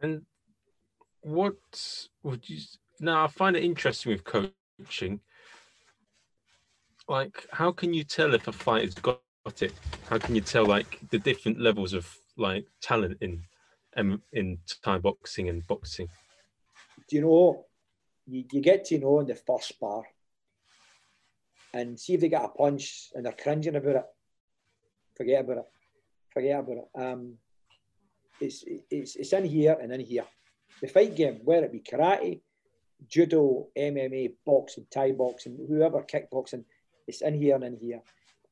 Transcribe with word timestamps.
And 0.00 0.22
what 1.22 1.56
would 2.22 2.48
you 2.48 2.60
now? 3.00 3.24
I 3.24 3.28
find 3.28 3.56
it 3.56 3.64
interesting 3.64 4.12
with 4.12 4.24
coaching. 4.24 5.20
Like, 7.08 7.46
how 7.52 7.72
can 7.72 7.94
you 7.94 8.04
tell 8.04 8.34
if 8.34 8.48
a 8.48 8.52
fighter's 8.52 8.94
got 8.94 9.20
it? 9.60 9.72
How 10.08 10.18
can 10.18 10.34
you 10.34 10.40
tell 10.40 10.66
like 10.66 11.00
the 11.10 11.18
different 11.18 11.60
levels 11.60 11.92
of 11.92 12.12
like 12.36 12.66
talent 12.82 13.18
in 13.20 13.42
um, 13.96 14.22
in 14.32 14.58
Thai 14.82 14.98
boxing 14.98 15.48
and 15.48 15.66
boxing? 15.66 16.08
Do 17.08 17.16
you 17.16 17.22
know? 17.22 17.64
You, 18.26 18.44
you 18.52 18.60
get 18.60 18.84
to 18.86 18.98
know 18.98 19.20
in 19.20 19.26
the 19.26 19.36
first 19.36 19.68
spar, 19.68 20.02
and 21.72 21.98
see 21.98 22.14
if 22.14 22.20
they 22.20 22.28
get 22.28 22.44
a 22.44 22.48
punch 22.48 23.10
and 23.14 23.24
they're 23.24 23.32
cringing 23.32 23.76
about 23.76 23.96
it. 23.96 24.04
Forget 25.16 25.44
about 25.44 25.58
it. 25.58 25.64
Forget 26.32 26.60
about 26.60 26.76
it. 26.76 26.88
Um, 26.94 27.34
it's 28.40 28.64
it's 28.90 29.16
it's 29.16 29.32
in 29.32 29.44
here 29.44 29.76
and 29.80 29.92
in 29.92 30.00
here. 30.00 30.24
The 30.80 30.88
fight 30.88 31.16
game, 31.16 31.40
whether 31.44 31.66
it 31.66 31.72
be 31.72 31.80
karate, 31.80 32.40
judo, 33.08 33.68
MMA, 33.76 34.34
boxing, 34.44 34.86
Thai 34.90 35.12
boxing, 35.12 35.58
whoever 35.68 36.02
kickboxing, 36.02 36.64
it's 37.06 37.22
in 37.22 37.34
here 37.34 37.54
and 37.54 37.64
in 37.64 37.76
here. 37.76 38.00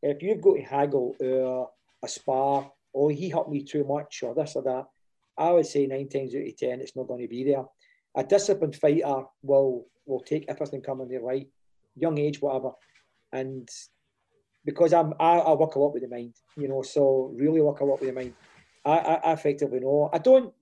If 0.02 0.22
you've 0.22 0.40
got 0.40 0.54
to 0.54 0.62
haggle 0.62 1.16
or 1.20 1.70
a 2.02 2.08
spar, 2.08 2.70
or 2.92 3.10
he 3.10 3.28
helped 3.28 3.50
me 3.50 3.62
too 3.62 3.84
much, 3.84 4.22
or 4.22 4.34
this 4.34 4.56
or 4.56 4.62
that, 4.62 4.86
I 5.36 5.50
would 5.50 5.66
say 5.66 5.86
nine 5.86 6.08
times 6.08 6.34
out 6.34 6.46
of 6.46 6.56
ten, 6.56 6.80
it's 6.80 6.96
not 6.96 7.08
going 7.08 7.22
to 7.22 7.28
be 7.28 7.44
there. 7.44 7.64
A 8.16 8.24
disciplined 8.24 8.76
fighter 8.76 9.24
will 9.42 9.86
will 10.06 10.20
take 10.20 10.44
everything 10.48 10.82
coming 10.82 11.08
their 11.08 11.22
way, 11.22 11.48
young 11.96 12.18
age, 12.18 12.40
whatever, 12.40 12.72
and 13.32 13.68
because 14.64 14.92
I'm 14.92 15.14
I, 15.20 15.38
I 15.38 15.52
work 15.52 15.74
a 15.74 15.78
lot 15.78 15.92
with 15.92 16.02
the 16.02 16.08
mind, 16.08 16.34
you 16.56 16.68
know, 16.68 16.82
so 16.82 17.34
really 17.36 17.60
work 17.60 17.80
a 17.80 17.84
lot 17.84 18.00
with 18.00 18.08
the 18.08 18.14
mind. 18.14 18.34
I, 18.84 18.98
I, 18.98 19.32
effectively 19.32 19.80
know. 19.80 20.10
I 20.12 20.18
don't 20.18 20.52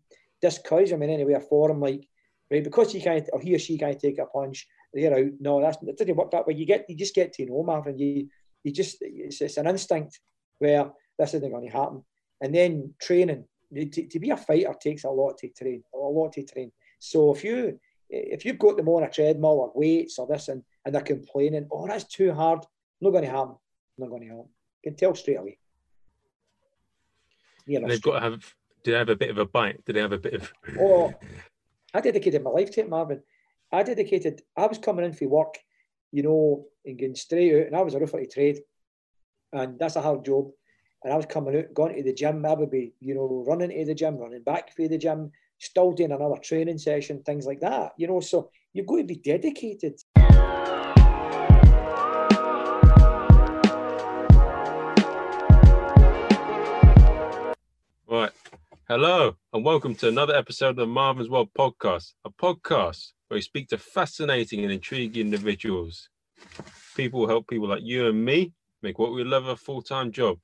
discourage 0.40 0.90
him 0.90 1.02
in 1.02 1.10
any 1.10 1.24
way 1.24 1.34
or 1.34 1.40
form, 1.40 1.80
like 1.80 2.08
right 2.50 2.62
because 2.62 2.92
he 2.92 3.00
can't 3.00 3.28
or 3.32 3.40
he 3.40 3.54
or 3.54 3.58
she 3.58 3.78
can't 3.78 3.98
take 3.98 4.18
a 4.18 4.26
punch, 4.26 4.66
they're 4.92 5.16
out. 5.16 5.32
No, 5.40 5.60
that's 5.60 5.78
it 5.82 5.98
doesn't 5.98 6.16
work 6.16 6.30
that 6.30 6.46
way. 6.46 6.54
You 6.54 6.66
get 6.66 6.86
you 6.88 6.96
just 6.96 7.14
get 7.14 7.32
to 7.34 7.46
know 7.46 7.62
Marvin. 7.62 7.98
You 7.98 8.28
you 8.64 8.72
just 8.72 8.98
it's, 9.00 9.40
it's 9.40 9.56
an 9.56 9.66
instinct 9.66 10.20
where 10.58 10.90
this 11.18 11.34
isn't 11.34 11.50
going 11.50 11.66
to 11.66 11.76
happen. 11.76 12.04
And 12.40 12.54
then 12.54 12.94
training 13.00 13.44
to, 13.74 14.06
to 14.06 14.18
be 14.20 14.30
a 14.30 14.36
fighter 14.36 14.74
takes 14.80 15.04
a 15.04 15.10
lot 15.10 15.38
to 15.38 15.48
train, 15.48 15.82
a 15.94 15.96
lot 15.96 16.32
to 16.34 16.44
train. 16.44 16.72
So 16.98 17.34
if 17.34 17.44
you 17.44 17.78
if 18.10 18.44
you've 18.44 18.58
got 18.58 18.76
them 18.76 18.88
on 18.88 19.04
a 19.04 19.10
treadmill 19.10 19.60
or 19.60 19.72
weights 19.74 20.18
or 20.18 20.26
this 20.26 20.48
and, 20.48 20.62
and 20.84 20.94
they're 20.94 21.02
complaining, 21.02 21.66
oh 21.72 21.86
that's 21.86 22.04
too 22.04 22.32
hard, 22.32 22.60
not 23.00 23.10
going 23.10 23.24
to 23.24 23.30
happen, 23.30 23.56
not 23.98 24.10
going 24.10 24.22
to 24.22 24.28
happen. 24.28 24.48
You 24.82 24.90
can 24.90 24.96
tell 24.96 25.14
straight 25.14 25.38
away. 25.38 25.58
Know, 27.66 27.88
they've 27.88 28.02
got 28.02 28.14
to 28.14 28.20
have. 28.20 28.54
Do 28.84 28.92
they 28.92 28.98
have 28.98 29.08
a 29.08 29.16
bit 29.16 29.30
of 29.30 29.38
a 29.38 29.46
bite? 29.46 29.84
Do 29.84 29.92
they 29.92 30.00
have 30.00 30.12
a 30.12 30.18
bit 30.18 30.34
of? 30.34 30.52
oh, 30.80 31.12
I 31.94 32.00
dedicated 32.00 32.42
my 32.42 32.50
life 32.50 32.70
to 32.72 32.80
it, 32.80 32.88
Marvin. 32.88 33.22
I 33.72 33.82
dedicated. 33.82 34.42
I 34.56 34.66
was 34.66 34.78
coming 34.78 35.04
in 35.04 35.12
for 35.12 35.28
work, 35.28 35.58
you 36.10 36.22
know, 36.22 36.66
and 36.84 36.98
getting 36.98 37.14
straight 37.14 37.60
out, 37.60 37.66
and 37.68 37.76
I 37.76 37.82
was 37.82 37.94
a 37.94 38.00
roofer 38.00 38.20
to 38.20 38.26
trade, 38.26 38.60
and 39.52 39.78
that's 39.78 39.96
a 39.96 40.02
hard 40.02 40.24
job. 40.24 40.50
And 41.04 41.12
I 41.12 41.16
was 41.16 41.26
coming 41.26 41.56
out, 41.56 41.74
going 41.74 41.96
to 41.96 42.02
the 42.02 42.12
gym. 42.12 42.44
I 42.46 42.54
would 42.54 42.70
be, 42.70 42.94
you 43.00 43.14
know, 43.14 43.44
running 43.46 43.70
to 43.70 43.84
the 43.84 43.94
gym, 43.94 44.18
running 44.18 44.42
back 44.42 44.74
for 44.74 44.86
the 44.86 44.98
gym, 44.98 45.32
still 45.58 45.92
doing 45.92 46.12
another 46.12 46.36
training 46.42 46.78
session, 46.78 47.22
things 47.22 47.46
like 47.46 47.60
that. 47.60 47.92
You 47.96 48.08
know, 48.08 48.20
so 48.20 48.50
you've 48.72 48.86
got 48.86 48.96
to 48.98 49.04
be 49.04 49.16
dedicated. 49.16 50.00
Hello, 58.88 59.36
and 59.52 59.64
welcome 59.64 59.94
to 59.94 60.08
another 60.08 60.34
episode 60.34 60.70
of 60.70 60.76
the 60.76 60.86
Marvin's 60.86 61.30
World 61.30 61.50
podcast, 61.56 62.14
a 62.24 62.30
podcast 62.30 63.12
where 63.28 63.36
we 63.36 63.40
speak 63.40 63.68
to 63.68 63.78
fascinating 63.78 64.64
and 64.64 64.72
intriguing 64.72 65.20
individuals. 65.20 66.08
People 66.96 67.28
help 67.28 67.46
people 67.46 67.68
like 67.68 67.84
you 67.84 68.08
and 68.08 68.24
me 68.24 68.52
make 68.82 68.98
what 68.98 69.12
we 69.12 69.22
love 69.22 69.46
a 69.46 69.54
full 69.54 69.82
time 69.82 70.10
job. 70.10 70.36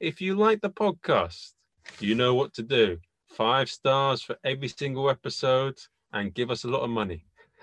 If 0.00 0.18
you 0.22 0.34
like 0.34 0.62
the 0.62 0.70
podcast, 0.70 1.52
you 2.00 2.14
know 2.14 2.34
what 2.34 2.54
to 2.54 2.62
do. 2.62 2.96
Five 3.28 3.68
stars 3.68 4.22
for 4.22 4.34
every 4.44 4.68
single 4.68 5.10
episode 5.10 5.78
and 6.14 6.32
give 6.32 6.50
us 6.50 6.64
a 6.64 6.68
lot 6.68 6.80
of 6.80 6.88
money. 6.88 7.26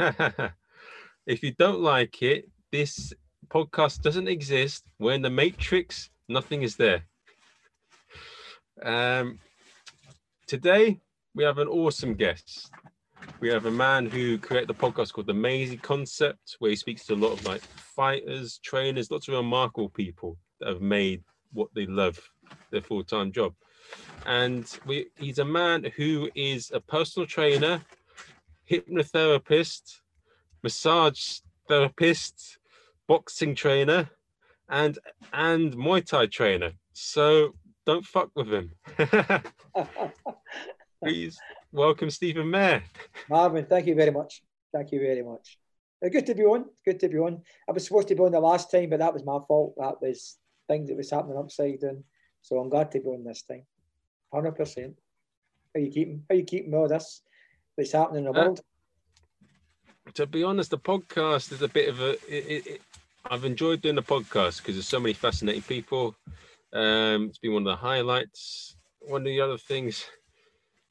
if 1.26 1.42
you 1.42 1.52
don't 1.58 1.82
like 1.82 2.22
it, 2.22 2.48
this 2.72 3.12
podcast 3.48 4.04
doesn't 4.04 4.28
exist. 4.28 4.84
We're 5.00 5.14
in 5.14 5.24
the 5.24 5.32
matrix, 5.32 6.12
nothing 6.28 6.62
is 6.62 6.76
there. 6.76 7.06
Um, 8.84 9.40
today 10.50 11.00
we 11.36 11.44
have 11.44 11.60
an 11.60 11.68
awesome 11.68 12.16
guest. 12.16 12.72
We 13.40 13.50
have 13.50 13.68
a 13.68 13.72
man 13.72 14.08
who 14.08 14.40
created 14.40 14.72
a 14.72 14.74
podcast 14.74 15.14
called 15.14 15.28
the 15.28 15.34
Mairsy 15.34 15.80
Concept, 15.80 16.56
where 16.58 16.72
he 16.72 16.76
speaks 16.76 17.06
to 17.06 17.14
a 17.14 17.16
lot 17.16 17.34
of 17.34 17.46
like 17.46 17.62
fighters, 17.96 18.60
trainers, 18.64 19.12
lots 19.12 19.28
of 19.28 19.36
remarkable 19.36 19.90
people 19.90 20.38
that 20.60 20.70
have 20.70 20.82
made 20.82 21.24
what 21.54 21.70
they 21.76 21.86
love 21.86 22.20
their 22.72 22.82
full-time 22.82 23.32
job. 23.32 23.54
And 24.26 24.68
we, 24.88 25.12
he's 25.18 25.38
a 25.38 25.46
man 25.46 25.86
who 25.96 26.32
is 26.34 26.72
a 26.74 26.80
personal 26.80 27.28
trainer, 27.28 27.84
hypnotherapist, 28.70 30.00
massage 30.64 31.42
therapist, 31.68 32.58
boxing 33.08 33.54
trainer, 33.54 34.10
and 34.68 34.98
and 35.32 35.74
Muay 35.76 36.04
Thai 36.04 36.26
trainer. 36.26 36.72
So 36.94 37.54
don't 37.90 38.06
fuck 38.06 38.30
with 38.36 38.54
him. 38.54 38.72
Please 41.04 41.40
welcome 41.72 42.12
Stephen 42.12 42.48
Mair. 42.48 42.84
Marvin, 43.28 43.66
thank 43.66 43.88
you 43.88 43.96
very 43.96 44.12
much. 44.12 44.44
Thank 44.72 44.92
you 44.92 45.00
very 45.00 45.24
much. 45.24 45.58
Uh, 46.06 46.10
good 46.10 46.28
to 46.28 46.36
be 46.36 46.44
on. 46.44 46.66
Good 46.86 47.00
to 47.00 47.10
be 47.10 47.18
on. 47.18 47.42
I 47.68 47.72
was 47.72 47.88
supposed 47.88 48.08
to 48.10 48.16
be 48.16 48.22
on 48.22 48.32
the 48.32 48.40
last 48.40 48.70
time, 48.70 48.92
but 48.92 49.00
that 49.00 49.12
was 49.12 49.26
my 49.26 49.40
fault. 49.48 49.74
That 49.78 50.00
was 50.00 50.38
things 50.68 50.88
that 50.90 50.98
was 50.98 51.10
happening 51.10 51.40
upside 51.40 51.80
down. 51.80 52.04
So 52.42 52.60
I'm 52.60 52.70
glad 52.70 52.92
to 52.92 53.00
be 53.00 53.08
on 53.08 53.24
this 53.24 53.42
time. 53.42 53.66
Hundred 54.32 54.52
percent. 54.52 54.94
How 55.74 55.82
you 55.82 55.90
keeping? 55.90 56.24
How 56.30 56.36
you 56.36 56.44
keeping 56.44 56.76
all 56.76 56.88
this 56.88 57.24
that's 57.76 57.94
happening 57.94 58.26
in 58.26 58.32
the 58.32 58.40
uh, 58.40 58.44
world? 58.44 58.62
To 60.14 60.28
be 60.28 60.44
honest, 60.44 60.70
the 60.70 60.78
podcast 60.78 61.52
is 61.52 61.64
a 61.64 61.68
bit 61.68 61.90
of 61.90 62.02
a. 62.02 62.12
It, 62.28 62.68
it, 62.68 62.82
I've 63.32 63.46
enjoyed 63.46 63.82
doing 63.82 63.96
the 63.96 64.04
podcast 64.04 64.58
because 64.60 64.76
there's 64.76 64.88
so 64.88 65.00
many 65.00 65.14
fascinating 65.14 65.64
people. 65.64 66.16
Um, 66.74 67.26
it's 67.26 67.40
been 67.40 67.54
one 67.54 67.66
of 67.66 67.72
the 67.72 67.76
highlights. 67.76 68.76
One 69.02 69.22
of 69.22 69.26
the 69.26 69.42
other 69.42 69.58
things, 69.58 70.06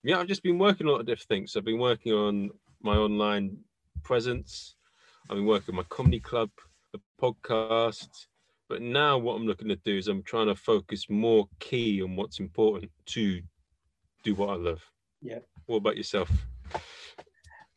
yeah, 0.02 0.18
I've 0.18 0.26
just 0.26 0.42
been 0.42 0.58
working 0.58 0.86
on 0.86 0.90
a 0.90 0.92
lot 0.92 1.00
of 1.00 1.06
different 1.06 1.28
things. 1.28 1.56
I've 1.56 1.64
been 1.64 1.78
working 1.78 2.12
on 2.12 2.50
my 2.82 2.96
online 2.96 3.58
presence. 4.02 4.76
I've 5.28 5.36
been 5.36 5.46
working 5.46 5.74
my 5.74 5.84
comedy 5.84 6.20
club, 6.20 6.50
the 6.92 7.00
podcast. 7.20 8.08
But 8.68 8.82
now 8.82 9.18
what 9.18 9.34
I'm 9.34 9.46
looking 9.46 9.68
to 9.68 9.76
do 9.76 9.96
is 9.96 10.08
I'm 10.08 10.22
trying 10.22 10.48
to 10.48 10.54
focus 10.54 11.08
more 11.08 11.48
key 11.58 12.02
on 12.02 12.16
what's 12.16 12.40
important 12.40 12.90
to 13.06 13.40
do 14.24 14.34
what 14.34 14.50
I 14.50 14.54
love. 14.54 14.82
Yeah. 15.22 15.38
What 15.66 15.76
about 15.76 15.96
yourself? 15.96 16.30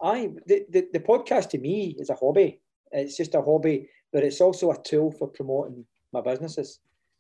I 0.02 0.32
the, 0.48 0.66
the, 0.70 0.88
the 0.94 1.00
podcast 1.00 1.50
to 1.52 1.60
me 1.60 1.96
is 2.00 2.10
a 2.10 2.16
hobby. 2.16 2.62
It's 2.92 3.16
just 3.16 3.36
a 3.36 3.42
hobby, 3.42 3.90
but 4.12 4.24
it's 4.24 4.42
also 4.42 4.72
a 4.72 4.82
tool 4.82 5.12
for 5.12 5.28
promoting 5.28 5.86
my 6.12 6.22
businesses 6.22 6.80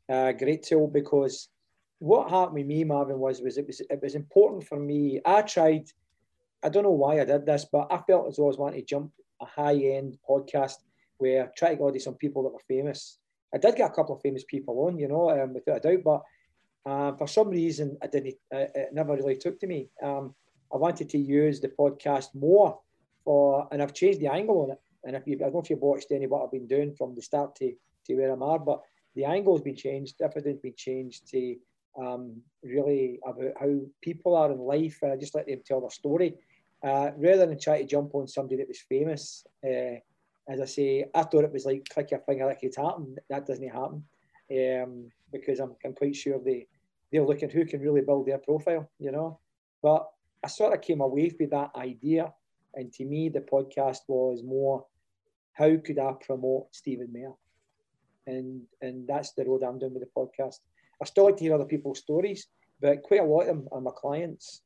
a 0.09 0.33
great 0.33 0.63
tool 0.63 0.87
because 0.87 1.49
what 1.99 2.29
happened 2.29 2.55
with 2.55 2.65
me, 2.65 2.83
Marvin, 2.83 3.19
was 3.19 3.41
was 3.41 3.57
it 3.57 3.67
was 3.67 3.79
it 3.79 3.99
was 4.01 4.15
important 4.15 4.65
for 4.67 4.79
me. 4.79 5.21
I 5.25 5.41
tried. 5.43 5.85
I 6.63 6.69
don't 6.69 6.83
know 6.83 6.91
why 6.91 7.19
I 7.19 7.25
did 7.25 7.45
this, 7.45 7.65
but 7.71 7.87
I 7.91 7.97
felt 7.97 8.27
as 8.27 8.37
though 8.37 8.43
I 8.43 8.47
was 8.47 8.57
wanting 8.57 8.81
to 8.81 8.85
jump 8.85 9.11
a 9.41 9.45
high 9.45 9.75
end 9.75 10.17
podcast 10.27 10.75
where 11.17 11.45
I 11.45 11.49
try 11.57 11.69
to 11.69 11.75
go 11.75 11.91
to 11.91 11.99
some 11.99 12.15
people 12.15 12.43
that 12.43 12.53
were 12.53 12.59
famous. 12.67 13.17
I 13.53 13.57
did 13.57 13.75
get 13.75 13.89
a 13.89 13.93
couple 13.93 14.15
of 14.15 14.21
famous 14.21 14.43
people 14.43 14.85
on, 14.87 14.97
you 14.97 15.07
know, 15.07 15.29
um, 15.29 15.53
without 15.53 15.77
a 15.77 15.79
doubt, 15.79 16.03
but 16.03 16.21
um, 16.91 17.17
for 17.17 17.27
some 17.27 17.49
reason, 17.49 17.97
I 18.01 18.07
didn't. 18.07 18.35
Uh, 18.53 18.65
it 18.73 18.89
never 18.93 19.15
really 19.15 19.37
took 19.37 19.59
to 19.59 19.67
me. 19.67 19.89
Um, 20.01 20.33
I 20.73 20.77
wanted 20.77 21.09
to 21.09 21.17
use 21.17 21.59
the 21.59 21.67
podcast 21.67 22.33
more 22.33 22.79
for, 23.23 23.67
and 23.71 23.81
I've 23.81 23.93
changed 23.93 24.19
the 24.19 24.31
angle 24.31 24.63
on 24.63 24.71
it. 24.71 24.79
And 25.03 25.15
if 25.15 25.27
you, 25.27 25.35
I 25.35 25.43
don't 25.43 25.53
know 25.53 25.61
if 25.61 25.69
you've 25.69 25.79
watched 25.79 26.11
any 26.11 26.27
what 26.27 26.43
I've 26.43 26.51
been 26.51 26.67
doing 26.67 26.93
from 26.93 27.15
the 27.15 27.21
start 27.21 27.55
to, 27.57 27.73
to 28.07 28.15
where 28.15 28.31
I'm 28.31 28.43
at, 28.43 28.65
but 28.65 28.81
the 29.15 29.25
angle's 29.25 29.61
been 29.61 29.75
changed, 29.75 30.21
everything's 30.21 30.59
been 30.59 30.75
changed 30.75 31.27
to 31.29 31.55
um, 31.99 32.41
really 32.63 33.19
about 33.25 33.53
how 33.59 33.79
people 34.01 34.35
are 34.35 34.51
in 34.51 34.59
life. 34.59 34.99
And 35.01 35.11
I 35.11 35.17
just 35.17 35.35
let 35.35 35.47
them 35.47 35.61
tell 35.65 35.81
their 35.81 35.89
story 35.89 36.35
uh, 36.83 37.11
rather 37.17 37.45
than 37.45 37.59
try 37.59 37.81
to 37.81 37.87
jump 37.87 38.15
on 38.15 38.27
somebody 38.27 38.57
that 38.57 38.67
was 38.67 38.81
famous. 38.81 39.45
Uh, 39.63 39.99
as 40.49 40.59
I 40.59 40.65
say, 40.65 41.05
I 41.13 41.23
thought 41.23 41.43
it 41.43 41.53
was 41.53 41.65
like 41.65 41.87
click 41.89 42.11
your 42.11 42.21
finger, 42.21 42.47
that 42.47 42.59
could 42.59 42.75
happen. 42.75 43.15
That 43.29 43.45
doesn't 43.45 43.67
happen 43.67 44.03
um, 44.51 45.09
because 45.31 45.59
I'm, 45.59 45.75
I'm 45.85 45.93
quite 45.93 46.15
sure 46.15 46.39
they, 46.39 46.67
they're 47.11 47.25
looking 47.25 47.49
who 47.49 47.65
can 47.65 47.81
really 47.81 48.01
build 48.01 48.27
their 48.27 48.39
profile, 48.39 48.89
you 48.99 49.11
know. 49.11 49.39
But 49.81 50.07
I 50.43 50.47
sort 50.47 50.73
of 50.73 50.81
came 50.81 51.01
away 51.01 51.31
with 51.39 51.51
that 51.51 51.71
idea. 51.75 52.33
And 52.73 52.91
to 52.93 53.05
me, 53.05 53.29
the 53.29 53.41
podcast 53.41 53.99
was 54.07 54.43
more 54.43 54.85
how 55.53 55.75
could 55.77 55.99
I 55.99 56.13
promote 56.25 56.73
Stephen 56.73 57.09
Mair? 57.11 57.33
And 58.31 58.61
and 58.81 59.07
that's 59.07 59.31
the 59.33 59.45
road 59.45 59.63
I'm 59.63 59.79
doing 59.79 59.93
with 59.93 60.03
the 60.03 60.19
podcast. 60.19 60.59
I 61.01 61.05
still 61.05 61.25
like 61.25 61.37
to 61.37 61.43
hear 61.43 61.55
other 61.55 61.65
people's 61.65 61.99
stories, 61.99 62.47
but 62.79 63.03
quite 63.03 63.21
a 63.21 63.23
lot 63.23 63.41
of 63.41 63.47
them 63.47 63.67
are 63.71 63.81
my 63.81 63.91
clients, 63.95 64.61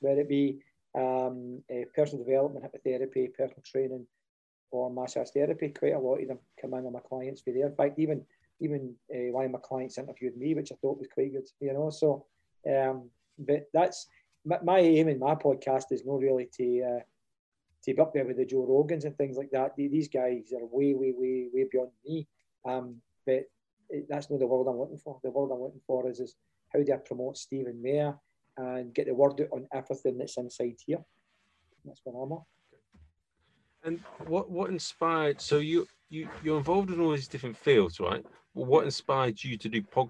whether 0.00 0.20
it 0.20 0.28
be 0.28 0.58
um, 0.96 1.62
uh, 1.70 1.84
personal 1.96 2.24
development, 2.24 2.64
hypnotherapy, 2.64 3.34
personal 3.34 3.62
training, 3.64 4.06
or 4.70 4.90
massage 4.90 5.30
therapy. 5.30 5.68
Quite 5.68 5.94
a 5.94 5.98
lot 5.98 6.20
of 6.20 6.28
them 6.28 6.38
come 6.60 6.74
in 6.74 6.86
on 6.86 6.92
my 6.92 7.00
clients 7.00 7.42
for 7.42 7.52
there. 7.52 7.66
In 7.66 7.74
fact, 7.74 7.98
even 7.98 8.24
even 8.60 8.94
uh, 9.14 9.32
one 9.32 9.46
of 9.46 9.50
my 9.50 9.58
clients 9.62 9.98
interviewed 9.98 10.36
me, 10.36 10.54
which 10.54 10.72
I 10.72 10.76
thought 10.80 10.98
was 10.98 11.08
quite 11.12 11.32
good. 11.32 11.48
You 11.60 11.72
know, 11.74 11.90
so 11.90 12.26
um, 12.66 13.10
but 13.38 13.68
that's 13.72 14.06
my, 14.44 14.58
my, 14.62 14.78
aim 14.78 15.08
in 15.08 15.18
my 15.18 15.34
podcast 15.34 15.86
is 15.90 16.04
not 16.04 16.20
really 16.20 16.48
to 16.58 16.82
uh, 16.82 17.02
to 17.84 17.94
be 17.94 18.00
up 18.00 18.12
there 18.14 18.26
with 18.26 18.36
the 18.36 18.44
Joe 18.44 18.66
Rogans 18.68 19.04
and 19.04 19.16
things 19.16 19.36
like 19.36 19.50
that. 19.50 19.76
These 19.76 20.08
guys 20.08 20.52
are 20.52 20.64
way, 20.66 20.94
way, 20.94 21.12
way, 21.16 21.48
way 21.52 21.66
beyond 21.70 21.90
me. 22.04 22.28
Um, 22.64 22.96
but 23.26 23.44
it, 23.90 24.06
that's 24.08 24.30
not 24.30 24.40
the 24.40 24.46
world 24.46 24.66
I'm 24.68 24.78
looking 24.78 24.98
for. 24.98 25.18
The 25.22 25.30
world 25.30 25.50
I'm 25.52 25.60
looking 25.62 25.80
for 25.86 26.08
is, 26.08 26.20
is 26.20 26.34
how 26.72 26.82
do 26.82 26.92
I 26.92 26.96
promote 26.96 27.36
Stephen 27.36 27.80
Mair 27.82 28.16
and 28.56 28.94
get 28.94 29.06
the 29.06 29.14
word 29.14 29.40
out 29.40 29.48
on 29.52 29.66
everything 29.72 30.18
that's 30.18 30.36
inside 30.36 30.76
here. 30.84 31.00
That's 31.84 32.00
what 32.04 32.20
I'm 32.20 32.32
at. 32.32 32.38
And 33.84 34.00
what 34.28 34.50
what 34.50 34.70
inspired? 34.70 35.40
So 35.40 35.58
you 35.58 35.86
you 36.08 36.28
you're 36.44 36.58
involved 36.58 36.90
in 36.90 37.00
all 37.00 37.10
these 37.10 37.28
different 37.28 37.56
fields, 37.56 37.98
right? 37.98 38.24
What 38.52 38.84
inspired 38.84 39.42
you 39.42 39.56
to 39.58 39.68
do 39.68 39.82
pod? 39.82 40.08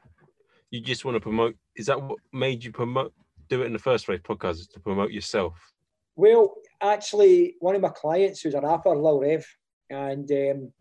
You 0.71 0.81
just 0.81 1.05
want 1.05 1.17
to 1.17 1.21
promote. 1.21 1.57
Is 1.77 1.87
that 1.87 2.01
what 2.01 2.19
made 2.33 2.65
you 2.65 2.73
promote? 2.73 3.13
Do 3.49 3.63
it 3.63 3.67
in 3.67 3.73
the 3.73 3.79
first 3.79 4.07
place, 4.07 4.21
podcast 4.21 4.53
is 4.53 4.69
to 4.69 4.81
promote 4.81 5.11
yourself. 5.11 5.55
Well, 6.17 6.55
actually, 6.81 7.57
one 7.61 7.75
of 7.75 7.81
my 7.81 7.89
clients 7.89 8.41
who's 8.41 8.55
a 8.55 8.61
rapper, 8.61 8.95
Lil 8.95 9.21
Rev, 9.21 9.47
and 9.91 10.31
um, 10.31 10.73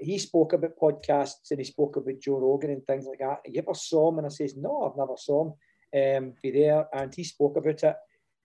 he 0.00 0.18
spoke 0.18 0.54
about 0.54 0.78
podcasts 0.80 1.50
and 1.50 1.60
he 1.60 1.64
spoke 1.64 1.96
about 1.96 2.18
Joe 2.20 2.38
Rogan 2.38 2.70
and 2.70 2.84
things 2.86 3.06
like 3.06 3.18
that. 3.18 3.40
You 3.46 3.60
ever 3.60 3.74
saw 3.74 4.10
him? 4.10 4.18
And 4.18 4.26
I 4.26 4.30
says, 4.30 4.56
No, 4.56 4.90
I've 4.90 4.98
never 4.98 5.16
saw 5.16 5.46
him. 5.46 5.54
Um, 5.92 6.34
be 6.40 6.52
there, 6.52 6.86
and 6.92 7.12
he 7.12 7.24
spoke 7.24 7.56
about 7.56 7.82
it, 7.82 7.96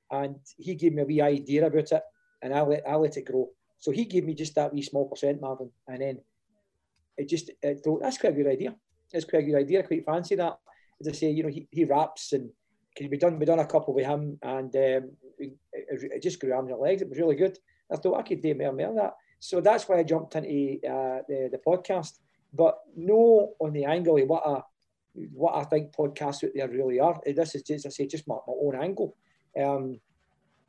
and 0.10 0.38
he 0.57 0.74
gave 0.74 0.94
me 0.94 1.04
a 1.04 1.06
wee 1.06 1.22
idea 1.22 1.68
about 1.68 1.92
it, 1.92 2.02
and 2.42 2.52
I 2.52 2.62
let 2.62 2.88
I 2.88 2.96
let 2.96 3.18
it 3.18 3.25
grow. 3.25 3.50
So 3.78 3.92
he 3.92 4.06
gave 4.06 4.25
me 4.25 4.34
just 4.34 4.56
that 4.56 4.74
wee 4.74 4.81
small 4.81 5.07
percent, 5.07 5.42
Marvin, 5.42 5.69
and 5.88 6.02
then 6.02 6.19
it 7.18 7.30
just 7.30 7.52
it 7.62 7.81
thought 7.84 8.02
that's 8.02 8.18
quite 8.18 8.34
a 8.34 8.36
good 8.36 8.52
idea. 8.52 8.75
It's 9.13 9.25
quite 9.25 9.44
a 9.44 9.46
good 9.46 9.60
idea. 9.60 9.80
I 9.80 9.84
quite 9.84 10.06
fancy 10.06 10.36
that. 10.36 10.57
As 11.00 11.07
I 11.07 11.12
say, 11.12 11.30
you 11.30 11.44
know, 11.44 11.50
he, 11.50 11.68
he 11.69 11.86
raps 11.86 12.34
and 12.34 12.50
can 12.96 13.10
be 13.10 13.18
done. 13.18 13.38
We 13.38 13.46
done 13.46 13.60
a 13.60 13.68
couple 13.68 13.94
with 13.94 14.06
him, 14.06 14.40
and 14.42 14.75
um, 14.75 15.12
it, 15.38 15.54
it, 15.72 16.24
just 16.24 16.40
grew 16.40 16.54
arms 16.54 16.72
and 16.72 16.80
legs. 16.80 17.04
It 17.04 17.10
was 17.10 17.19
really 17.19 17.36
good. 17.36 17.60
I 17.92 17.98
thought 17.98 18.18
I 18.18 18.24
could 18.24 18.42
do 18.42 18.56
more 18.56 18.69
and 18.69 18.78
more 18.78 18.90
of 18.90 18.96
that. 18.96 19.13
So 19.45 19.62
that's 19.62 19.88
why 19.88 20.00
I 20.00 20.03
jumped 20.03 20.36
into 20.36 20.80
uh, 20.88 21.21
the 21.27 21.50
the 21.51 21.62
podcast. 21.65 22.18
But 22.51 22.80
no, 22.95 23.53
on 23.59 23.74
the 23.74 23.86
angle 23.86 24.18
of 24.18 24.27
what 24.27 24.44
I 24.45 24.62
what 25.33 25.56
I 25.56 25.63
think 25.65 25.94
podcasts 25.94 26.44
out 26.44 26.51
there 26.56 26.68
really 26.68 27.00
are. 27.00 27.21
This 27.24 27.53
is 27.53 27.62
just 27.62 27.86
I 27.86 27.89
say 27.89 28.07
just 28.07 28.27
my, 28.27 28.38
my 28.47 28.53
own 28.59 28.75
angle. 28.75 29.15
Um, 29.56 30.00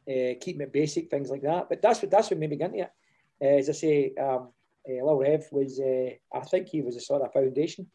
uh, 0.08 0.38
keeping 0.40 0.61
it 0.61 0.73
basic, 0.73 1.11
things 1.11 1.31
like 1.31 1.43
that. 1.43 1.70
But 1.70 1.81
that's 1.81 2.02
what 2.02 2.11
that's 2.11 2.31
what 2.31 2.38
made 2.38 2.50
me 2.50 2.56
get 2.56 2.70
into 2.70 2.84
it. 2.84 2.93
Uh, 3.40 3.58
as 3.58 3.70
I 3.70 3.73
say, 3.73 4.12
um, 4.20 4.50
uh, 4.88 5.05
Lil 5.05 5.17
Rev 5.17 5.46
was, 5.50 5.81
I 5.81 6.40
think 6.40 6.69
he 6.69 6.82
was 6.82 6.96
a 6.96 7.00
sort 7.00 7.23
of 7.23 7.32
foundation 7.32 7.87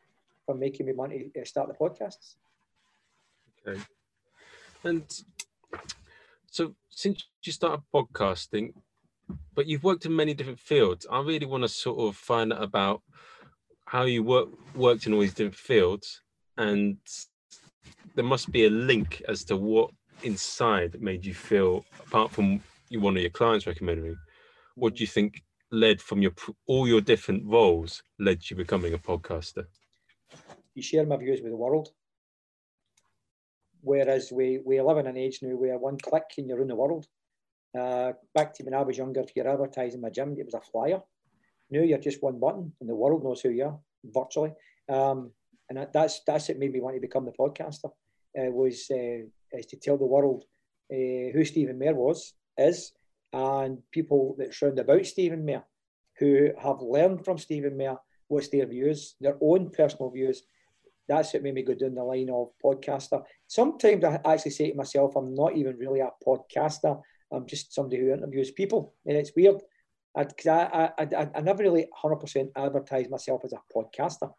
for 0.46 0.56
making 0.56 0.88
me 0.88 0.94
want 0.94 1.14
to 1.14 1.46
start 1.46 1.68
the 1.68 1.76
podcasts. 1.76 2.36
Okay. 3.66 3.80
And 4.84 5.06
so 6.50 6.74
since 6.90 7.28
you 7.44 7.54
started 7.54 7.84
podcasting, 7.94 8.74
but 9.56 9.68
you've 9.68 9.84
worked 9.84 10.06
in 10.06 10.16
many 10.16 10.34
different 10.34 10.60
fields, 10.60 11.06
I 11.12 11.22
really 11.22 11.46
want 11.46 11.64
to 11.64 11.68
sort 11.70 12.00
of 12.00 12.16
find 12.16 12.54
out 12.54 12.64
about 12.64 13.02
how 13.86 14.04
you 14.04 14.24
work 14.24 14.50
worked 14.76 15.06
in 15.06 15.14
all 15.14 15.22
these 15.22 15.34
different 15.34 15.56
fields 15.56 16.22
and 16.58 16.98
there 18.16 18.24
must 18.24 18.52
be 18.52 18.66
a 18.66 18.70
link 18.70 19.22
as 19.28 19.44
to 19.46 19.58
what 19.58 19.90
inside 20.24 21.02
made 21.02 21.26
you 21.26 21.34
feel 21.34 21.84
apart 22.00 22.32
from 22.32 22.62
you 22.90 23.00
one 23.00 23.16
of 23.18 23.22
your 23.22 23.32
clients 23.32 23.68
recommended 23.68 24.04
me 24.06 24.16
what 24.76 24.96
do 24.96 25.04
you 25.04 25.08
think 25.08 25.44
led 25.72 26.02
from 26.02 26.22
your 26.22 26.34
all 26.68 26.88
your 26.88 27.02
different 27.02 27.46
roles 27.46 28.04
led 28.20 28.42
to 28.42 28.48
you 28.52 28.58
becoming 28.58 28.94
a 28.94 28.98
podcaster? 28.98 29.66
You 30.76 30.82
share 30.82 31.06
my 31.06 31.18
views 31.18 31.42
with 31.42 31.52
the 31.52 31.58
world. 31.58 31.90
Whereas 33.82 34.32
we, 34.32 34.60
we 34.64 34.80
live 34.80 35.00
in 35.00 35.08
an 35.08 35.18
age 35.18 35.40
now 35.42 35.56
where 35.56 35.78
one 35.78 35.98
click 35.98 36.26
and 36.38 36.48
you're 36.48 36.62
in 36.62 36.68
the 36.68 36.76
world. 36.76 37.08
Uh, 37.78 38.14
back 38.36 38.54
to 38.54 38.64
when 38.64 38.74
I 38.74 38.82
was 38.82 38.98
younger, 38.98 39.22
if 39.22 39.36
you're 39.36 39.48
advertising 39.48 40.02
my 40.02 40.10
gym, 40.10 40.36
it 40.38 40.46
was 40.46 40.54
a 40.54 40.62
flyer. 40.62 41.02
Now 41.70 41.82
you're 41.82 41.98
just 41.98 42.22
one 42.22 42.40
button 42.40 42.74
and 42.80 42.90
the 42.90 42.96
world 42.96 43.24
knows 43.24 43.42
who 43.42 43.50
you 43.50 43.66
are 43.66 43.80
virtually. 44.04 44.52
Um, 44.90 45.32
and 45.70 45.88
that's 45.94 46.22
that's 46.28 46.50
it 46.50 46.60
made 46.60 46.74
me 46.74 46.82
want 46.82 46.96
to 46.96 47.02
become 47.02 47.26
the 47.26 47.32
podcaster. 47.32 47.92
Uh, 48.38 48.52
was 48.52 48.88
uh, 48.92 49.24
is 49.58 49.66
to 49.68 49.78
tell 49.78 49.98
the 49.98 50.06
world 50.06 50.44
uh, 50.92 51.32
who 51.32 51.46
Stephen 51.46 51.80
Mair 51.80 51.96
was, 51.96 52.34
is, 52.58 52.92
and 53.32 53.80
people 53.92 54.36
that 54.38 54.54
surround 54.54 54.80
about 54.80 55.06
Stephen 55.06 55.46
Mair 55.46 55.64
who 56.20 56.50
have 56.62 56.82
learned 56.82 57.24
from 57.24 57.38
Stephen 57.38 57.78
Mair 57.78 57.98
what's 58.28 58.50
their 58.50 58.66
views, 58.66 59.16
their 59.20 59.38
own 59.42 59.70
personal 59.70 60.10
views. 60.10 60.44
That's 61.08 61.34
what 61.34 61.44
made 61.44 61.56
me 61.56 61.64
go 61.64 61.74
down 61.74 61.96
the 61.96 62.04
line 62.04 62.30
of 62.30 62.50
podcaster. 62.64 63.24
Sometimes 63.48 64.04
I 64.06 64.20
actually 64.24 64.52
say 64.52 64.72
to 64.72 64.78
myself, 64.78 65.16
I'm 65.16 65.34
not 65.34 65.58
even 65.58 65.78
really 65.78 66.00
a 66.00 66.10
podcaster. 66.26 67.02
I'm 67.32 67.46
just 67.48 67.74
somebody 67.74 68.02
who 68.02 68.14
interviews 68.14 68.52
people. 68.52 68.94
And 69.06 69.18
it's 69.18 69.32
weird. 69.36 69.62
I, 70.16 70.26
I, 70.46 70.90
I, 70.98 71.30
I 71.36 71.42
never 71.42 71.64
really 71.64 71.88
100% 72.04 72.50
advertise 72.56 73.10
myself 73.10 73.44
as 73.46 73.54
a 73.54 73.62
podcaster. 73.74 74.34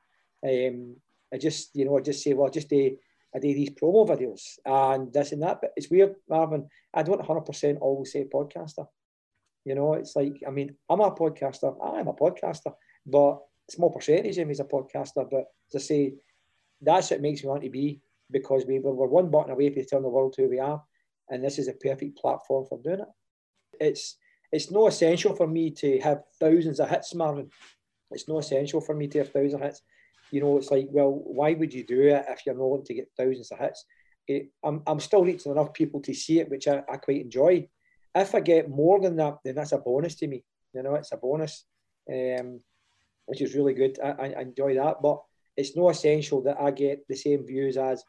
Um, 0.45 0.97
I 1.33 1.39
just, 1.39 1.71
you 1.75 1.85
know, 1.85 1.97
I 1.97 2.01
just 2.01 2.23
say, 2.23 2.35
well, 2.35 2.49
I 2.49 2.51
just 2.51 2.69
do, 2.69 2.97
I 3.35 3.39
do 3.39 3.55
these 3.55 3.71
promo 3.71 4.07
videos 4.07 4.59
and 4.67 5.13
this 5.13 5.33
and 5.33 5.43
that. 5.43 5.61
But 5.63 5.73
it's 5.77 5.91
weird, 5.91 6.15
Marvin. 6.29 6.69
I 6.93 7.03
don't 7.03 7.23
100% 7.23 7.79
always 7.81 8.13
say 8.13 8.29
podcaster. 8.33 8.87
You 9.65 9.75
know, 9.75 9.95
it's 9.95 10.15
like, 10.17 10.43
I 10.47 10.51
mean, 10.51 10.75
I'm 10.91 11.01
a 11.01 11.13
podcaster. 11.13 11.75
I'm 11.83 12.09
a 12.09 12.13
podcaster, 12.13 12.75
but 13.07 13.39
small 13.71 13.91
percentage 13.91 14.37
of 14.39 14.47
me 14.47 14.53
is 14.53 14.61
a 14.61 14.65
podcaster. 14.65 15.29
But 15.31 15.45
to 15.71 15.81
say, 15.81 16.15
that's 16.81 17.11
what 17.11 17.21
makes 17.21 17.43
me 17.43 17.49
want 17.49 17.63
to 17.63 17.71
be 17.71 18.01
because 18.31 18.65
we, 18.67 18.81
we're 18.81 19.07
one 19.07 19.31
button 19.31 19.53
away 19.53 19.73
from 19.73 19.85
telling 19.85 20.03
the 20.03 20.09
world 20.09 20.35
who 20.37 20.49
we 20.49 20.59
are. 20.59 20.83
And 21.33 21.43
this 21.43 21.59
is 21.59 21.67
a 21.67 21.73
perfect 21.73 22.17
platform 22.17 22.67
for 22.69 22.79
doing 22.79 23.01
it. 23.01 23.09
It's 23.81 24.17
it's 24.53 24.71
no 24.71 24.87
essential 24.87 25.35
for 25.35 25.49
me 25.49 25.71
to 25.71 25.99
have 26.01 26.23
thousands 26.39 26.79
of 26.79 26.89
hits, 26.89 27.15
Marvin. 27.15 27.51
It's 28.13 28.29
no 28.29 28.39
essential 28.39 28.81
for 28.81 28.95
me 28.95 29.09
to 29.09 29.19
have 29.19 29.33
thousands 29.33 29.55
of 29.55 29.63
hits 29.63 29.83
you 30.33 30.41
know, 30.41 30.57
it's 30.57 30.71
like, 30.71 30.89
well, 30.91 31.11
why 31.11 31.53
would 31.53 31.73
you 31.75 31.85
do 31.85 32.01
it 32.01 32.25
if 32.29 32.45
you're 32.45 32.55
not 32.55 32.63
going 32.63 32.85
to 32.85 32.95
get 32.95 33.11
thousands 33.17 33.53
of 33.53 33.59
hits? 33.59 33.85
It, 34.27 34.49
I'm, 34.65 34.83
I'm 34.87 34.99
still 34.99 35.25
reaching 35.25 35.53
enough 35.53 35.75
people 35.75 36.01
to 36.01 36.15
see 36.15 36.41
it, 36.41 36.51
which 36.51 36.67
I, 36.67 36.83
I 36.91 36.97
quite 36.97 37.21
enjoy. 37.21 37.69
If 38.15 38.35
I 38.35 38.41
get 38.41 38.71
more 38.71 38.99
than 38.99 39.17
that, 39.17 39.39
then 39.45 39.57
that's 39.57 39.73
a 39.73 39.79
bonus 39.79 40.15
to 40.17 40.27
me. 40.27 40.43
You 40.73 40.83
know, 40.83 40.95
it's 40.95 41.13
a 41.13 41.19
bonus, 41.19 41.67
um, 42.11 42.61
which 43.27 43.43
is 43.43 43.55
really 43.55 43.75
good. 43.75 43.99
I, 44.03 44.33
I 44.39 44.41
enjoy 44.41 44.75
that, 44.77 45.03
but 45.03 45.23
it's 45.55 45.77
no 45.77 45.91
essential 45.91 46.43
that 46.45 46.59
I 46.59 46.71
get 46.71 47.07
the 47.09 47.17
same 47.17 47.47
views 47.47 47.77
as, 47.77 48.03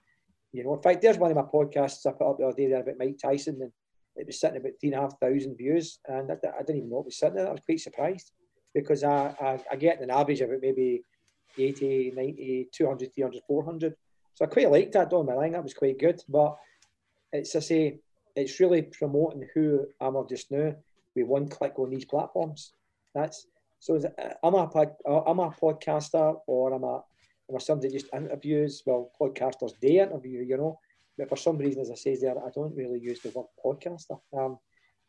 you 0.53 0.63
know. 0.63 0.73
In 0.75 0.81
fact, 0.81 1.01
there's 1.01 1.17
one 1.17 1.31
of 1.31 1.35
my 1.37 1.43
podcasts 1.43 2.05
I 2.05 2.11
put 2.11 2.29
up 2.29 2.37
the 2.37 2.45
other 2.45 2.55
day 2.55 2.67
there 2.67 2.81
about 2.81 2.97
Mike 2.97 3.17
Tyson, 3.21 3.59
and 3.61 3.71
it 4.15 4.27
was 4.27 4.39
sitting 4.39 4.57
about 4.57 4.73
three 4.79 4.89
and 4.89 4.99
a 4.99 5.01
half 5.01 5.19
thousand 5.19 5.57
views, 5.57 5.99
and 6.07 6.31
I, 6.31 6.35
I 6.35 6.59
didn't 6.59 6.77
even 6.77 6.89
know 6.89 6.99
it 6.99 7.05
was 7.05 7.17
sitting 7.17 7.35
there. 7.35 7.47
I 7.47 7.51
was 7.51 7.61
quite 7.65 7.81
surprised 7.81 8.31
because 8.73 9.03
I, 9.03 9.35
I, 9.41 9.59
I 9.71 9.75
get 9.75 10.01
an 10.01 10.09
average 10.09 10.41
of 10.41 10.51
it 10.51 10.61
maybe 10.61 11.03
80, 11.57 12.13
90, 12.15 12.69
200, 12.71 13.13
300, 13.13 13.41
400. 13.47 13.95
So 14.35 14.45
I 14.45 14.47
quite 14.47 14.71
liked 14.71 14.93
that 14.93 15.09
down 15.09 15.25
my 15.27 15.33
line. 15.33 15.51
That 15.51 15.63
was 15.63 15.73
quite 15.73 15.99
good. 15.99 16.21
But 16.27 16.57
it's, 17.31 17.55
I 17.55 17.59
say, 17.59 17.99
it's 18.35 18.59
really 18.59 18.81
promoting 18.81 19.47
who 19.53 19.87
I'm 20.01 20.15
of 20.15 20.29
just 20.29 20.51
now 20.51 20.75
with 21.15 21.27
one 21.27 21.47
click 21.47 21.77
on 21.77 21.91
these 21.91 22.05
platforms. 22.05 22.73
That's 23.13 23.45
so. 23.79 23.99
I'm 24.43 24.55
uh, 24.55 24.63
a 24.63 24.67
pod, 24.67 24.93
uh, 25.07 25.21
I'm 25.21 25.39
a 25.39 25.49
podcaster, 25.49 26.39
or 26.47 26.73
I'm 26.73 26.83
a 26.83 27.03
I'm 27.49 27.55
a 27.55 27.59
somebody 27.59 27.93
just 27.93 28.13
interviews. 28.13 28.83
Well, 28.85 29.11
podcasters 29.19 29.73
they 29.81 29.99
interview, 29.99 30.41
you 30.41 30.57
know. 30.57 30.79
But 31.17 31.29
for 31.29 31.35
some 31.35 31.57
reason, 31.57 31.81
as 31.81 31.91
I 31.91 31.95
say 31.95 32.17
there, 32.19 32.37
I 32.37 32.49
don't 32.55 32.75
really 32.75 32.99
use 32.99 33.19
the 33.21 33.29
word 33.29 33.45
podcaster. 33.63 34.19
Um, 34.35 34.57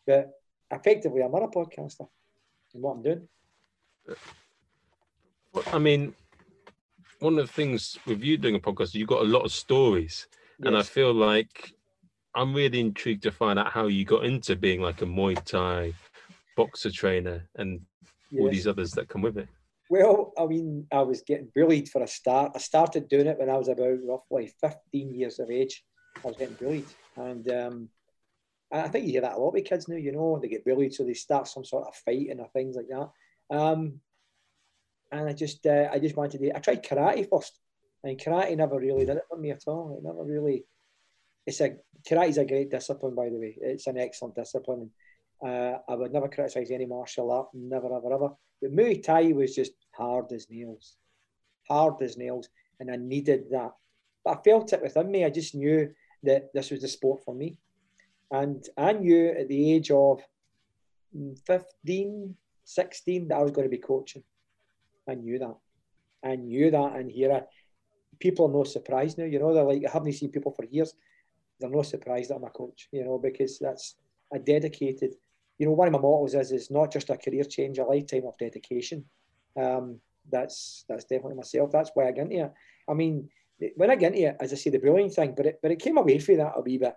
but 0.06 0.32
effectively, 0.70 1.22
I'm 1.22 1.32
not 1.32 1.44
a 1.44 1.48
podcaster 1.48 2.08
in 2.74 2.82
what 2.82 2.96
I'm 2.96 3.02
doing. 3.02 3.28
I 5.72 5.78
mean, 5.78 6.14
one 7.20 7.38
of 7.38 7.46
the 7.46 7.52
things 7.52 7.98
with 8.06 8.22
you 8.22 8.36
doing 8.36 8.56
a 8.56 8.60
podcast, 8.60 8.94
you've 8.94 9.08
got 9.08 9.22
a 9.22 9.28
lot 9.28 9.44
of 9.44 9.52
stories, 9.52 10.26
yes. 10.58 10.66
and 10.66 10.76
I 10.76 10.82
feel 10.82 11.14
like 11.14 11.72
I'm 12.34 12.52
really 12.52 12.80
intrigued 12.80 13.22
to 13.22 13.30
find 13.30 13.58
out 13.58 13.72
how 13.72 13.86
you 13.86 14.04
got 14.04 14.24
into 14.24 14.56
being 14.56 14.82
like 14.82 15.00
a 15.00 15.06
Muay 15.06 15.42
Thai 15.44 15.94
boxer 16.56 16.90
trainer 16.90 17.48
and 17.56 17.80
yes. 18.30 18.40
all 18.40 18.50
these 18.50 18.66
others 18.66 18.90
that 18.92 19.08
come 19.08 19.22
with 19.22 19.38
it. 19.38 19.48
Well, 19.90 20.32
I 20.38 20.46
mean, 20.46 20.86
I 20.92 21.02
was 21.02 21.22
getting 21.22 21.50
bullied 21.54 21.88
for 21.90 22.02
a 22.02 22.06
start. 22.06 22.52
I 22.54 22.58
started 22.58 23.08
doing 23.08 23.26
it 23.26 23.38
when 23.38 23.50
I 23.50 23.56
was 23.56 23.68
about 23.68 23.98
roughly 24.06 24.52
15 24.60 25.14
years 25.14 25.38
of 25.38 25.50
age. 25.50 25.84
I 26.24 26.28
was 26.28 26.36
getting 26.36 26.54
bullied, 26.54 26.86
and 27.16 27.50
um, 27.50 27.88
I 28.72 28.88
think 28.88 29.06
you 29.06 29.12
hear 29.12 29.20
that 29.22 29.36
a 29.36 29.38
lot 29.38 29.52
with 29.52 29.66
kids 29.66 29.88
now. 29.88 29.96
You 29.96 30.12
know, 30.12 30.38
they 30.40 30.48
get 30.48 30.64
bullied, 30.64 30.94
so 30.94 31.04
they 31.04 31.14
start 31.14 31.48
some 31.48 31.64
sort 31.64 31.86
of 31.86 31.94
fighting 31.96 32.40
or 32.40 32.48
things 32.48 32.76
like 32.76 32.88
that. 32.88 33.56
Um, 33.56 34.00
and 35.12 35.28
I 35.28 35.32
just 35.32 35.66
uh, 35.66 35.88
I 35.92 35.98
just 35.98 36.16
wanted 36.16 36.40
to. 36.40 36.56
I 36.56 36.60
tried 36.60 36.84
karate 36.84 37.28
first, 37.28 37.58
and 38.02 38.18
karate 38.18 38.56
never 38.56 38.78
really 38.78 39.04
did 39.04 39.16
it 39.16 39.24
for 39.28 39.38
me 39.38 39.50
at 39.50 39.64
all. 39.66 39.96
It 39.96 40.04
never 40.04 40.24
really. 40.24 40.64
it's 41.46 41.60
a 41.60 41.76
karate 42.08 42.30
is 42.30 42.38
a 42.38 42.44
great 42.44 42.70
discipline, 42.70 43.14
by 43.14 43.28
the 43.28 43.38
way. 43.38 43.56
It's 43.60 43.86
an 43.86 43.98
excellent 43.98 44.34
discipline. 44.34 44.90
Uh, 45.44 45.78
I 45.88 45.94
would 45.94 46.12
never 46.12 46.28
criticise 46.28 46.70
any 46.70 46.86
martial 46.86 47.30
art, 47.30 47.48
never, 47.52 47.94
ever, 47.94 48.14
ever. 48.14 48.30
But 48.62 48.72
Muay 48.72 49.02
Thai 49.02 49.32
was 49.32 49.54
just 49.54 49.72
hard 49.92 50.32
as 50.32 50.48
nails, 50.48 50.96
hard 51.68 52.00
as 52.00 52.16
nails, 52.16 52.48
and 52.80 52.90
I 52.90 52.96
needed 52.96 53.44
that. 53.50 53.72
But 54.24 54.38
I 54.38 54.42
felt 54.42 54.72
it 54.72 54.82
within 54.82 55.10
me. 55.10 55.24
I 55.24 55.30
just 55.30 55.54
knew 55.54 55.90
that 56.22 56.52
this 56.54 56.70
was 56.70 56.80
the 56.80 56.88
sport 56.88 57.22
for 57.24 57.34
me. 57.34 57.58
And 58.30 58.64
I 58.78 58.92
knew 58.92 59.28
at 59.28 59.48
the 59.48 59.74
age 59.74 59.90
of 59.90 60.22
15, 61.46 62.34
16 62.64 63.28
that 63.28 63.36
I 63.36 63.42
was 63.42 63.52
going 63.52 63.66
to 63.66 63.76
be 63.76 63.78
coaching. 63.78 64.22
I 65.08 65.14
knew 65.14 65.38
that. 65.38 65.56
I 66.24 66.36
knew 66.36 66.70
that. 66.70 66.96
And 66.96 67.10
here, 67.10 67.32
I, 67.32 67.42
people 68.18 68.46
are 68.46 68.52
no 68.52 68.64
surprised 68.64 69.18
now. 69.18 69.24
You 69.24 69.38
know, 69.38 69.52
they're 69.52 69.64
like, 69.64 69.82
I 69.86 69.92
haven't 69.92 70.12
seen 70.12 70.30
people 70.30 70.52
for 70.52 70.64
years. 70.64 70.94
They're 71.60 71.70
no 71.70 71.82
surprised 71.82 72.30
that 72.30 72.36
I'm 72.36 72.44
a 72.44 72.50
coach, 72.50 72.88
you 72.90 73.04
know, 73.04 73.18
because 73.18 73.58
that's 73.58 73.96
a 74.32 74.38
dedicated, 74.38 75.14
you 75.58 75.66
know, 75.66 75.72
one 75.72 75.88
of 75.88 75.92
my 75.92 76.00
mottos 76.00 76.34
is, 76.34 76.52
is 76.52 76.70
not 76.70 76.92
just 76.92 77.10
a 77.10 77.16
career 77.16 77.44
change, 77.44 77.78
a 77.78 77.84
lifetime 77.84 78.26
of 78.26 78.36
dedication. 78.38 79.04
Um, 79.60 80.00
that's 80.30 80.84
that's 80.88 81.04
definitely 81.04 81.36
myself. 81.36 81.70
That's 81.70 81.90
why 81.94 82.08
I 82.08 82.12
get 82.12 82.30
into 82.30 82.44
it. 82.44 82.52
I 82.88 82.94
mean, 82.94 83.28
when 83.76 83.90
I 83.90 83.96
get 83.96 84.14
into 84.14 84.28
it, 84.28 84.36
as 84.40 84.52
I 84.52 84.56
say, 84.56 84.70
the 84.70 84.78
bullying 84.78 85.10
thing, 85.10 85.34
but 85.36 85.46
it, 85.46 85.58
but 85.62 85.70
it 85.70 85.80
came 85.80 85.98
away 85.98 86.18
from 86.18 86.38
that 86.38 86.54
a 86.56 86.60
wee 86.60 86.78
bit. 86.78 86.96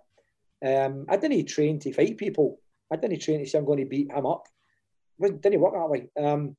Um, 0.65 1.05
I 1.07 1.17
didn't 1.17 1.45
train 1.45 1.79
to 1.79 1.93
fight 1.93 2.17
people. 2.17 2.59
I 2.91 2.95
didn't 2.95 3.21
train 3.21 3.39
to 3.39 3.45
say 3.45 3.57
I'm 3.57 3.65
going 3.65 3.79
to 3.79 3.85
beat 3.85 4.11
him 4.11 4.25
up. 4.25 4.47
It 5.19 5.41
didn't 5.41 5.59
work 5.59 5.73
that 5.73 5.89
way. 5.89 6.09
Um, 6.19 6.55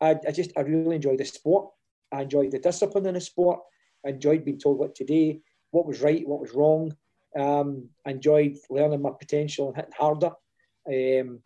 I, 0.00 0.16
I 0.26 0.30
just 0.32 0.52
I 0.56 0.60
really 0.60 0.96
enjoyed 0.96 1.18
the 1.18 1.24
sport. 1.24 1.70
I 2.12 2.22
enjoyed 2.22 2.50
the 2.50 2.58
discipline 2.58 3.06
in 3.06 3.14
the 3.14 3.20
sport. 3.20 3.60
I 4.04 4.10
enjoyed 4.10 4.44
being 4.44 4.58
told 4.58 4.78
what 4.78 4.94
to 4.96 5.04
do, 5.04 5.40
what 5.70 5.86
was 5.86 6.00
right, 6.00 6.26
what 6.26 6.40
was 6.40 6.52
wrong. 6.54 6.94
Um, 7.38 7.88
I 8.06 8.10
enjoyed 8.10 8.56
learning 8.68 9.02
my 9.02 9.10
potential 9.18 9.68
and 9.68 9.76
hitting 9.76 9.92
harder. 9.96 10.32
Um, 10.86 11.40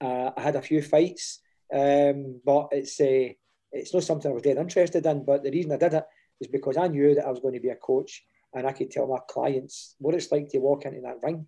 uh, 0.00 0.30
I 0.36 0.40
had 0.40 0.56
a 0.56 0.62
few 0.62 0.82
fights, 0.82 1.40
um, 1.74 2.40
but 2.44 2.68
it's 2.72 3.00
uh, 3.00 3.30
it's 3.72 3.92
not 3.92 4.04
something 4.04 4.30
I 4.30 4.34
was 4.34 4.42
dead 4.42 4.56
interested 4.56 5.04
in. 5.04 5.24
But 5.24 5.42
the 5.42 5.50
reason 5.50 5.72
I 5.72 5.76
did 5.76 5.94
it 5.94 6.04
is 6.40 6.48
because 6.48 6.76
I 6.76 6.88
knew 6.88 7.14
that 7.14 7.26
I 7.26 7.30
was 7.30 7.40
going 7.40 7.54
to 7.54 7.60
be 7.60 7.70
a 7.70 7.76
coach, 7.76 8.24
and 8.54 8.66
I 8.66 8.72
could 8.72 8.90
tell 8.90 9.06
my 9.06 9.18
clients 9.28 9.96
what 9.98 10.14
it's 10.14 10.32
like 10.32 10.48
to 10.50 10.58
walk 10.58 10.84
into 10.84 11.00
that 11.00 11.18
ring. 11.22 11.46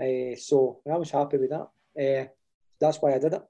Uh, 0.00 0.36
so 0.36 0.80
I 0.90 0.96
was 0.96 1.10
happy 1.10 1.36
with 1.36 1.50
that. 1.50 1.68
Uh, 1.98 2.28
that's 2.80 2.98
why 2.98 3.14
I 3.14 3.18
did 3.18 3.34
it. 3.34 3.42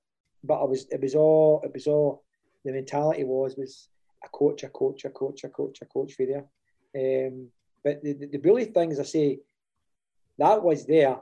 But 0.43 0.61
I 0.61 0.65
was 0.65 0.87
it 0.91 1.01
was 1.01 1.15
all 1.15 1.61
it 1.65 1.73
was 1.73 1.87
all 1.87 2.25
the 2.65 2.73
mentality 2.73 3.25
was 3.25 3.57
was 3.57 3.89
a 4.25 4.29
coach, 4.29 4.63
a 4.65 4.69
coach, 4.69 5.05
a 5.05 5.11
coach, 5.11 5.45
a 5.45 5.49
coach, 5.49 5.79
a 5.83 5.87
coach 5.87 6.15
for 6.15 6.27
there. 6.27 6.47
Um, 6.95 7.49
but 7.83 8.03
the, 8.03 8.13
the, 8.13 8.27
the 8.27 8.39
bully 8.39 8.67
thing, 8.67 8.93
as 8.93 9.01
I 9.01 9.05
say, 9.05 9.39
that 10.39 10.63
was 10.63 10.87
there, 10.87 11.19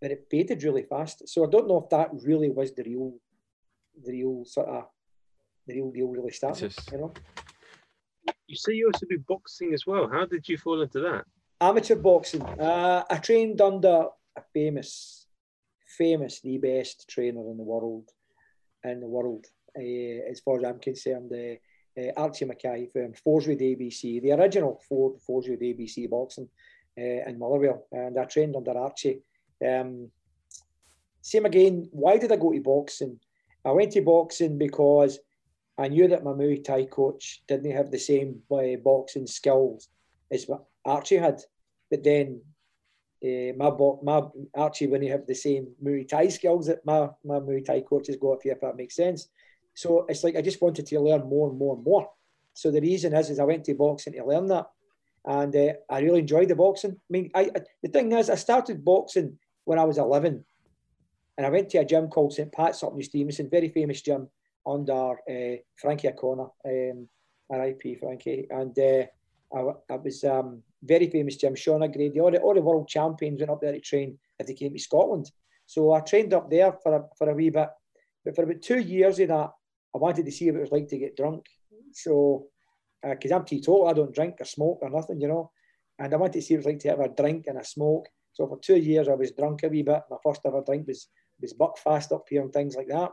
but 0.00 0.10
it 0.10 0.26
faded 0.30 0.62
really 0.62 0.82
fast. 0.82 1.28
So 1.28 1.44
I 1.44 1.50
don't 1.50 1.68
know 1.68 1.78
if 1.78 1.90
that 1.90 2.10
really 2.24 2.50
was 2.50 2.72
the 2.74 2.82
real, 2.84 3.14
the 4.04 4.12
real 4.12 4.44
sort 4.44 4.68
of, 4.68 4.84
the 5.66 5.74
real 5.74 5.90
deal 5.90 6.08
really 6.08 6.30
started. 6.30 6.70
Just, 6.70 6.92
you 6.92 6.98
know. 6.98 7.12
You 8.46 8.56
say 8.56 8.74
you 8.74 8.86
also 8.86 9.06
do 9.08 9.18
boxing 9.26 9.72
as 9.72 9.86
well. 9.86 10.08
How 10.08 10.26
did 10.26 10.48
you 10.48 10.58
fall 10.58 10.82
into 10.82 11.00
that? 11.00 11.24
Amateur 11.60 11.96
boxing. 11.96 12.42
Uh, 12.42 13.04
I 13.10 13.16
trained 13.16 13.60
under 13.60 14.08
a 14.36 14.42
famous, 14.52 15.26
famous, 15.96 16.40
the 16.40 16.58
best 16.58 17.08
trainer 17.08 17.50
in 17.50 17.56
the 17.56 17.62
world, 17.62 18.10
in 18.84 19.00
the 19.00 19.06
world, 19.06 19.46
uh, 19.76 20.30
as 20.30 20.40
far 20.40 20.58
as 20.58 20.64
I'm 20.64 20.78
concerned. 20.78 21.32
Uh, 21.32 21.56
uh, 21.96 22.10
Archie 22.16 22.44
Mackay 22.44 22.88
from 22.92 23.12
Forgewood 23.12 23.60
ABC, 23.60 24.20
the 24.20 24.32
original 24.32 24.80
Ford 24.88 25.20
Forgewood 25.20 25.60
ABC 25.60 26.10
boxing 26.10 26.48
uh, 26.98 27.28
in 27.28 27.38
Motherwell, 27.38 27.86
and 27.92 28.18
I 28.18 28.24
trained 28.24 28.56
under 28.56 28.76
Archie. 28.76 29.20
Um, 29.62 30.10
same 31.20 31.46
again, 31.46 31.88
why 31.90 32.18
did 32.18 32.32
I 32.32 32.36
go 32.36 32.52
to 32.52 32.60
boxing? 32.60 33.18
I 33.64 33.72
went 33.72 33.92
to 33.92 34.02
boxing 34.02 34.58
because 34.58 35.18
I 35.78 35.88
knew 35.88 36.06
that 36.08 36.22
my 36.22 36.32
Muay 36.32 36.62
Thai 36.62 36.84
coach 36.84 37.42
didn't 37.48 37.70
have 37.72 37.90
the 37.90 37.98
same 37.98 38.42
uh, 38.50 38.76
boxing 38.82 39.26
skills 39.26 39.88
as 40.30 40.44
what 40.46 40.64
Archie 40.84 41.16
had. 41.16 41.40
But 41.90 42.04
then 42.04 42.42
uh, 43.24 43.52
my 43.56 43.70
my 44.02 44.22
Archie 44.54 44.86
wouldn't 44.86 45.10
have 45.10 45.26
the 45.26 45.34
same 45.34 45.68
Muay 45.82 46.06
Thai 46.06 46.28
skills 46.28 46.66
that 46.66 46.84
my, 46.84 47.08
my 47.24 47.40
Muay 47.40 47.64
Thai 47.64 47.80
coach 47.80 48.06
has 48.08 48.16
got, 48.16 48.44
if 48.44 48.60
that 48.60 48.76
makes 48.76 48.96
sense. 48.96 49.28
So 49.74 50.04
it's 50.08 50.22
like 50.22 50.36
I 50.36 50.42
just 50.42 50.62
wanted 50.62 50.86
to 50.86 51.00
learn 51.00 51.28
more 51.28 51.48
and 51.48 51.58
more 51.58 51.74
and 51.74 51.84
more. 51.84 52.08
So 52.52 52.70
the 52.70 52.80
reason 52.80 53.14
is, 53.14 53.30
is 53.30 53.40
I 53.40 53.44
went 53.44 53.64
to 53.64 53.74
boxing 53.74 54.12
to 54.12 54.24
learn 54.24 54.46
that, 54.48 54.66
and 55.24 55.56
uh, 55.56 55.72
I 55.90 56.00
really 56.00 56.20
enjoyed 56.20 56.48
the 56.48 56.54
boxing. 56.54 56.92
I 56.92 57.10
mean, 57.10 57.30
I, 57.34 57.50
I, 57.56 57.60
the 57.82 57.88
thing 57.88 58.12
is, 58.12 58.30
I 58.30 58.36
started 58.36 58.84
boxing 58.84 59.38
when 59.64 59.78
I 59.78 59.84
was 59.84 59.98
11, 59.98 60.44
and 61.36 61.46
I 61.46 61.50
went 61.50 61.70
to 61.70 61.78
a 61.78 61.84
gym 61.84 62.08
called 62.08 62.32
St 62.32 62.52
Pat's 62.52 62.82
up 62.82 62.94
in 62.94 63.02
Stevenson, 63.02 63.50
very 63.50 63.68
famous 63.68 64.02
gym 64.02 64.28
under 64.66 65.12
uh, 65.12 65.56
Frankie 65.76 66.08
O'Connor, 66.08 66.48
um, 66.64 67.08
R.I.P. 67.50 67.96
Frankie, 67.96 68.46
and 68.50 68.78
uh, 68.78 69.04
I, 69.54 69.92
I, 69.92 69.96
was 69.96 70.24
um, 70.24 70.62
very 70.82 71.08
famous 71.10 71.36
gym. 71.36 71.54
Sean 71.54 71.82
O'Grady, 71.82 72.20
all 72.20 72.30
the, 72.30 72.38
all 72.38 72.54
the 72.54 72.60
world 72.60 72.88
champions 72.88 73.40
went 73.40 73.50
up 73.50 73.60
there 73.60 73.72
to 73.72 73.80
train 73.80 74.18
if 74.38 74.46
they 74.46 74.54
came 74.54 74.72
to 74.72 74.78
Scotland. 74.78 75.30
So 75.66 75.92
I 75.92 76.00
trained 76.00 76.34
up 76.34 76.50
there 76.50 76.72
for 76.82 76.96
a, 76.96 77.04
for 77.16 77.30
a 77.30 77.34
wee 77.34 77.50
bit, 77.50 77.68
but 78.24 78.34
for 78.34 78.44
about 78.44 78.62
two 78.62 78.78
years 78.78 79.18
of 79.20 79.28
that, 79.28 79.50
I 79.94 79.98
wanted 79.98 80.24
to 80.24 80.32
see 80.32 80.50
what 80.50 80.58
it 80.58 80.62
was 80.62 80.72
like 80.72 80.88
to 80.88 80.98
get 80.98 81.16
drunk. 81.16 81.46
So, 81.92 82.46
because 83.02 83.30
uh, 83.30 83.36
I'm 83.36 83.44
teetotal, 83.44 83.88
I 83.88 83.92
don't 83.92 84.14
drink 84.14 84.36
or 84.40 84.44
smoke 84.44 84.78
or 84.82 84.90
nothing, 84.90 85.20
you 85.20 85.28
know. 85.28 85.50
And 85.98 86.12
I 86.12 86.16
wanted 86.16 86.34
to 86.34 86.42
see 86.42 86.54
what 86.54 86.64
it 86.64 86.66
was 86.66 86.66
like 86.66 86.78
to 86.80 86.88
have 86.88 87.00
a 87.00 87.08
drink 87.08 87.46
and 87.46 87.58
a 87.58 87.64
smoke. 87.64 88.08
So 88.34 88.46
for 88.46 88.58
two 88.58 88.76
years, 88.76 89.08
I 89.08 89.14
was 89.14 89.32
drunk 89.32 89.62
a 89.62 89.68
wee 89.68 89.82
bit. 89.82 90.02
My 90.10 90.16
first 90.22 90.42
ever 90.44 90.62
drink 90.64 90.86
was 90.86 91.08
was 91.40 91.54
Buckfast 91.54 92.12
up 92.12 92.26
here 92.28 92.42
and 92.42 92.52
things 92.52 92.76
like 92.76 92.88
that. 92.88 93.12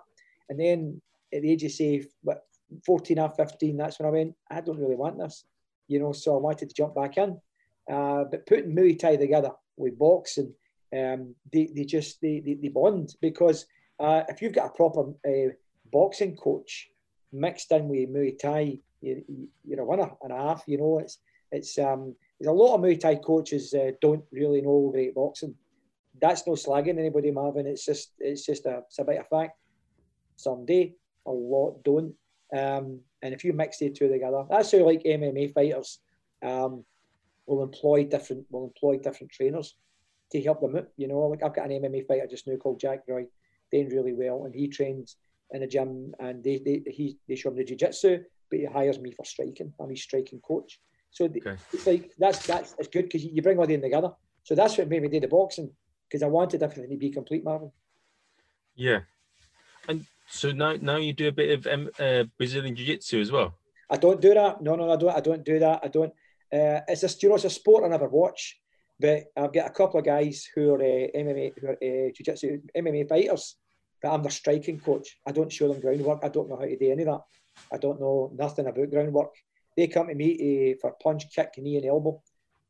And 0.49 0.59
then 0.59 1.01
at 1.33 1.41
the 1.41 1.51
age 1.51 1.63
of 1.63 1.71
say, 1.71 2.05
what, 2.21 2.43
14 2.85 3.19
or 3.19 3.29
15, 3.29 3.77
that's 3.77 3.99
when 3.99 4.07
I 4.07 4.11
went, 4.11 4.35
I 4.49 4.61
don't 4.61 4.79
really 4.79 4.95
want 4.95 5.17
this, 5.17 5.45
you 5.87 5.99
know. 5.99 6.11
So 6.11 6.35
I 6.35 6.39
wanted 6.39 6.69
to 6.69 6.75
jump 6.75 6.95
back 6.95 7.17
in. 7.17 7.39
Uh, 7.91 8.25
but 8.29 8.45
putting 8.45 8.75
Muay 8.75 8.97
Thai 8.97 9.15
together 9.15 9.51
with 9.77 9.97
boxing, 9.97 10.53
um, 10.95 11.35
they, 11.51 11.69
they 11.73 11.83
just 11.83 12.21
they, 12.21 12.41
they, 12.45 12.55
they 12.55 12.67
bond 12.67 13.15
because 13.21 13.65
uh, 13.99 14.23
if 14.29 14.41
you've 14.41 14.53
got 14.53 14.67
a 14.67 14.75
proper 14.75 15.11
uh, 15.27 15.51
boxing 15.91 16.35
coach 16.35 16.89
mixed 17.31 17.71
in 17.71 17.87
with 17.87 18.09
Muay 18.09 18.37
Thai, 18.37 18.77
you're, 19.01 19.19
you're 19.65 19.81
a 19.81 19.85
winner 19.85 20.11
and 20.21 20.31
a 20.31 20.37
half. 20.37 20.63
You 20.67 20.77
know, 20.77 20.99
it's 20.99 21.17
it's 21.51 21.77
um, 21.79 22.15
a 22.45 22.51
lot 22.51 22.75
of 22.75 22.81
Muay 22.81 22.99
Thai 22.99 23.15
coaches 23.15 23.73
uh, 23.73 23.91
don't 24.01 24.23
really 24.31 24.61
know 24.61 24.89
great 24.91 25.15
boxing. 25.15 25.55
That's 26.19 26.45
no 26.45 26.53
slagging 26.53 26.99
anybody, 26.99 27.31
Marvin. 27.31 27.67
It's 27.67 27.85
just 27.85 28.11
it's 28.19 28.45
just 28.45 28.65
a 28.65 28.83
it's 28.87 28.99
a 28.99 29.03
bit 29.03 29.19
of 29.19 29.27
fact. 29.27 29.57
Someday 30.37 30.93
a 31.25 31.31
lot 31.31 31.83
don't. 31.83 32.13
Um, 32.53 32.99
and 33.21 33.33
if 33.33 33.43
you 33.43 33.53
mix 33.53 33.77
the 33.77 33.89
two 33.89 34.09
together, 34.09 34.43
that's 34.49 34.71
how 34.71 34.79
like 34.79 35.03
MMA 35.03 35.53
fighters 35.53 35.99
um, 36.43 36.83
will 37.45 37.63
employ 37.63 38.05
different 38.05 38.45
will 38.49 38.65
employ 38.65 38.97
different 38.97 39.31
trainers 39.31 39.75
to 40.31 40.41
help 40.41 40.61
them 40.61 40.75
out. 40.75 40.87
You 40.97 41.07
know, 41.07 41.19
like 41.19 41.43
I've 41.43 41.55
got 41.55 41.69
an 41.69 41.81
MMA 41.81 42.07
fighter 42.07 42.27
just 42.27 42.47
now 42.47 42.55
called 42.57 42.79
Jack 42.79 43.01
Roy, 43.07 43.25
doing 43.71 43.89
really 43.89 44.13
well, 44.13 44.45
and 44.45 44.53
he 44.53 44.67
trains 44.67 45.17
in 45.51 45.63
a 45.63 45.67
gym 45.67 46.13
and 46.19 46.43
they 46.43 46.59
they 46.63 46.83
he 46.87 47.17
they 47.27 47.35
show 47.35 47.49
him 47.49 47.55
the 47.55 47.63
jiu-jitsu, 47.63 48.19
but 48.49 48.59
he 48.59 48.65
hires 48.65 48.99
me 48.99 49.11
for 49.11 49.25
striking. 49.25 49.73
I'm 49.79 49.89
his 49.89 50.03
striking 50.03 50.39
coach. 50.39 50.79
So 51.11 51.25
okay. 51.25 51.55
it's 51.73 51.85
like 51.85 52.11
that's 52.17 52.45
that's 52.47 52.75
it's 52.79 52.87
good 52.87 53.03
because 53.03 53.23
you 53.23 53.41
bring 53.41 53.59
all 53.59 53.67
them 53.67 53.81
together. 53.81 54.11
So 54.43 54.55
that's 54.55 54.77
what 54.77 54.89
made 54.89 55.01
me 55.01 55.09
do 55.09 55.19
the 55.19 55.27
boxing 55.27 55.71
because 56.07 56.23
I 56.23 56.27
wanted 56.27 56.63
everything 56.63 56.89
to 56.89 56.97
be 56.97 57.09
complete, 57.09 57.43
Marvin. 57.43 57.71
Yeah, 58.75 59.01
and 59.87 60.05
so 60.27 60.51
now 60.51 60.75
now 60.81 60.97
you 60.97 61.13
do 61.13 61.27
a 61.27 61.31
bit 61.31 61.51
of 61.51 61.67
um, 61.67 61.89
uh, 61.99 62.23
Brazilian 62.37 62.75
jiu-jitsu 62.75 63.19
as 63.19 63.31
well. 63.31 63.53
I 63.89 63.97
don't 63.97 64.21
do 64.21 64.33
that. 64.33 64.61
No, 64.61 64.75
no, 64.75 64.91
I 64.91 64.95
don't. 64.95 65.15
I 65.15 65.19
don't 65.19 65.43
do 65.43 65.59
that. 65.59 65.81
I 65.83 65.87
don't. 65.89 66.13
Uh, 66.51 66.81
it's 66.87 67.03
a 67.03 67.09
you 67.21 67.29
know 67.29 67.35
it's 67.35 67.45
a 67.45 67.49
sport 67.49 67.83
I 67.83 67.87
never 67.89 68.07
watch, 68.07 68.59
but 68.99 69.25
I've 69.35 69.53
got 69.53 69.67
a 69.67 69.73
couple 69.73 69.99
of 69.99 70.05
guys 70.05 70.47
who 70.55 70.73
are 70.73 70.81
uh, 70.81 71.07
MMA 71.15 71.53
who 71.59 71.67
are 71.67 71.73
uh, 71.73 72.11
jiu-jitsu 72.15 72.61
MMA 72.75 73.07
fighters 73.09 73.57
but 74.01 74.11
I'm 74.11 74.23
their 74.23 74.31
striking 74.31 74.79
coach. 74.79 75.17
I 75.27 75.31
don't 75.31 75.51
show 75.51 75.67
them 75.67 75.81
groundwork. 75.81 76.21
I 76.23 76.29
don't 76.29 76.49
know 76.49 76.57
how 76.57 76.65
to 76.65 76.77
do 76.77 76.91
any 76.91 77.03
of 77.03 77.07
that. 77.07 77.21
I 77.71 77.77
don't 77.77 77.99
know 77.99 78.31
nothing 78.35 78.65
about 78.65 78.89
groundwork. 78.89 79.33
They 79.75 79.87
come 79.87 80.07
to 80.07 80.15
me 80.15 80.37
to, 80.37 80.79
for 80.79 80.95
punch, 81.01 81.33
kick, 81.33 81.53
knee, 81.57 81.77
and 81.77 81.85
elbow 81.85 82.21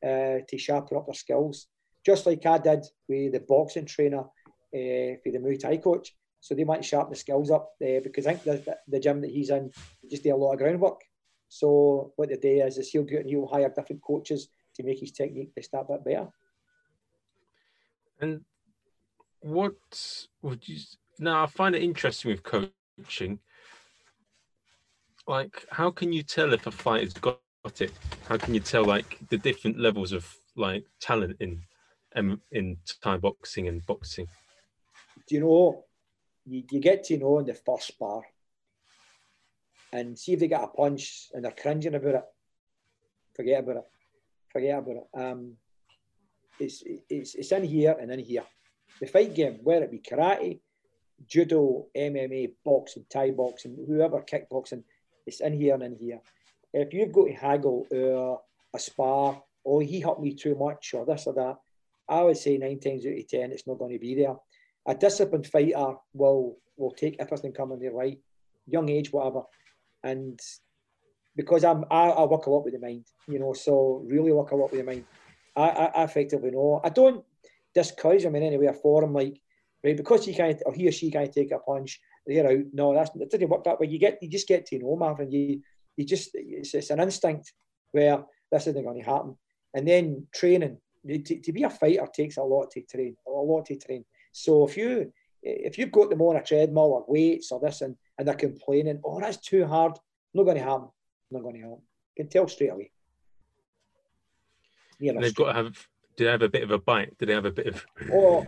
uh, 0.03 0.39
to 0.47 0.57
sharpen 0.57 0.97
up 0.97 1.07
their 1.07 1.15
skills, 1.15 1.67
just 2.05 2.25
like 2.25 2.45
I 2.45 2.57
did 2.57 2.85
with 3.07 3.33
the 3.33 3.39
boxing 3.39 3.85
trainer 3.85 4.21
uh, 4.21 5.17
for 5.23 5.31
the 5.31 5.39
Muay 5.39 5.59
Thai 5.59 5.77
coach. 5.77 6.15
So 6.39 6.55
they 6.55 6.63
might 6.63 6.83
sharpen 6.83 7.11
the 7.13 7.19
skills 7.19 7.51
up 7.51 7.71
uh, 7.81 7.99
because 8.03 8.25
I 8.25 8.33
think 8.33 8.65
the, 8.65 8.77
the 8.87 8.99
gym 8.99 9.21
that 9.21 9.29
he's 9.29 9.51
in 9.51 9.71
just 10.09 10.23
do 10.23 10.33
a 10.33 10.35
lot 10.35 10.53
of 10.53 10.59
groundwork. 10.59 11.01
So 11.49 12.13
what 12.15 12.29
they 12.29 12.37
do 12.37 12.63
is, 12.65 12.77
is 12.77 12.89
he'll 12.89 13.03
go 13.03 13.17
and 13.17 13.29
he'll 13.29 13.47
hire 13.47 13.69
different 13.69 14.01
coaches 14.01 14.47
to 14.75 14.83
make 14.83 14.99
his 14.99 15.11
technique 15.11 15.51
just 15.55 15.71
that 15.71 15.87
bit 15.87 16.03
better. 16.03 16.27
And 18.19 18.41
what 19.41 19.75
would 20.41 20.67
you 20.67 20.77
now 21.19 21.43
I 21.43 21.47
find 21.47 21.75
it 21.75 21.83
interesting 21.83 22.31
with 22.31 22.43
coaching. 22.43 23.39
Like, 25.27 25.65
how 25.69 25.91
can 25.91 26.11
you 26.11 26.23
tell 26.23 26.53
if 26.53 26.67
a 26.67 26.71
fighter's 26.71 27.13
got 27.13 27.39
it? 27.79 27.91
How 28.27 28.37
can 28.37 28.53
you 28.53 28.59
tell 28.59 28.85
like 28.85 29.19
the 29.29 29.37
different 29.37 29.79
levels 29.79 30.11
of 30.11 30.35
like 30.55 30.85
talent 30.99 31.37
in 31.39 31.61
um, 32.15 32.41
in 32.51 32.77
Thai 33.03 33.17
boxing 33.17 33.67
and 33.67 33.85
boxing? 33.85 34.27
Do 35.27 35.35
you 35.35 35.41
know? 35.41 35.85
You, 36.45 36.63
you 36.71 36.79
get 36.79 37.03
to 37.05 37.17
know 37.17 37.39
in 37.39 37.45
the 37.45 37.53
first 37.53 37.87
spar, 37.87 38.23
and 39.93 40.17
see 40.17 40.33
if 40.33 40.39
they 40.39 40.47
get 40.47 40.63
a 40.63 40.67
punch 40.67 41.29
and 41.33 41.45
they're 41.45 41.51
cringing 41.51 41.95
about 41.95 42.15
it. 42.15 42.23
Forget 43.35 43.59
about 43.63 43.77
it. 43.77 43.83
Forget 44.51 44.79
about 44.79 44.95
it. 44.95 45.07
Um, 45.13 45.53
it's 46.59 46.83
it's 47.09 47.35
it's 47.35 47.51
in 47.51 47.63
here 47.63 47.95
and 47.99 48.11
in 48.11 48.19
here. 48.19 48.43
The 48.99 49.07
fight 49.07 49.33
game, 49.33 49.59
whether 49.63 49.85
it 49.85 49.91
be 49.91 49.99
karate, 49.99 50.59
judo, 51.27 51.87
MMA, 51.95 52.53
boxing, 52.63 53.05
Thai 53.09 53.31
boxing, 53.31 53.77
whoever 53.87 54.21
kickboxing, 54.21 54.83
it's 55.25 55.41
in 55.41 55.53
here 55.53 55.73
and 55.73 55.83
in 55.83 55.95
here. 55.95 56.19
If 56.73 56.93
you've 56.93 57.11
got 57.11 57.25
to 57.25 57.33
haggle 57.33 57.85
or 57.91 58.41
a 58.73 58.79
spar, 58.79 59.41
or 59.63 59.77
oh, 59.77 59.79
he 59.79 59.99
hurt 59.99 60.21
me 60.21 60.33
too 60.33 60.55
much, 60.55 60.93
or 60.93 61.05
this 61.05 61.27
or 61.27 61.33
that, 61.33 61.57
I 62.07 62.21
would 62.21 62.37
say 62.37 62.57
nine 62.57 62.79
times 62.79 63.05
out 63.05 63.17
of 63.17 63.27
ten, 63.27 63.51
it's 63.51 63.67
not 63.67 63.77
going 63.77 63.93
to 63.93 63.99
be 63.99 64.15
there. 64.15 64.35
A 64.87 64.95
disciplined 64.95 65.47
fighter 65.47 65.95
will 66.13 66.57
will 66.77 66.91
take 66.91 67.17
everything 67.19 67.53
coming 67.53 67.79
their 67.79 67.93
way, 67.93 68.19
young 68.67 68.89
age, 68.89 69.11
whatever, 69.11 69.43
and 70.03 70.39
because 71.35 71.63
I'm 71.63 71.85
I, 71.91 72.09
I 72.09 72.23
work 72.25 72.45
a 72.45 72.49
lot 72.49 72.65
with 72.65 72.73
the 72.73 72.79
mind, 72.79 73.05
you 73.27 73.39
know, 73.39 73.53
so 73.53 74.03
really 74.07 74.31
work 74.31 74.51
a 74.51 74.55
lot 74.55 74.71
with 74.71 74.79
the 74.79 74.85
mind. 74.85 75.05
I, 75.55 75.69
I, 75.69 75.85
I 75.85 76.03
effectively 76.03 76.51
know. 76.51 76.81
I 76.83 76.89
don't 76.89 77.23
discourage 77.73 78.23
him 78.23 78.35
in 78.35 78.43
any 78.43 78.57
way 78.57 78.67
or 78.67 78.73
form, 78.73 79.13
like 79.13 79.39
right 79.83 79.97
because 79.97 80.25
he 80.25 80.33
can't 80.33 80.61
or 80.65 80.73
he 80.73 80.87
or 80.87 80.91
she 80.91 81.11
can't 81.11 81.31
take 81.31 81.51
a 81.51 81.59
punch, 81.59 81.99
they're 82.25 82.49
out. 82.49 82.65
No, 82.73 82.93
that's 82.93 83.11
it 83.15 83.31
didn't 83.31 83.49
work 83.49 83.63
that 83.63 83.79
way. 83.79 83.87
You 83.87 83.99
get 83.99 84.19
you 84.21 84.29
just 84.29 84.47
get 84.47 84.65
to 84.67 84.79
know 84.79 84.95
Marvin. 84.95 85.31
You 85.31 85.61
you 85.97 86.05
just 86.05 86.31
it's, 86.33 86.73
it's 86.73 86.89
an 86.89 86.99
instinct 86.99 87.53
where 87.91 88.23
this 88.51 88.67
isn't 88.67 88.83
going 88.83 88.99
to 88.99 89.09
happen, 89.09 89.37
and 89.73 89.87
then 89.87 90.27
training. 90.33 90.77
To, 91.07 91.17
to 91.17 91.51
be 91.51 91.63
a 91.63 91.69
fighter 91.69 92.07
takes 92.13 92.37
a 92.37 92.43
lot 92.43 92.69
to 92.71 92.81
train, 92.81 93.15
a 93.25 93.31
lot 93.31 93.65
to 93.65 93.75
train. 93.75 94.05
So 94.31 94.67
if 94.67 94.77
you 94.77 95.11
if 95.41 95.77
you've 95.77 95.91
got 95.91 96.09
them 96.09 96.21
on 96.21 96.35
a 96.35 96.43
treadmill 96.43 96.93
or 96.93 97.05
weights 97.07 97.51
or 97.51 97.59
this 97.59 97.81
and, 97.81 97.95
and 98.17 98.27
they're 98.27 98.35
complaining, 98.35 99.01
oh, 99.03 99.19
that's 99.19 99.37
too 99.37 99.65
hard, 99.65 99.93
not 100.33 100.43
going 100.43 100.57
to 100.57 100.63
happen. 100.63 100.89
Not 101.31 101.43
going 101.43 101.55
to 101.55 101.61
happen. 101.61 101.81
You 102.15 102.23
can 102.23 102.29
tell 102.29 102.47
straight 102.47 102.71
away. 102.71 102.91
Yeah, 104.99 105.13
they've 105.19 105.33
got 105.33 105.47
to 105.47 105.53
have. 105.53 105.87
Do 106.15 106.25
they 106.25 106.31
have 106.31 106.43
a 106.43 106.49
bit 106.49 106.63
of 106.63 106.71
a 106.71 106.77
bite? 106.77 107.17
Do 107.17 107.25
they 107.25 107.33
have 107.33 107.45
a 107.45 107.51
bit 107.51 107.67
of? 107.67 107.85
oh, 108.13 108.45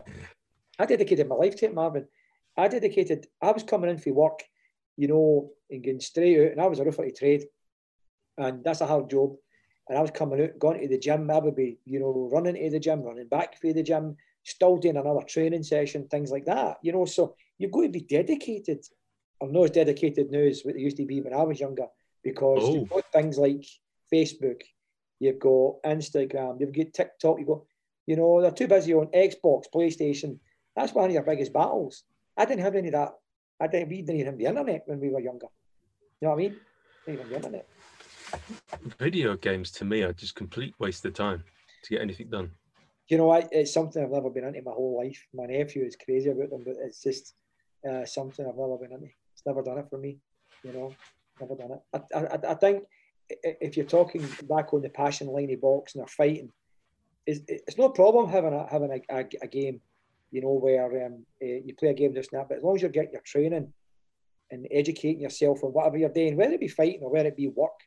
I 0.77 0.85
dedicated 0.85 1.27
my 1.27 1.35
life 1.35 1.55
to 1.57 1.65
it, 1.65 1.73
Marvin. 1.73 2.07
I 2.57 2.67
dedicated. 2.67 3.27
I 3.41 3.51
was 3.51 3.63
coming 3.63 3.89
in 3.89 3.97
for 3.97 4.13
work, 4.13 4.43
you 4.97 5.07
know, 5.07 5.51
and 5.69 5.83
getting 5.83 5.99
straight 5.99 6.39
out, 6.39 6.51
and 6.51 6.61
I 6.61 6.67
was 6.67 6.79
a 6.79 6.83
roofer 6.85 7.05
to 7.05 7.11
trade, 7.11 7.45
and 8.37 8.63
that's 8.63 8.81
a 8.81 8.87
hard 8.87 9.09
job. 9.09 9.35
And 9.89 9.97
I 9.97 10.01
was 10.01 10.11
coming 10.11 10.41
out, 10.41 10.59
going 10.59 10.81
to 10.81 10.87
the 10.87 10.97
gym. 10.97 11.29
I 11.29 11.39
would 11.39 11.55
be, 11.55 11.77
you 11.85 11.99
know, 11.99 12.29
running 12.31 12.55
to 12.55 12.69
the 12.69 12.79
gym, 12.79 13.01
running 13.01 13.27
back 13.27 13.59
for 13.59 13.73
the 13.73 13.83
gym, 13.83 14.15
still 14.43 14.77
doing 14.77 14.97
another 14.97 15.25
training 15.27 15.63
session, 15.63 16.07
things 16.07 16.31
like 16.31 16.45
that. 16.45 16.77
You 16.81 16.93
know, 16.93 17.05
so 17.05 17.35
you've 17.57 17.71
got 17.71 17.81
to 17.81 17.89
be 17.89 18.01
dedicated. 18.01 18.85
I'm 19.41 19.51
not 19.51 19.65
as 19.65 19.71
dedicated 19.71 20.31
now 20.31 20.39
as 20.39 20.61
what 20.63 20.75
they 20.75 20.81
used 20.81 20.97
to 20.97 21.05
be 21.05 21.21
when 21.21 21.33
I 21.33 21.43
was 21.43 21.59
younger 21.59 21.87
because 22.23 22.59
oh. 22.61 22.73
you've 22.75 22.89
got 22.89 23.11
things 23.11 23.37
like 23.37 23.65
Facebook, 24.13 24.61
you've 25.19 25.39
got 25.39 25.81
Instagram, 25.85 26.59
you've 26.59 26.73
got 26.73 26.93
TikTok, 26.93 27.39
you've 27.39 27.47
got, 27.47 27.63
you 28.05 28.15
know, 28.15 28.41
they're 28.41 28.51
too 28.51 28.67
busy 28.67 28.93
on 28.93 29.07
Xbox, 29.07 29.65
PlayStation. 29.73 30.39
That's 30.75 30.93
one 30.93 31.05
of 31.05 31.11
your 31.11 31.23
biggest 31.23 31.51
battles. 31.51 32.03
I 32.37 32.45
didn't 32.45 32.63
have 32.63 32.75
any 32.75 32.87
of 32.87 32.93
that. 32.93 33.13
I 33.59 33.67
didn't, 33.67 33.89
we 33.89 34.01
didn't 34.01 34.15
even 34.15 34.25
have 34.27 34.37
the 34.37 34.45
internet 34.45 34.83
when 34.85 34.99
we 34.99 35.09
were 35.09 35.19
younger. 35.19 35.47
You 36.19 36.27
know 36.27 36.31
what 36.31 36.35
I 36.35 36.47
mean? 36.47 36.55
Even 37.07 37.29
the 37.29 37.35
internet. 37.35 37.67
Video 38.99 39.35
games 39.37 39.71
to 39.71 39.85
me 39.85 40.01
are 40.01 40.13
just 40.13 40.35
complete 40.35 40.73
waste 40.79 41.05
of 41.05 41.13
time 41.13 41.43
to 41.83 41.89
get 41.91 42.01
anything 42.01 42.29
done. 42.29 42.51
You 43.07 43.17
know, 43.17 43.29
I, 43.29 43.47
it's 43.51 43.73
something 43.73 44.03
I've 44.03 44.09
never 44.09 44.29
been 44.29 44.45
into 44.45 44.61
my 44.63 44.71
whole 44.71 44.97
life. 44.97 45.27
My 45.33 45.45
nephew 45.45 45.85
is 45.85 45.95
crazy 45.95 46.29
about 46.29 46.49
them, 46.49 46.63
but 46.65 46.75
it's 46.79 47.03
just 47.03 47.35
uh, 47.87 48.05
something 48.05 48.45
I've 48.45 48.55
never 48.55 48.77
been 48.77 48.93
into. 48.93 49.09
It's 49.33 49.45
never 49.45 49.61
done 49.61 49.77
it 49.77 49.89
for 49.89 49.97
me. 49.99 50.17
You 50.63 50.73
know, 50.73 50.93
never 51.39 51.55
done 51.55 51.71
it. 51.71 52.07
I, 52.15 52.17
I, 52.17 52.51
I 52.51 52.55
think 52.55 52.83
if 53.29 53.77
you're 53.77 53.85
talking 53.85 54.27
back 54.43 54.73
on 54.73 54.81
the 54.81 54.89
passion 54.89 55.27
line 55.27 55.51
of 55.53 55.61
box 55.61 55.93
and 55.93 56.01
they're 56.01 56.07
fighting, 56.07 56.49
it's, 57.25 57.41
it's 57.47 57.77
no 57.77 57.89
problem 57.89 58.29
having 58.29 58.53
a 58.53 58.67
having 58.69 58.91
a, 58.91 59.15
a, 59.15 59.25
a 59.41 59.47
game, 59.47 59.81
you 60.33 60.41
know, 60.41 60.53
where 60.53 61.05
um, 61.05 61.25
uh, 61.41 61.45
you 61.45 61.75
play 61.77 61.89
a 61.89 61.93
game 61.93 62.15
just 62.15 62.33
now. 62.33 62.43
But 62.47 62.57
as 62.57 62.63
long 62.63 62.75
as 62.75 62.81
you're 62.81 62.89
getting 62.89 63.13
your 63.13 63.21
training 63.21 63.71
and 64.49 64.67
educating 64.71 65.21
yourself 65.21 65.63
on 65.63 65.69
whatever 65.69 65.97
you're 65.97 66.09
doing, 66.09 66.35
whether 66.35 66.53
it 66.53 66.59
be 66.59 66.67
fighting 66.67 67.01
or 67.03 67.11
whether 67.11 67.29
it 67.29 67.37
be 67.37 67.47
work, 67.47 67.79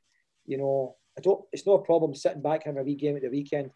you 0.47 0.57
know, 0.57 0.95
I 1.19 1.23
don't. 1.23 1.45
It's 1.53 1.67
no 1.67 1.79
problem 1.79 2.15
sitting 2.15 2.43
back 2.43 2.63
having 2.65 2.81
a 2.81 2.85
wee 2.85 2.95
game 2.95 3.17
at 3.17 3.23
the 3.23 3.31
weekend. 3.31 3.73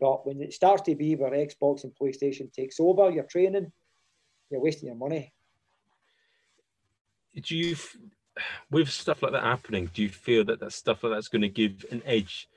But 0.00 0.26
when 0.26 0.40
it 0.40 0.54
starts 0.54 0.82
to 0.82 0.94
be 0.94 1.16
where 1.16 1.32
Xbox 1.32 1.84
and 1.84 1.92
PlayStation 2.00 2.50
takes 2.50 2.80
over 2.80 3.10
your 3.10 3.24
training, 3.24 3.70
you're 4.50 4.62
wasting 4.62 4.86
your 4.86 4.96
money. 4.96 5.34
Do 7.42 7.56
you 7.56 7.76
with 8.70 8.88
stuff 8.88 9.22
like 9.22 9.32
that 9.32 9.42
happening, 9.42 9.90
do 9.92 10.02
you 10.02 10.08
feel 10.08 10.44
that 10.44 10.60
that 10.60 10.72
stuff 10.72 11.02
like 11.02 11.12
that's 11.12 11.28
going 11.28 11.42
to 11.42 11.48
give 11.48 11.84
an 11.90 12.00
edge 12.06 12.48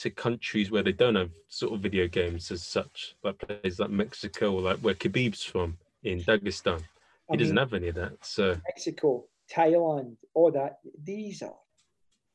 to 0.00 0.10
countries 0.10 0.70
where 0.70 0.82
they 0.82 0.92
don't 0.92 1.14
have 1.14 1.30
sort 1.48 1.74
of 1.74 1.80
video 1.80 2.08
games 2.08 2.50
as 2.50 2.62
such, 2.62 3.16
like 3.22 3.38
places 3.38 3.80
like 3.80 3.90
Mexico 3.90 4.52
or 4.52 4.62
like 4.62 4.78
where 4.78 4.94
Khabib's 4.94 5.44
from 5.44 5.76
in 6.02 6.20
Dagestan? 6.20 6.80
He 6.80 7.34
I 7.34 7.36
doesn't 7.36 7.54
mean, 7.54 7.64
have 7.64 7.74
any 7.74 7.88
of 7.88 7.94
that. 7.96 8.24
So 8.24 8.56
Mexico, 8.66 9.26
Thailand, 9.52 10.16
all 10.34 10.50
that. 10.52 10.78
These 11.02 11.42
are 11.42 11.54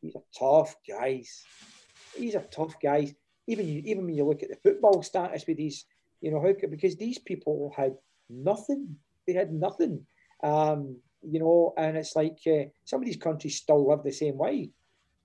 these 0.02 0.16
are 0.16 0.24
tough 0.38 0.76
guys. 0.88 1.44
These 2.18 2.36
are 2.36 2.44
tough 2.44 2.76
guys. 2.82 3.14
Even 3.48 3.68
you, 3.68 3.82
even 3.86 4.06
when 4.06 4.16
you 4.16 4.26
look 4.26 4.44
at 4.44 4.50
the 4.50 4.58
football 4.64 5.04
status 5.04 5.46
with 5.48 5.58
these, 5.58 5.86
you 6.22 6.32
know 6.32 6.42
how 6.42 6.54
because 6.70 6.96
these 6.96 7.20
people 7.20 7.74
had 7.76 7.96
nothing. 8.30 8.96
They 9.28 9.34
had 9.34 9.52
nothing. 9.52 10.06
Um, 10.44 10.98
you 11.28 11.40
know, 11.40 11.74
and 11.78 11.98
it's 11.98 12.16
like 12.16 12.38
uh, 12.46 12.70
some 12.84 13.02
of 13.02 13.06
these 13.06 13.18
countries 13.18 13.56
still 13.58 13.88
live 13.88 14.04
the 14.04 14.12
same 14.12 14.38
way, 14.38 14.70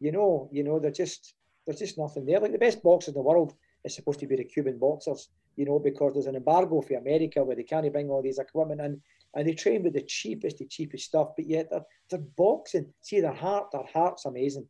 you 0.01 0.13
know, 0.13 0.49
you 0.51 0.65
know, 0.65 0.79
they're 0.79 0.91
just 0.91 1.35
there's 1.71 1.91
just 1.91 1.99
nothing 1.99 2.27
there. 2.27 2.41
Like 2.41 2.53
the 2.53 2.59
best 2.59 2.83
boxers 2.83 3.15
in 3.15 3.15
the 3.15 3.23
world 3.23 3.55
is 3.85 3.95
supposed 3.95 4.21
to 4.21 4.27
be 4.27 4.37
the 4.37 4.45
Cuban 4.45 4.79
boxers, 4.79 5.29
you 5.57 5.65
know, 5.65 5.79
because 5.79 6.15
there's 6.15 6.27
an 6.27 6.37
embargo 6.37 6.81
for 6.81 6.95
America 6.95 7.45
where 7.45 7.57
they 7.57 7.63
can't 7.63 7.93
bring 7.93 8.11
all 8.11 8.23
these 8.23 8.39
equipment 8.39 8.81
in, 8.81 9.01
and 9.35 9.49
they 9.49 9.55
train 9.55 9.83
with 9.83 9.95
the 9.95 10.03
cheapest, 10.03 10.59
the 10.59 10.67
cheapest 10.67 11.05
stuff, 11.05 11.29
but 11.37 11.47
yet 11.47 11.69
they're, 11.71 11.85
they're 12.11 12.21
boxing. 12.37 12.93
See 13.01 13.21
their 13.21 13.33
heart, 13.33 13.71
their 13.73 13.85
heart's 13.93 14.27
amazing. 14.27 14.67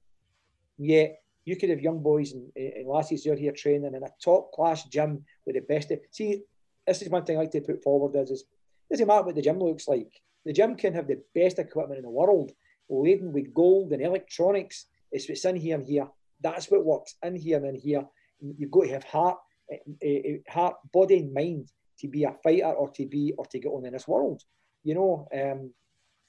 Yet 0.78 1.22
you 1.44 1.56
could 1.56 1.70
have 1.70 1.80
young 1.80 2.02
boys 2.02 2.32
and, 2.32 2.50
and 2.54 2.86
lassies 2.86 3.26
out 3.26 3.38
here 3.38 3.52
training 3.52 3.94
in 3.94 4.02
a 4.02 4.08
top 4.22 4.52
class 4.52 4.84
gym 4.84 5.24
with 5.46 5.54
the 5.54 5.62
best. 5.62 5.90
See, 6.10 6.42
this 6.86 7.02
is 7.02 7.08
one 7.08 7.24
thing 7.24 7.36
I 7.36 7.40
like 7.40 7.50
to 7.52 7.60
put 7.60 7.82
forward 7.82 8.14
is, 8.16 8.30
is 8.30 8.44
doesn't 8.90 9.06
matter 9.06 9.24
what 9.24 9.34
the 9.34 9.42
gym 9.42 9.58
looks 9.58 9.88
like. 9.88 10.12
The 10.44 10.52
gym 10.52 10.74
can 10.74 10.94
have 10.94 11.06
the 11.06 11.22
best 11.34 11.58
equipment 11.58 11.98
in 11.98 12.04
the 12.04 12.10
world, 12.10 12.52
laden 12.88 13.32
with 13.32 13.54
gold 13.54 13.92
and 13.92 14.02
electronics. 14.02 14.86
It's 15.12 15.28
what's 15.28 15.44
in 15.44 15.56
here 15.56 15.76
and 15.76 15.86
here. 15.86 16.08
That's 16.40 16.70
what 16.70 16.84
works 16.84 17.14
in 17.22 17.36
here 17.36 17.58
and 17.58 17.66
in 17.66 17.74
here. 17.74 18.04
You've 18.40 18.70
got 18.70 18.84
to 18.84 18.92
have 18.92 19.04
heart, 19.04 19.38
uh, 19.72 20.08
heart, 20.48 20.76
body, 20.92 21.18
and 21.18 21.34
mind 21.34 21.70
to 21.98 22.08
be 22.08 22.24
a 22.24 22.34
fighter 22.42 22.72
or 22.72 22.90
to 22.90 23.06
be 23.06 23.34
or 23.36 23.44
to 23.46 23.58
get 23.58 23.68
on 23.68 23.86
in 23.86 23.92
this 23.92 24.08
world. 24.08 24.42
You 24.82 24.94
know, 24.94 25.28
um, 25.34 25.72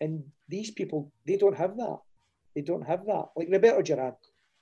and 0.01 0.23
these 0.49 0.71
people 0.71 1.11
they 1.25 1.37
don't 1.37 1.57
have 1.57 1.77
that. 1.77 1.99
They 2.55 2.61
don't 2.61 2.85
have 2.85 3.05
that. 3.05 3.27
Like 3.35 3.47
Roberto 3.49 3.81
Duran, 3.81 4.13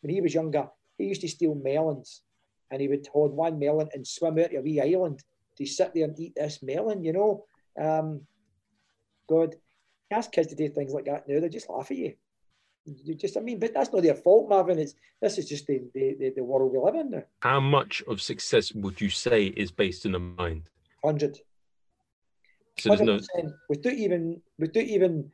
when 0.02 0.14
he 0.14 0.22
was 0.22 0.34
younger, 0.34 0.68
he 0.98 1.06
used 1.06 1.22
to 1.22 1.28
steal 1.28 1.56
melons, 1.56 2.22
and 2.70 2.82
he 2.82 2.88
would 2.88 3.08
hold 3.12 3.34
one 3.34 3.58
melon 3.58 3.90
and 3.94 4.06
swim 4.06 4.38
out 4.38 4.52
to 4.52 4.58
a 4.58 4.62
wee 4.62 4.80
island 4.80 5.24
to 5.58 5.66
sit 5.66 5.94
there 5.94 6.06
and 6.06 6.20
eat 6.20 6.34
this 6.36 6.62
melon. 6.62 7.04
You 7.04 7.14
know, 7.14 7.46
um, 7.82 8.22
God, 9.28 9.56
ask 10.12 10.32
kids 10.32 10.50
to 10.50 10.56
do 10.56 10.70
things 10.70 10.94
like 10.94 11.06
that 11.06 11.28
now, 11.28 11.40
they 11.40 11.50
just 11.50 11.70
laugh 11.70 11.90
at 11.92 11.98
you. 11.98 12.14
You 13.04 13.16
just, 13.16 13.38
I 13.38 13.42
mean, 13.42 13.60
but 13.60 13.74
that's 13.74 13.92
not 13.92 14.04
their 14.04 14.16
fault, 14.16 14.50
Marvin. 14.50 14.80
It's 14.80 14.96
this 15.22 15.38
is 15.38 15.48
just 15.50 15.68
the, 15.68 15.84
the, 15.94 16.34
the 16.36 16.44
world 16.44 16.72
we 16.72 16.80
live 16.80 16.96
in 16.96 17.12
now. 17.12 17.24
How 17.42 17.60
much 17.60 18.02
of 18.08 18.22
success 18.22 18.72
would 18.74 19.00
you 19.00 19.10
say 19.10 19.46
is 19.46 19.72
based 19.72 20.06
in 20.06 20.14
the 20.14 20.20
mind? 20.20 20.64
Hundred. 21.04 21.40
So 22.78 22.90
there's 22.90 23.02
no 23.02 23.20
without 23.68 23.94
even 23.94 24.42
without 24.58 24.84
even 24.84 25.32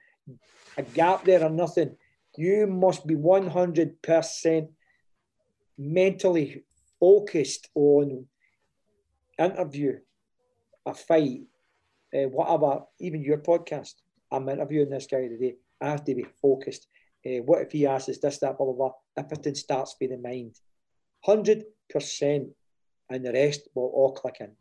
a 0.77 0.83
gap 0.83 1.25
there 1.25 1.43
or 1.43 1.49
nothing. 1.49 1.95
You 2.37 2.67
must 2.67 3.05
be 3.05 3.15
one 3.15 3.47
hundred 3.47 4.01
percent 4.01 4.71
mentally 5.77 6.63
focused 6.99 7.69
on 7.75 8.25
interview, 9.37 9.99
a 10.85 10.93
fight, 10.93 11.41
uh, 12.13 12.27
whatever, 12.29 12.83
even 12.99 13.21
your 13.21 13.39
podcast, 13.39 13.95
I'm 14.31 14.47
interviewing 14.49 14.89
this 14.89 15.07
guy 15.07 15.27
today. 15.27 15.55
I 15.81 15.89
have 15.89 16.03
to 16.05 16.15
be 16.15 16.25
focused. 16.41 16.87
Uh, 17.25 17.41
what 17.43 17.61
if 17.61 17.71
he 17.71 17.88
asks 17.88 18.05
this, 18.05 18.38
that, 18.39 18.57
blah, 18.57 18.65
blah, 18.65 18.73
blah? 18.73 18.91
Everything 19.17 19.55
starts 19.55 19.95
with 19.99 20.11
the 20.11 20.17
mind. 20.17 20.55
100%, 21.27 21.63
and 23.09 23.25
the 23.25 23.33
rest 23.33 23.67
will 23.73 23.91
all 23.93 24.11
click 24.11 24.38
in. 24.41 24.51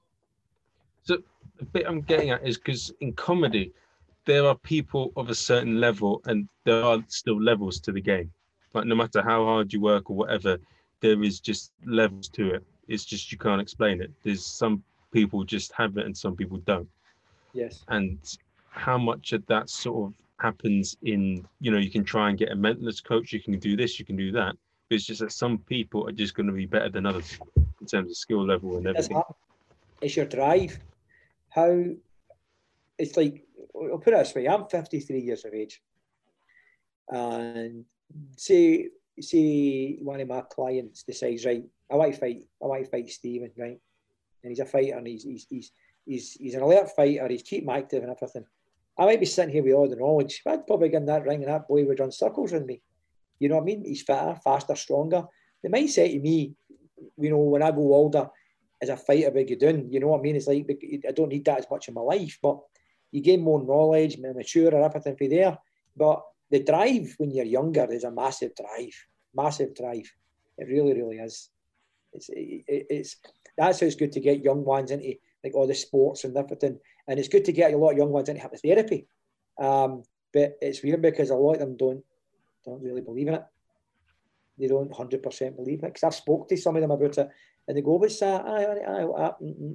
So, 1.02 1.18
the 1.58 1.64
bit 1.66 1.84
I'm 1.86 2.00
getting 2.00 2.30
at 2.30 2.46
is 2.46 2.56
because 2.56 2.92
in 3.00 3.12
comedy, 3.12 3.72
there 4.24 4.46
are 4.46 4.54
people 4.54 5.12
of 5.16 5.28
a 5.28 5.34
certain 5.34 5.78
level, 5.78 6.22
and 6.24 6.48
there 6.64 6.82
are 6.82 7.04
still 7.08 7.40
levels 7.40 7.80
to 7.80 7.92
the 7.92 8.00
game. 8.00 8.30
Like, 8.72 8.86
no 8.86 8.94
matter 8.94 9.22
how 9.22 9.44
hard 9.44 9.72
you 9.72 9.80
work 9.80 10.10
or 10.10 10.16
whatever, 10.16 10.58
there 11.00 11.22
is 11.22 11.40
just 11.40 11.72
levels 11.84 12.28
to 12.30 12.54
it. 12.54 12.64
It's 12.88 13.04
just 13.04 13.30
you 13.30 13.38
can't 13.38 13.60
explain 13.60 14.00
it. 14.00 14.10
There's 14.22 14.44
some 14.44 14.82
people 15.12 15.44
just 15.44 15.72
have 15.72 15.96
it 15.98 16.06
and 16.06 16.16
some 16.16 16.34
people 16.34 16.58
don't. 16.58 16.88
Yes. 17.52 17.84
And 17.88 18.18
how 18.70 18.98
much 18.98 19.32
of 19.32 19.46
that 19.46 19.70
sort 19.70 20.08
of 20.08 20.14
happens 20.40 20.96
in, 21.02 21.46
you 21.60 21.70
know, 21.70 21.78
you 21.78 21.90
can 21.90 22.04
try 22.04 22.28
and 22.28 22.38
get 22.38 22.50
a 22.50 22.56
mentalist 22.56 23.04
coach, 23.04 23.32
you 23.32 23.40
can 23.40 23.58
do 23.58 23.76
this, 23.76 23.98
you 23.98 24.04
can 24.04 24.16
do 24.16 24.32
that. 24.32 24.54
But 24.88 24.96
it's 24.96 25.06
just 25.06 25.20
that 25.20 25.32
some 25.32 25.58
people 25.58 26.06
are 26.08 26.12
just 26.12 26.34
going 26.34 26.46
to 26.46 26.52
be 26.52 26.66
better 26.66 26.88
than 26.88 27.06
others 27.06 27.38
in 27.56 27.86
terms 27.86 28.10
of 28.10 28.16
skill 28.16 28.44
level 28.44 28.76
and 28.76 28.86
everything. 28.86 29.22
It's 30.00 30.16
your 30.16 30.26
drive. 30.26 30.78
How 31.50 31.84
it's 32.98 33.16
like, 33.16 33.44
I'll 33.74 33.98
put 33.98 34.14
it 34.14 34.18
this 34.18 34.34
way 34.34 34.48
I'm 34.48 34.66
53 34.66 35.20
years 35.20 35.44
of 35.44 35.54
age. 35.54 35.80
And 37.08 37.84
say, 38.36 38.88
say 39.20 39.98
one 40.00 40.20
of 40.20 40.28
my 40.28 40.42
clients 40.42 41.02
decides, 41.02 41.44
right, 41.44 41.64
I 41.90 41.96
want 41.96 42.14
to 42.14 42.20
fight, 42.20 42.44
I 42.62 42.66
want 42.66 42.84
to 42.84 42.90
fight 42.90 43.08
Stephen, 43.08 43.50
right? 43.56 43.78
And 44.42 44.50
he's 44.50 44.60
a 44.60 44.66
fighter 44.66 44.98
and 44.98 45.06
he's, 45.06 45.24
he's, 45.24 45.46
he's, 45.48 45.72
he's, 46.04 46.32
he's 46.32 46.54
an 46.54 46.62
alert 46.62 46.90
fighter, 46.94 47.28
he's 47.28 47.42
keep 47.42 47.68
active 47.68 48.02
and 48.02 48.12
everything. 48.12 48.44
I 48.98 49.04
might 49.06 49.20
be 49.20 49.26
sitting 49.26 49.52
here 49.52 49.62
with 49.62 49.74
all 49.74 49.88
the 49.88 49.96
knowledge, 49.96 50.42
but 50.44 50.54
I'd 50.54 50.66
probably 50.66 50.88
get 50.88 50.98
in 50.98 51.06
that 51.06 51.24
ring 51.24 51.42
and 51.42 51.52
that 51.52 51.66
boy 51.66 51.84
would 51.84 51.98
run 51.98 52.12
circles 52.12 52.52
with 52.52 52.64
me. 52.64 52.80
You 53.40 53.48
know 53.48 53.56
what 53.56 53.62
I 53.62 53.64
mean? 53.64 53.84
He's 53.84 54.02
fitter, 54.02 54.38
faster, 54.42 54.76
stronger. 54.76 55.24
They 55.62 55.68
might 55.68 55.90
say 55.90 56.12
to 56.12 56.20
me, 56.20 56.54
you 57.18 57.30
know, 57.30 57.38
when 57.38 57.62
I 57.62 57.70
go 57.72 57.94
older, 57.94 58.30
as 58.84 58.88
a 58.88 58.96
fighter, 58.96 59.30
big 59.30 59.50
you 59.50 59.56
doing? 59.56 59.88
You 59.90 60.00
know 60.00 60.08
what 60.08 60.20
I 60.20 60.22
mean? 60.22 60.36
It's 60.36 60.46
like 60.46 60.66
I 61.08 61.12
don't 61.12 61.30
need 61.30 61.44
that 61.46 61.58
as 61.58 61.66
much 61.70 61.88
in 61.88 61.94
my 61.94 62.00
life, 62.00 62.38
but 62.42 62.58
you 63.10 63.20
gain 63.20 63.42
more 63.42 63.62
knowledge, 63.62 64.18
more 64.18 64.34
mature, 64.34 64.74
and 64.74 64.84
everything 64.84 65.16
for 65.16 65.28
there. 65.28 65.58
But 65.96 66.22
the 66.50 66.62
drive 66.62 67.14
when 67.18 67.30
you're 67.30 67.44
younger 67.44 67.86
is 67.90 68.04
a 68.04 68.10
massive 68.10 68.52
drive, 68.54 68.94
massive 69.34 69.74
drive. 69.74 70.10
It 70.58 70.68
really, 70.68 70.94
really 70.94 71.16
is. 71.16 71.50
It's, 72.12 72.28
it, 72.30 72.64
it's 72.68 73.16
that's 73.56 73.80
how 73.80 73.86
it's 73.86 73.96
good 73.96 74.12
to 74.12 74.20
get 74.20 74.44
young 74.44 74.64
ones 74.64 74.90
into 74.90 75.14
like 75.42 75.54
all 75.54 75.66
the 75.66 75.74
sports 75.74 76.24
and 76.24 76.36
everything, 76.36 76.78
and 77.08 77.18
it's 77.18 77.28
good 77.28 77.44
to 77.44 77.52
get 77.52 77.72
a 77.72 77.76
lot 77.76 77.92
of 77.92 77.98
young 77.98 78.10
ones 78.10 78.28
into 78.28 78.42
hypnotherapy. 78.42 79.06
Um, 79.60 80.02
but 80.32 80.58
it's 80.60 80.82
weird 80.82 81.02
because 81.02 81.30
a 81.30 81.36
lot 81.36 81.54
of 81.54 81.60
them 81.60 81.76
don't 81.76 82.04
don't 82.64 82.82
really 82.82 83.02
believe 83.02 83.28
in 83.28 83.34
it. 83.34 83.44
They 84.58 84.68
don't 84.68 84.94
hundred 84.94 85.22
percent 85.22 85.56
believe 85.56 85.80
it. 85.80 85.86
Because 85.86 86.04
I've 86.04 86.14
spoke 86.14 86.48
to 86.48 86.56
some 86.56 86.76
of 86.76 86.82
them 86.82 86.90
about 86.90 87.18
it, 87.18 87.28
and 87.68 87.76
they 87.76 87.82
go, 87.82 87.94
"What's 87.94 88.20
that? 88.20 88.44
Aye, 88.44 88.64
aye, 88.64 89.04
aye, 89.04 89.30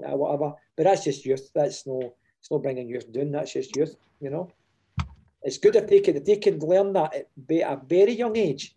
aye, 0.08 0.16
whatever." 0.16 0.54
But 0.76 0.84
that's 0.84 1.04
just 1.04 1.26
youth. 1.26 1.50
That's 1.54 1.86
no, 1.86 2.16
it's 2.40 2.52
not 2.52 2.64
bringing 2.64 2.90
youth 2.90 3.12
down. 3.12 3.32
That's 3.32 3.54
just 3.54 3.76
youth. 3.76 3.96
You 4.20 4.32
know, 4.32 4.52
it's 5.44 5.58
good 5.58 5.76
if 5.76 5.88
they 5.88 6.00
can 6.00 6.18
if 6.18 6.26
they 6.26 6.38
can 6.38 6.60
learn 6.60 6.94
that 6.94 7.14
at 7.16 7.28
a 7.50 7.80
very 7.86 8.14
young 8.14 8.36
age. 8.38 8.76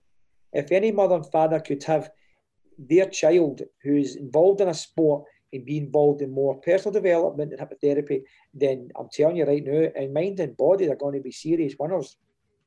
If 0.53 0.71
any 0.71 0.93
mother 0.93 1.17
and 1.17 1.27
father 1.33 1.61
could 1.61 1.83
have 1.85 2.11
their 2.79 3.07
child 3.07 3.62
who's 3.83 4.17
involved 4.17 4.61
in 4.61 4.69
a 4.69 4.75
sport 4.75 5.25
and 5.53 5.65
be 5.65 5.79
involved 5.79 6.23
in 6.23 6.31
more 6.31 6.61
personal 6.61 6.93
development 6.93 7.53
and 7.53 7.61
hypnotherapy, 7.61 8.23
then 8.55 8.88
I'm 8.99 9.09
telling 9.12 9.37
you 9.37 9.45
right 9.45 9.62
now, 9.65 9.91
in 9.95 10.12
mind 10.12 10.41
and 10.41 10.57
body, 10.57 10.87
they're 10.87 10.97
going 10.97 11.15
to 11.15 11.21
be 11.21 11.33
serious 11.33 11.75
winners. 11.79 12.17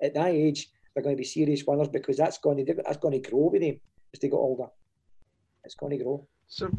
At 0.02 0.14
that 0.14 0.28
age, 0.28 0.70
they're 0.94 1.04
going 1.04 1.16
to 1.16 1.22
be 1.22 1.26
serious 1.26 1.64
winners 1.66 1.90
because 1.90 2.18
that's 2.18 2.38
going 2.38 2.66
to 2.66 2.74
that's 2.86 2.98
going 2.98 3.22
to 3.22 3.30
grow 3.30 3.50
with 3.52 3.62
them 3.62 3.80
as 4.14 4.20
they 4.20 4.30
get 4.30 4.36
older. 4.36 4.68
It's 5.64 5.76
going 5.76 5.98
to 5.98 6.04
grow. 6.04 6.28
So, 6.48 6.70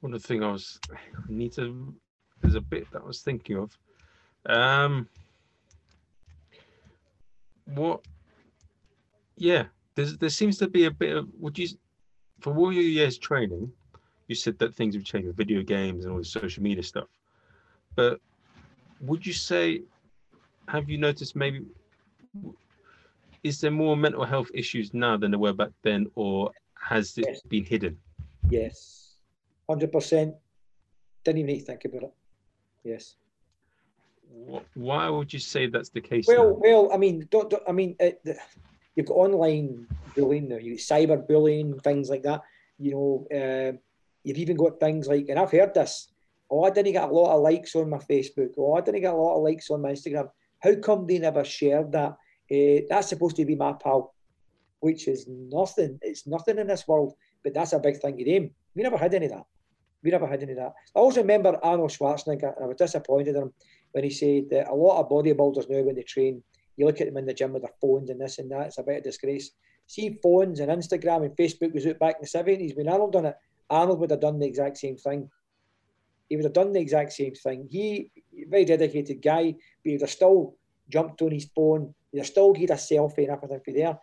one 0.00 0.14
of 0.14 0.22
the 0.22 0.28
things 0.28 0.44
I 0.44 0.52
was 0.52 0.78
need 1.28 1.52
to 1.54 1.94
there's 2.40 2.54
a 2.54 2.60
bit 2.60 2.90
that 2.92 3.02
I 3.02 3.06
was 3.06 3.22
thinking 3.22 3.56
of. 3.56 3.76
Um, 4.46 5.08
what? 7.66 8.06
Yeah, 9.36 9.64
there 9.94 10.28
seems 10.28 10.58
to 10.58 10.68
be 10.68 10.84
a 10.84 10.90
bit 10.90 11.16
of 11.16 11.28
would 11.38 11.58
you 11.58 11.68
for 12.40 12.56
all 12.56 12.72
your 12.72 12.82
years 12.82 13.18
training, 13.18 13.70
you 14.28 14.34
said 14.34 14.58
that 14.58 14.74
things 14.74 14.94
have 14.94 15.04
changed 15.04 15.26
with 15.26 15.36
video 15.36 15.62
games 15.62 16.04
and 16.04 16.12
all 16.12 16.18
the 16.18 16.24
social 16.24 16.62
media 16.62 16.82
stuff. 16.82 17.08
But 17.96 18.20
would 19.00 19.26
you 19.26 19.32
say, 19.32 19.82
have 20.68 20.88
you 20.88 20.98
noticed 20.98 21.34
maybe, 21.34 21.64
is 23.42 23.60
there 23.60 23.70
more 23.70 23.96
mental 23.96 24.24
health 24.24 24.50
issues 24.54 24.92
now 24.92 25.16
than 25.16 25.30
there 25.30 25.40
were 25.40 25.52
back 25.52 25.70
then, 25.82 26.06
or 26.14 26.50
has 26.74 27.16
it 27.18 27.24
yes. 27.26 27.40
been 27.42 27.64
hidden? 27.64 27.96
Yes, 28.50 29.14
100%. 29.68 30.34
Didn't 31.24 31.38
even 31.38 31.46
need 31.46 31.60
to 31.60 31.64
think 31.64 31.84
about 31.84 32.02
it. 32.04 32.14
Yes. 32.84 33.16
Why 34.74 35.08
would 35.08 35.32
you 35.32 35.38
say 35.38 35.66
that's 35.66 35.88
the 35.88 36.00
case? 36.00 36.26
Well, 36.28 36.50
now? 36.50 36.56
well, 36.60 36.90
I 36.92 36.98
mean, 36.98 37.26
don't, 37.30 37.50
don't 37.50 37.62
I 37.66 37.72
mean, 37.72 37.96
uh, 38.00 38.06
it, 38.06 38.38
you've 38.98 39.06
got 39.06 39.14
online 39.14 39.86
bullying 40.16 40.48
now, 40.48 40.56
you 40.56 40.74
cyber 40.74 41.24
bullying, 41.26 41.78
things 41.78 42.10
like 42.10 42.24
that. 42.24 42.42
You 42.80 42.90
know, 42.90 43.26
uh, 43.32 43.78
you've 44.24 44.38
even 44.38 44.56
got 44.56 44.80
things 44.80 45.06
like, 45.06 45.26
and 45.28 45.38
I've 45.38 45.52
heard 45.52 45.72
this. 45.72 46.12
Oh, 46.50 46.64
I 46.64 46.70
didn't 46.70 46.92
get 46.92 47.08
a 47.08 47.12
lot 47.12 47.36
of 47.36 47.42
likes 47.42 47.76
on 47.76 47.90
my 47.90 47.98
Facebook. 47.98 48.50
Oh, 48.58 48.74
I 48.74 48.80
didn't 48.80 49.02
get 49.02 49.14
a 49.14 49.16
lot 49.16 49.36
of 49.36 49.44
likes 49.44 49.70
on 49.70 49.82
my 49.82 49.92
Instagram. 49.92 50.28
How 50.58 50.74
come 50.74 51.06
they 51.06 51.20
never 51.20 51.44
shared 51.44 51.92
that? 51.92 52.16
Uh, 52.50 52.82
that's 52.88 53.08
supposed 53.08 53.36
to 53.36 53.44
be 53.44 53.54
my 53.54 53.72
pal, 53.72 54.12
which 54.80 55.06
is 55.06 55.26
nothing. 55.28 56.00
It's 56.02 56.26
nothing 56.26 56.58
in 56.58 56.66
this 56.66 56.88
world, 56.88 57.14
but 57.44 57.54
that's 57.54 57.74
a 57.74 57.78
big 57.78 58.00
thing 58.00 58.16
to 58.16 58.24
them. 58.24 58.50
We 58.74 58.82
never 58.82 58.98
had 58.98 59.14
any 59.14 59.26
of 59.26 59.32
that. 59.32 59.44
We 60.02 60.10
never 60.10 60.26
had 60.26 60.42
any 60.42 60.52
of 60.52 60.58
that. 60.58 60.72
I 60.96 60.98
also 60.98 61.20
remember 61.20 61.56
Arnold 61.62 61.90
Schwarzenegger, 61.90 62.56
and 62.56 62.64
I 62.64 62.66
was 62.66 62.76
disappointed 62.78 63.36
in 63.36 63.42
him 63.42 63.52
when 63.92 64.02
he 64.02 64.10
said 64.10 64.50
that 64.50 64.68
a 64.68 64.74
lot 64.74 65.00
of 65.00 65.08
bodybuilders 65.08 65.70
now, 65.70 65.82
when 65.82 65.94
they 65.94 66.02
train, 66.02 66.42
you 66.78 66.86
look 66.86 67.00
at 67.00 67.08
them 67.08 67.16
in 67.16 67.26
the 67.26 67.34
gym 67.34 67.52
with 67.52 67.62
their 67.62 67.74
phones 67.80 68.08
and 68.08 68.20
this 68.20 68.38
and 68.38 68.50
that. 68.52 68.68
It's 68.68 68.78
a 68.78 68.84
bit 68.84 68.98
of 68.98 69.02
disgrace. 69.02 69.50
See, 69.88 70.16
phones 70.22 70.60
and 70.60 70.70
Instagram 70.70 71.24
and 71.24 71.36
Facebook 71.36 71.74
was 71.74 71.86
out 71.86 71.98
back 71.98 72.16
in 72.16 72.22
the 72.22 72.28
seventies 72.28 72.74
when 72.76 72.88
Arnold 72.88 73.12
done 73.12 73.26
it. 73.26 73.36
Arnold 73.68 73.98
would 73.98 74.12
have 74.12 74.20
done 74.20 74.38
the 74.38 74.46
exact 74.46 74.78
same 74.78 74.96
thing. 74.96 75.28
He 76.28 76.36
would 76.36 76.44
have 76.44 76.52
done 76.52 76.72
the 76.72 76.80
exact 76.80 77.12
same 77.12 77.34
thing. 77.34 77.66
He, 77.68 78.12
very 78.48 78.64
dedicated 78.64 79.20
guy, 79.20 79.52
but 79.52 79.90
he'd 79.90 80.00
have 80.02 80.10
still 80.10 80.54
jumped 80.88 81.20
on 81.20 81.32
his 81.32 81.50
phone. 81.54 81.94
He'd 82.12 82.18
have 82.18 82.26
still 82.28 82.52
get 82.52 82.70
a 82.70 82.74
selfie 82.74 83.24
and 83.24 83.30
everything 83.30 83.60
for 83.64 83.72
there. 83.72 83.98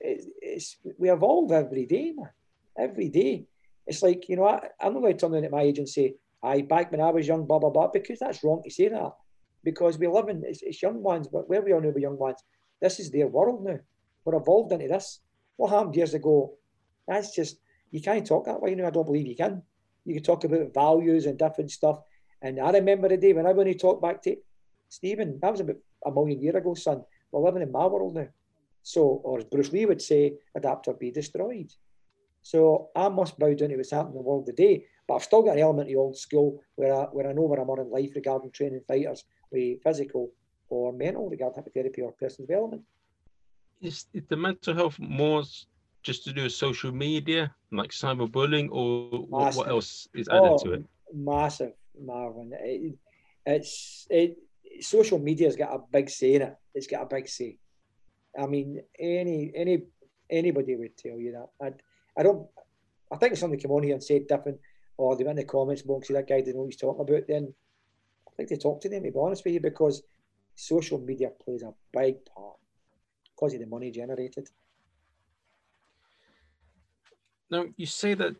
It's, 0.00 0.26
it's, 0.40 0.76
we 0.98 1.10
evolve 1.10 1.50
every 1.50 1.86
day, 1.86 2.12
man. 2.16 2.30
Every 2.78 3.08
day. 3.08 3.46
It's 3.86 4.02
like, 4.02 4.28
you 4.28 4.36
know, 4.36 4.46
I, 4.46 4.68
I'm 4.80 4.94
not 4.94 5.00
going 5.00 5.16
to 5.16 5.18
turn 5.18 5.34
in 5.34 5.44
at 5.44 5.50
my 5.50 5.62
age 5.62 5.78
and 5.78 5.88
say, 5.88 6.14
I 6.40 6.60
back 6.60 6.92
when 6.92 7.00
I 7.00 7.10
was 7.10 7.26
young, 7.26 7.46
blah, 7.46 7.58
blah, 7.58 7.70
blah, 7.70 7.88
because 7.88 8.20
that's 8.20 8.44
wrong 8.44 8.62
to 8.62 8.70
say 8.70 8.88
that 8.88 9.12
because 9.64 9.98
we 9.98 10.06
live 10.06 10.28
in 10.28 10.42
it's, 10.44 10.62
it's 10.62 10.82
young 10.82 11.02
ones, 11.02 11.28
but 11.28 11.48
where 11.48 11.62
we 11.62 11.72
are 11.72 11.80
now 11.80 11.88
with 11.88 12.02
young 12.02 12.18
ones, 12.18 12.42
this 12.80 13.00
is 13.00 13.10
their 13.10 13.28
world 13.28 13.64
now. 13.64 13.78
We're 14.24 14.36
evolved 14.36 14.72
into 14.72 14.88
this. 14.88 15.20
What 15.56 15.70
happened 15.70 15.96
years 15.96 16.14
ago? 16.14 16.54
That's 17.06 17.34
just 17.34 17.58
you 17.90 18.00
can't 18.00 18.26
talk 18.26 18.46
that 18.46 18.60
way 18.60 18.74
now. 18.74 18.86
I 18.86 18.90
don't 18.90 19.04
believe 19.04 19.26
you 19.26 19.36
can. 19.36 19.62
You 20.04 20.14
can 20.14 20.22
talk 20.22 20.44
about 20.44 20.74
values 20.74 21.26
and 21.26 21.38
different 21.38 21.70
stuff. 21.70 22.00
And 22.40 22.58
I 22.60 22.70
remember 22.70 23.08
the 23.08 23.16
day 23.16 23.32
when 23.32 23.46
I 23.46 23.52
when 23.52 23.66
he 23.66 23.74
talked 23.74 24.02
back 24.02 24.22
to 24.22 24.36
Stephen, 24.88 25.38
that 25.40 25.52
was 25.52 25.60
about 25.60 25.76
a 26.04 26.10
million 26.10 26.42
year 26.42 26.56
ago, 26.56 26.74
son. 26.74 27.02
We're 27.30 27.42
living 27.42 27.62
in 27.62 27.72
my 27.72 27.86
world 27.86 28.14
now. 28.14 28.28
So, 28.82 29.02
or 29.24 29.38
as 29.38 29.44
Bruce 29.44 29.72
Lee 29.72 29.86
would 29.86 30.02
say, 30.02 30.34
adapt 30.56 30.88
or 30.88 30.94
be 30.94 31.10
destroyed. 31.10 31.72
So 32.42 32.90
I 32.96 33.08
must 33.08 33.38
bow 33.38 33.54
down 33.54 33.68
to 33.68 33.76
what's 33.76 33.92
happening 33.92 34.16
in 34.16 34.22
the 34.22 34.28
world 34.28 34.46
today. 34.46 34.84
But 35.06 35.14
I've 35.14 35.22
still 35.22 35.42
got 35.42 35.52
an 35.52 35.62
element 35.62 35.88
of 35.88 35.92
the 35.92 35.96
old 35.96 36.18
school 36.18 36.60
where 36.74 36.92
I, 36.92 37.04
where 37.04 37.28
I 37.28 37.32
know 37.32 37.42
where 37.42 37.60
I'm 37.60 37.70
on 37.70 37.80
in 37.80 37.90
life 37.90 38.10
regarding 38.14 38.50
training 38.50 38.82
fighters 38.86 39.24
with 39.52 39.82
physical 39.82 40.30
or 40.68 40.92
mental 40.92 41.28
regarding 41.28 41.62
hypnotherapy 41.62 42.02
or 42.02 42.12
personal 42.12 42.46
development. 42.46 42.82
Is, 43.80 44.06
is 44.14 44.22
the 44.28 44.36
mental 44.36 44.74
health 44.74 44.98
more 44.98 45.42
just 46.02 46.24
to 46.24 46.32
do 46.32 46.44
with 46.44 46.52
social 46.52 46.92
media, 46.92 47.54
like 47.70 47.90
cyberbullying, 47.90 48.68
or 48.70 49.20
what, 49.28 49.54
what 49.54 49.68
else 49.68 50.08
is 50.14 50.28
added 50.28 50.52
oh, 50.52 50.58
to 50.64 50.72
it? 50.74 50.84
Massive, 51.14 51.72
Marvin. 52.00 52.52
It, 52.60 52.98
it's 53.46 54.06
it. 54.10 54.36
Social 54.80 55.18
media's 55.18 55.56
got 55.56 55.74
a 55.74 55.80
big 55.92 56.08
say 56.08 56.34
in 56.34 56.42
it. 56.42 56.56
It's 56.74 56.86
got 56.86 57.02
a 57.02 57.06
big 57.06 57.28
say. 57.28 57.58
I 58.38 58.46
mean, 58.46 58.82
any 58.98 59.52
any 59.54 59.82
anybody 60.30 60.76
would 60.76 60.96
tell 60.96 61.18
you 61.18 61.32
that. 61.32 61.48
I, 61.64 62.20
I 62.20 62.22
don't. 62.22 62.46
I 63.10 63.16
think 63.16 63.36
somebody 63.36 63.60
came 63.60 63.70
on 63.72 63.82
here 63.82 63.94
and 63.94 64.02
said 64.02 64.26
different, 64.26 64.58
or 64.96 65.16
they 65.16 65.24
went 65.24 65.38
in 65.38 65.46
the 65.46 65.52
comments 65.52 65.82
box, 65.82 66.08
that 66.08 66.28
guy 66.28 66.40
didn't 66.40 66.54
know 66.54 66.62
what 66.62 66.72
he's 66.72 66.76
talking 66.76 67.06
about. 67.06 67.28
Then 67.28 67.52
I 68.32 68.36
think 68.36 68.48
to 68.48 68.56
talk 68.56 68.80
to 68.82 68.88
them, 68.88 69.02
to 69.02 69.10
be 69.10 69.18
honest 69.18 69.44
with 69.44 69.54
you, 69.54 69.60
because 69.60 70.02
social 70.54 70.98
media 70.98 71.30
plays 71.44 71.62
a 71.62 71.72
big 71.92 72.24
part 72.24 72.56
because 73.34 73.54
of 73.54 73.60
the 73.60 73.66
money 73.66 73.90
generated. 73.90 74.48
Now, 77.50 77.66
you 77.76 77.86
say 77.86 78.14
that 78.14 78.36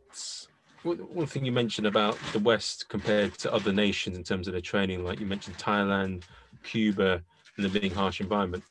one 0.83 1.26
thing 1.26 1.44
you 1.44 1.52
mentioned 1.52 1.87
about 1.87 2.18
the 2.33 2.38
West 2.38 2.88
compared 2.88 3.37
to 3.38 3.52
other 3.52 3.72
nations 3.72 4.16
in 4.16 4.24
terms 4.24 4.48
of 4.48 4.52
their 4.52 4.62
training, 4.62 5.05
like 5.05 5.20
you 5.20 5.26
mentioned 5.26 5.59
Thailand, 5.59 6.22
Cuba, 6.62 7.22
and 7.57 7.66
the 7.66 7.81
being 7.81 7.92
harsh 7.92 8.20
environments. 8.20 8.66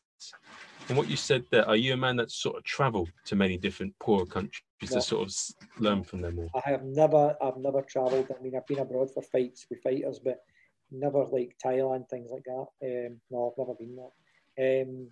And 0.89 0.97
what 0.97 1.09
you 1.09 1.15
said 1.15 1.45
there, 1.51 1.67
are 1.67 1.75
you 1.75 1.93
a 1.93 1.97
man 1.97 2.15
that 2.17 2.31
sort 2.31 2.57
of 2.57 2.63
travelled 2.63 3.11
to 3.25 3.35
many 3.35 3.55
different 3.57 3.93
poor 3.99 4.25
countries 4.25 4.63
no. 4.89 4.95
to 4.95 5.01
sort 5.01 5.27
of 5.27 5.35
learn 5.79 6.03
from 6.03 6.21
them 6.21 6.39
all? 6.39 6.49
I 6.65 6.69
have 6.71 6.83
never, 6.83 7.37
I've 7.41 7.57
never 7.57 7.81
travelled. 7.81 8.27
I 8.37 8.41
mean, 8.41 8.55
I've 8.55 8.67
been 8.67 8.79
abroad 8.79 9.11
for 9.13 9.21
fights 9.21 9.67
with 9.69 9.81
fighters, 9.81 10.19
but 10.19 10.43
never 10.91 11.25
like 11.25 11.55
Thailand, 11.63 12.09
things 12.09 12.29
like 12.31 12.43
that. 12.43 12.67
Um, 12.83 13.21
no, 13.29 13.51
I've 13.51 13.57
never 13.57 13.75
been 13.75 13.95
there. 13.95 14.83
Um, 14.83 15.07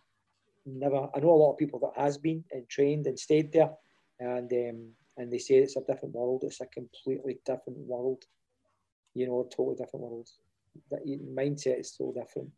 never. 0.66 1.08
I 1.16 1.20
know 1.20 1.32
a 1.32 1.42
lot 1.42 1.54
of 1.54 1.58
people 1.58 1.80
that 1.80 2.02
has 2.02 2.18
been 2.18 2.44
and 2.52 2.68
trained 2.70 3.08
and 3.08 3.18
stayed 3.18 3.52
there. 3.52 3.72
and 4.20 4.52
um, 4.52 4.92
and 5.18 5.32
they 5.32 5.38
say 5.38 5.56
it's 5.56 5.76
a 5.76 5.82
different 5.82 6.16
world. 6.16 6.44
It's 6.46 6.62
a 6.62 6.66
completely 6.68 7.40
different 7.46 7.80
world. 7.80 8.24
You 9.14 9.28
know, 9.28 9.42
a 9.42 9.56
totally 9.56 9.76
different 9.76 10.06
world. 10.06 10.30
That 10.92 11.06
mindset 11.06 11.80
is 11.80 11.96
so 11.96 12.14
different. 12.14 12.50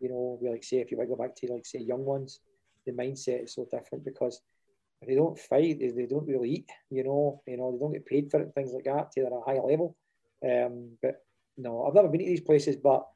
You 0.00 0.10
know, 0.10 0.38
we 0.40 0.50
like 0.50 0.64
say 0.64 0.78
if 0.78 0.90
you 0.90 0.96
go 0.96 1.16
back 1.16 1.34
to 1.36 1.52
like 1.52 1.66
say 1.66 1.78
young 1.80 2.04
ones, 2.04 2.40
the 2.86 2.92
mindset 2.92 3.44
is 3.44 3.54
so 3.54 3.66
different 3.70 4.04
because 4.04 4.40
they 5.06 5.14
don't 5.14 5.38
fight, 5.38 5.78
they, 5.78 5.88
they 5.90 6.06
don't 6.06 6.26
really 6.26 6.50
eat. 6.50 6.70
You 6.90 7.04
know, 7.04 7.42
you 7.46 7.56
know 7.56 7.72
they 7.72 7.78
don't 7.78 7.92
get 7.92 8.06
paid 8.06 8.30
for 8.30 8.40
it, 8.40 8.52
things 8.54 8.72
like 8.72 8.84
that 8.84 9.12
to 9.12 9.22
a 9.22 9.40
high 9.46 9.60
level. 9.60 9.96
Um, 10.44 10.90
but 11.00 11.22
no, 11.56 11.84
I've 11.84 11.94
never 11.94 12.08
been 12.08 12.20
to 12.20 12.26
these 12.26 12.40
places, 12.40 12.76
but 12.76 13.06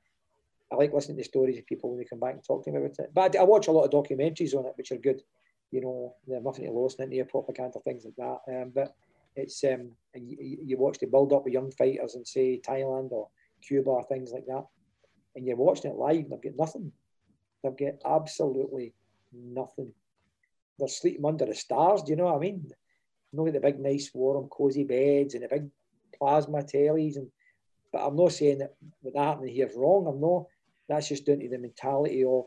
I 0.72 0.76
like 0.76 0.92
listening 0.92 1.16
to 1.18 1.24
stories 1.24 1.58
of 1.58 1.66
people 1.66 1.90
when 1.90 1.98
they 1.98 2.04
come 2.04 2.20
back 2.20 2.34
and 2.34 2.44
talk 2.44 2.64
to 2.64 2.70
me 2.70 2.78
about 2.78 2.98
it. 2.98 3.10
But 3.14 3.36
I, 3.36 3.40
I 3.40 3.44
watch 3.44 3.68
a 3.68 3.72
lot 3.72 3.84
of 3.84 3.90
documentaries 3.90 4.54
on 4.54 4.66
it, 4.66 4.74
which 4.76 4.92
are 4.92 4.96
good. 4.96 5.22
You 5.70 5.80
know, 5.80 6.14
they're 6.26 6.40
nothing 6.40 6.66
to 6.66 6.72
lose 6.72 6.96
into 6.98 7.24
propaganda, 7.24 7.78
things 7.80 8.04
like 8.04 8.16
that. 8.16 8.62
Um, 8.62 8.72
but 8.74 8.94
it's 9.36 9.62
um, 9.64 9.90
you, 10.14 10.58
you 10.64 10.78
watch 10.78 10.98
the 10.98 11.06
build 11.06 11.32
up 11.32 11.46
of 11.46 11.52
young 11.52 11.70
fighters 11.70 12.14
in 12.14 12.24
say 12.24 12.60
Thailand 12.66 13.12
or 13.12 13.28
Cuba 13.62 13.90
or 13.90 14.02
things 14.04 14.32
like 14.32 14.46
that, 14.46 14.64
and 15.36 15.46
you're 15.46 15.56
watching 15.56 15.90
it 15.90 15.96
live, 15.96 16.16
and 16.16 16.32
they've 16.32 16.42
got 16.42 16.58
nothing. 16.58 16.92
They've 17.62 17.76
got 17.76 18.20
absolutely 18.20 18.94
nothing. 19.32 19.92
They're 20.78 20.88
sleeping 20.88 21.24
under 21.24 21.46
the 21.46 21.54
stars. 21.54 22.02
Do 22.02 22.10
you 22.10 22.16
know 22.16 22.26
what 22.26 22.36
I 22.36 22.40
mean? 22.40 22.70
Not 23.32 23.52
the 23.52 23.60
big, 23.60 23.80
nice, 23.80 24.10
warm, 24.14 24.48
cozy 24.48 24.84
beds 24.84 25.34
and 25.34 25.42
the 25.42 25.48
big 25.48 25.68
plasma 26.16 26.62
tellies. 26.62 27.16
And 27.16 27.28
but 27.92 28.04
I'm 28.04 28.16
not 28.16 28.32
saying 28.32 28.58
that 28.58 28.74
what 29.00 29.16
happening 29.16 29.54
here 29.54 29.66
is 29.66 29.76
wrong. 29.76 30.06
I'm 30.06 30.20
not. 30.20 30.46
That's 30.88 31.08
just 31.08 31.26
down 31.26 31.40
to 31.40 31.48
the 31.48 31.58
mentality 31.58 32.24
of 32.24 32.44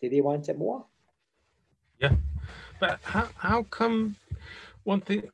do 0.00 0.08
they 0.08 0.20
want 0.20 0.48
it 0.48 0.58
more? 0.58 0.86
Yeah, 2.00 2.14
but 2.80 3.00
how 3.02 3.28
how 3.36 3.62
come 3.64 4.16
one 4.84 5.00
thing 5.00 5.28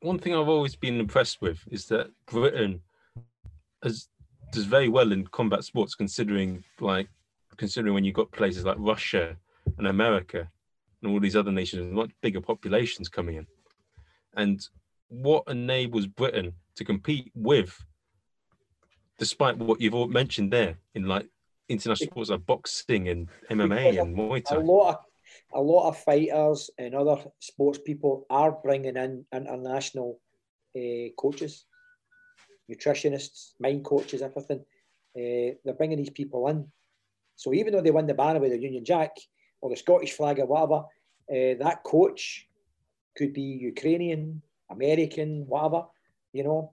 one 0.00 0.18
thing 0.18 0.34
I've 0.34 0.48
always 0.48 0.76
been 0.76 1.00
impressed 1.00 1.40
with 1.40 1.60
is 1.70 1.86
that 1.86 2.10
Britain 2.26 2.80
has 3.82 4.08
does 4.52 4.64
very 4.64 4.88
well 4.88 5.12
in 5.12 5.26
combat 5.28 5.64
sports, 5.64 5.94
considering 5.94 6.62
like 6.80 7.08
considering 7.56 7.94
when 7.94 8.04
you've 8.04 8.14
got 8.14 8.30
places 8.32 8.64
like 8.64 8.76
Russia 8.78 9.36
and 9.78 9.86
America 9.86 10.48
and 11.02 11.12
all 11.12 11.20
these 11.20 11.36
other 11.36 11.52
nations 11.52 11.82
with 11.82 11.92
much 11.92 12.10
bigger 12.20 12.40
populations 12.40 13.08
coming 13.08 13.36
in. 13.36 13.46
And 14.36 14.60
what 15.08 15.44
enables 15.48 16.06
Britain 16.06 16.52
to 16.76 16.84
compete 16.84 17.30
with, 17.34 17.84
despite 19.22 19.56
what 19.56 19.80
you've 19.80 19.94
all 19.94 20.08
mentioned 20.08 20.52
there 20.52 20.74
in 20.96 21.06
like 21.06 21.28
international 21.68 22.10
sports 22.10 22.30
like 22.30 22.44
boxing 22.44 23.08
and 23.08 23.28
MMA 23.48 24.00
and 24.02 24.16
Muay 24.16 24.44
Thai. 24.44 24.56
A 24.56 24.58
lot 24.58 24.88
of 24.88 24.96
a 25.54 25.60
lot 25.60 25.88
of 25.90 25.96
fighters 25.96 26.70
and 26.76 26.92
other 26.92 27.16
sports 27.38 27.78
people 27.78 28.26
are 28.28 28.50
bringing 28.50 28.96
in 28.96 29.24
international 29.32 30.18
uh, 30.76 31.06
coaches, 31.16 31.66
nutritionists, 32.68 33.52
mind 33.60 33.84
coaches, 33.84 34.22
everything. 34.22 34.58
Uh, 35.16 35.54
they're 35.62 35.78
bringing 35.78 35.98
these 35.98 36.10
people 36.20 36.48
in. 36.48 36.66
So 37.36 37.54
even 37.54 37.72
though 37.72 37.80
they 37.80 37.92
win 37.92 38.08
the 38.08 38.14
banner 38.14 38.40
with 38.40 38.50
the 38.50 38.58
Union 38.58 38.84
Jack 38.84 39.12
or 39.60 39.70
the 39.70 39.76
Scottish 39.76 40.14
flag 40.14 40.40
or 40.40 40.46
whatever, 40.46 40.80
uh, 41.30 41.54
that 41.64 41.84
coach 41.84 42.48
could 43.16 43.32
be 43.32 43.42
Ukrainian, 43.72 44.42
American, 44.68 45.46
whatever, 45.46 45.84
you 46.32 46.42
know, 46.42 46.72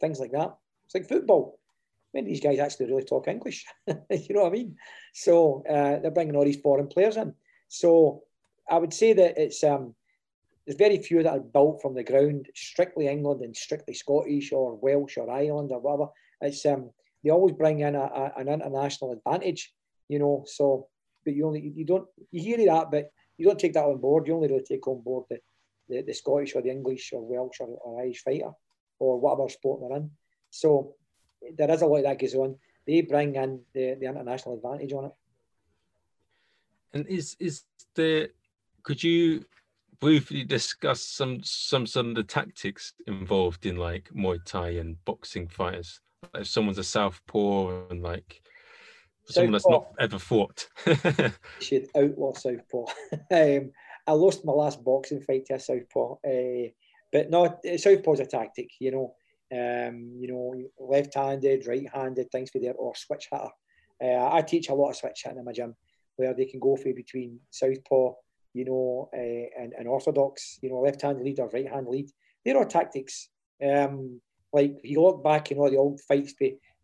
things 0.00 0.18
like 0.18 0.32
that. 0.32 0.56
It's 0.86 0.94
like 0.94 1.06
football. 1.06 1.57
Of 2.14 2.24
these 2.24 2.40
guys 2.40 2.58
actually 2.58 2.86
really 2.86 3.04
talk 3.04 3.28
English. 3.28 3.66
you 3.86 3.94
know 4.30 4.42
what 4.42 4.48
I 4.48 4.56
mean? 4.56 4.76
So 5.12 5.62
they're 5.66 6.10
bringing 6.10 6.36
all 6.36 6.44
these 6.44 6.60
foreign 6.60 6.88
players 6.88 7.16
in. 7.16 7.34
So 7.68 8.22
I 8.68 8.78
would 8.78 8.92
say 8.92 9.12
that 9.12 9.38
it's 9.38 9.62
um, 9.62 9.94
there's 10.66 10.76
very 10.76 10.98
few 10.98 11.22
that 11.22 11.32
are 11.32 11.40
built 11.40 11.80
from 11.80 11.94
the 11.94 12.04
ground, 12.04 12.46
strictly 12.54 13.08
England 13.08 13.42
and 13.42 13.56
strictly 13.56 13.94
Scottish 13.94 14.52
or 14.52 14.76
Welsh 14.76 15.16
or 15.16 15.30
Ireland 15.30 15.70
or 15.72 15.80
whatever. 15.80 16.10
It's 16.40 16.64
um, 16.66 16.90
they 17.24 17.30
always 17.30 17.54
bring 17.54 17.80
in 17.80 17.94
a, 17.94 18.00
a, 18.02 18.32
an 18.36 18.48
international 18.48 19.12
advantage, 19.12 19.72
you 20.08 20.18
know. 20.18 20.44
So, 20.46 20.88
but 21.24 21.34
you 21.34 21.46
only 21.46 21.72
you 21.74 21.84
don't 21.84 22.06
you 22.30 22.42
hear 22.42 22.58
that, 22.66 22.90
but 22.90 23.10
you 23.38 23.46
don't 23.46 23.58
take 23.58 23.72
that 23.74 23.84
on 23.84 23.98
board. 23.98 24.26
You 24.26 24.34
only 24.34 24.48
really 24.48 24.64
take 24.64 24.86
on 24.86 25.00
board 25.02 25.24
the, 25.30 25.38
the, 25.88 26.02
the 26.02 26.12
Scottish 26.12 26.54
or 26.54 26.62
the 26.62 26.70
English 26.70 27.12
or 27.12 27.26
Welsh 27.26 27.60
or, 27.60 27.68
or 27.68 28.02
Irish 28.02 28.22
fighter 28.22 28.50
or 28.98 29.18
whatever 29.18 29.48
sport 29.48 29.80
they're 29.80 29.96
in. 29.96 30.10
So 30.50 30.94
there 31.56 31.70
is 31.70 31.82
a 31.82 31.86
lot 31.86 32.02
that 32.02 32.18
goes 32.18 32.34
on. 32.34 32.56
They 32.86 33.02
bring 33.02 33.34
in 33.34 33.60
the, 33.74 33.96
the 34.00 34.06
international 34.06 34.56
advantage 34.56 34.92
on 34.92 35.06
it. 35.06 35.12
And 36.94 37.06
is 37.06 37.36
is 37.38 37.64
there? 37.94 38.28
Could 38.82 39.02
you 39.02 39.44
briefly 40.00 40.44
discuss 40.44 41.02
some 41.02 41.40
some 41.42 41.86
some 41.86 42.10
of 42.10 42.14
the 42.14 42.22
tactics 42.22 42.94
involved 43.06 43.66
in 43.66 43.76
like 43.76 44.08
Muay 44.14 44.42
Thai 44.44 44.70
and 44.70 45.02
boxing 45.04 45.48
fighters? 45.48 46.00
Like 46.22 46.42
if 46.42 46.48
someone's 46.48 46.78
a 46.78 46.84
southpaw 46.84 47.88
and 47.90 48.02
like 48.02 48.42
someone 49.26 49.52
that's 49.52 49.68
not 49.68 49.92
ever 49.98 50.18
fought. 50.18 50.68
should 51.60 51.88
outlaw 51.96 52.32
southpaw. 52.32 52.86
um, 53.30 53.70
I 54.06 54.12
lost 54.12 54.44
my 54.44 54.52
last 54.52 54.82
boxing 54.82 55.20
fight 55.20 55.46
to 55.46 55.54
a 55.54 55.60
southpaw, 55.60 56.16
uh, 56.26 56.68
but 57.12 57.30
no, 57.30 57.58
southpaw's 57.76 58.20
a 58.20 58.26
tactic. 58.26 58.70
You 58.78 58.92
know, 58.92 59.14
um, 59.52 60.16
you 60.18 60.28
know, 60.28 60.54
left-handed, 60.78 61.66
right-handed, 61.66 62.30
things 62.30 62.50
for 62.50 62.58
there, 62.60 62.74
or 62.74 62.94
switch 62.94 63.28
hitter. 63.30 63.48
Uh, 64.02 64.32
I 64.32 64.42
teach 64.42 64.68
a 64.68 64.74
lot 64.74 64.90
of 64.90 64.96
switch 64.96 65.22
hitting 65.24 65.38
in 65.38 65.44
my 65.44 65.52
gym 65.52 65.74
where 66.16 66.34
they 66.34 66.44
can 66.44 66.60
go 66.60 66.76
for 66.76 66.92
between 66.92 67.40
southpaw, 67.50 68.12
you 68.54 68.64
know, 68.64 69.08
uh, 69.14 69.62
and, 69.62 69.72
and 69.78 69.88
orthodox, 69.88 70.58
you 70.62 70.70
know, 70.70 70.80
left 70.80 71.02
hand 71.02 71.22
lead 71.22 71.40
or 71.40 71.48
right 71.48 71.68
hand 71.68 71.86
lead. 71.88 72.10
There 72.44 72.58
are 72.58 72.64
tactics. 72.64 73.28
Um, 73.64 74.20
like 74.52 74.76
if 74.82 74.90
you 74.90 75.02
look 75.02 75.22
back 75.22 75.50
in 75.50 75.58
all 75.58 75.70
the 75.70 75.76
old 75.76 76.00
fights 76.00 76.34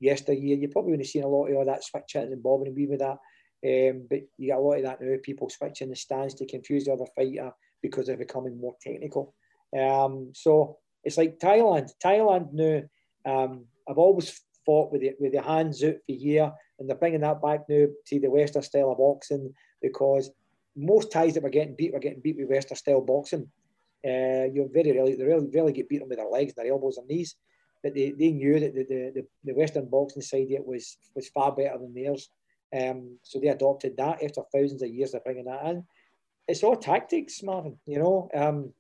yesteryear, 0.01 0.57
you 0.57 0.69
probably 0.69 0.93
would 0.93 1.01
have 1.01 1.09
seen 1.09 1.25
a 1.25 1.29
lot 1.29 1.47
of 1.47 1.57
all 1.57 1.65
that 1.65 1.85
switching 1.85 2.33
and 2.33 2.43
bobbing 2.43 2.69
and 2.69 2.77
weaving 2.77 2.99
that. 2.99 3.19
Um, 3.67 4.07
but 4.11 4.21
you 4.37 4.49
get 4.49 4.59
a 4.59 4.61
lot 4.61 4.77
of 4.77 4.83
that 4.83 5.01
now, 5.01 5.17
people 5.23 5.49
switching 5.49 5.89
the 5.89 5.97
stance 5.97 6.35
to 6.35 6.47
confuse 6.47 6.85
the 6.85 6.93
other 6.93 7.07
fighter 7.17 7.51
because 7.83 8.07
they're 8.07 8.17
becoming 8.17 8.59
more 8.61 8.75
technical. 8.81 9.35
Um, 9.77 10.33
so 10.35 10.79
it's 11.05 11.17
like 11.17 11.39
Thailand. 11.39 11.91
Thailand 12.03 12.53
now, 12.53 12.83
um, 13.27 13.65
I've 13.89 13.99
always 13.99 14.41
fought 14.65 14.91
with 14.91 15.03
the, 15.03 15.13
with 15.19 15.33
the 15.33 15.43
hands 15.43 15.83
out 15.85 15.97
for 16.07 16.13
here 16.13 16.53
and 16.79 16.89
they're 16.89 16.97
bringing 16.97 17.21
that 17.21 17.43
back 17.43 17.61
now 17.69 17.87
to 18.07 18.21
the 18.21 18.31
Western 18.31 18.63
style 18.63 18.91
of 18.91 18.99
boxing 18.99 19.53
because 19.81 20.31
most 20.77 21.13
Thais 21.13 21.35
that 21.35 21.43
were 21.43 21.51
getting 21.51 21.77
beat 21.77 21.93
were 21.93 22.01
getting 22.01 22.21
beat 22.21 22.37
with 22.37 22.49
Western 22.49 22.77
style 22.77 23.01
boxing. 23.01 23.49
Uh, 24.05 24.51
you 24.53 24.69
very 24.73 24.93
rarely, 24.93 25.15
they 25.15 25.25
really, 25.25 25.49
really 25.53 25.73
get 25.73 25.89
beaten 25.89 26.09
with 26.09 26.19
their 26.19 26.29
legs, 26.29 26.53
their 26.55 26.67
elbows, 26.67 26.99
and 26.99 27.07
knees. 27.07 27.37
But 27.83 27.95
they, 27.95 28.11
they 28.11 28.33
knew 28.33 28.61
that 28.61 28.75
the, 28.75 28.85
the, 28.85 29.27
the 29.45 29.55
Western 29.55 29.87
boxing 29.89 30.23
side 30.23 30.47
of 30.47 30.51
it 30.51 30.67
was 30.67 30.97
was 31.15 31.29
far 31.29 31.53
better 31.53 31.79
than 31.79 31.95
theirs. 31.95 32.29
Um, 32.77 33.19
so 33.23 33.39
they 33.39 33.49
adopted 33.49 33.97
that 33.97 34.23
after 34.23 34.43
thousands 34.53 34.83
of 34.83 34.89
years 34.89 35.15
of 35.15 35.25
bringing 35.25 35.45
that 35.45 35.65
in. 35.67 35.85
It's 36.49 36.63
all 36.63 36.77
tactics, 36.77 37.43
Marvin. 37.43 37.79
You 37.87 37.99
know, 37.99 38.29
um, 38.35 38.73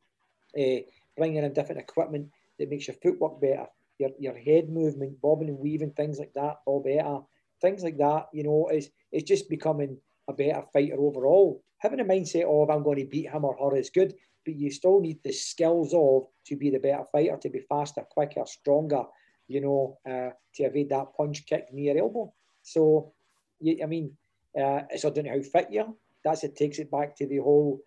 uh, 0.58 0.82
bringing 1.16 1.44
in 1.44 1.53
different 1.53 1.81
equipment 1.81 2.29
that 2.59 2.70
makes 2.70 2.87
your 2.87 2.96
footwork 3.03 3.40
better, 3.40 3.66
your 3.98 4.11
your 4.18 4.37
head 4.37 4.68
movement, 4.68 5.20
bobbing 5.20 5.48
and 5.48 5.59
weaving, 5.59 5.92
things 5.92 6.18
like 6.18 6.33
that, 6.35 6.57
all 6.66 6.83
better 6.83 7.20
things 7.64 7.83
like 7.83 7.96
that, 7.96 8.27
you 8.33 8.44
know, 8.44 8.68
is 8.72 8.90
it's 9.11 9.29
just 9.29 9.48
becoming 9.48 9.96
a 10.29 10.33
better 10.33 10.62
fighter 10.72 10.98
overall. 10.98 11.62
Having 11.79 12.00
a 12.00 12.05
mindset 12.05 12.44
of 12.44 12.70
I'm 12.70 12.83
going 12.83 12.98
to 12.98 13.07
beat 13.07 13.31
him 13.31 13.44
or 13.44 13.57
her 13.59 13.77
is 13.77 13.90
good, 13.90 14.14
but 14.44 14.55
you 14.55 14.70
still 14.70 15.00
need 15.00 15.18
the 15.22 15.33
skills 15.33 15.92
of 15.94 16.29
to 16.46 16.57
be 16.57 16.70
the 16.70 16.79
better 16.79 17.05
fighter, 17.11 17.38
to 17.40 17.48
be 17.48 17.61
faster, 17.61 18.03
quicker, 18.11 18.44
stronger, 18.46 19.05
you 19.48 19.61
know, 19.61 19.98
uh, 20.07 20.31
to 20.55 20.62
evade 20.62 20.90
that 20.90 21.14
punch, 21.16 21.46
kick, 21.46 21.72
knee, 21.72 21.90
or 21.90 21.98
elbow. 21.98 22.33
So, 22.62 23.12
you, 23.61 23.81
I 23.83 23.87
mean, 23.87 24.12
uh, 24.59 24.83
it's 24.90 25.05
all 25.05 25.11
down 25.11 25.24
to 25.24 25.31
how 25.31 25.42
fit 25.42 25.68
you 25.70 25.81
are. 25.81 25.94
That's 26.24 26.44
it 26.44 26.57
takes 26.57 26.79
it 26.79 26.90
back 26.90 27.16
to 27.16 27.27
the 27.27 27.38
whole 27.38 27.81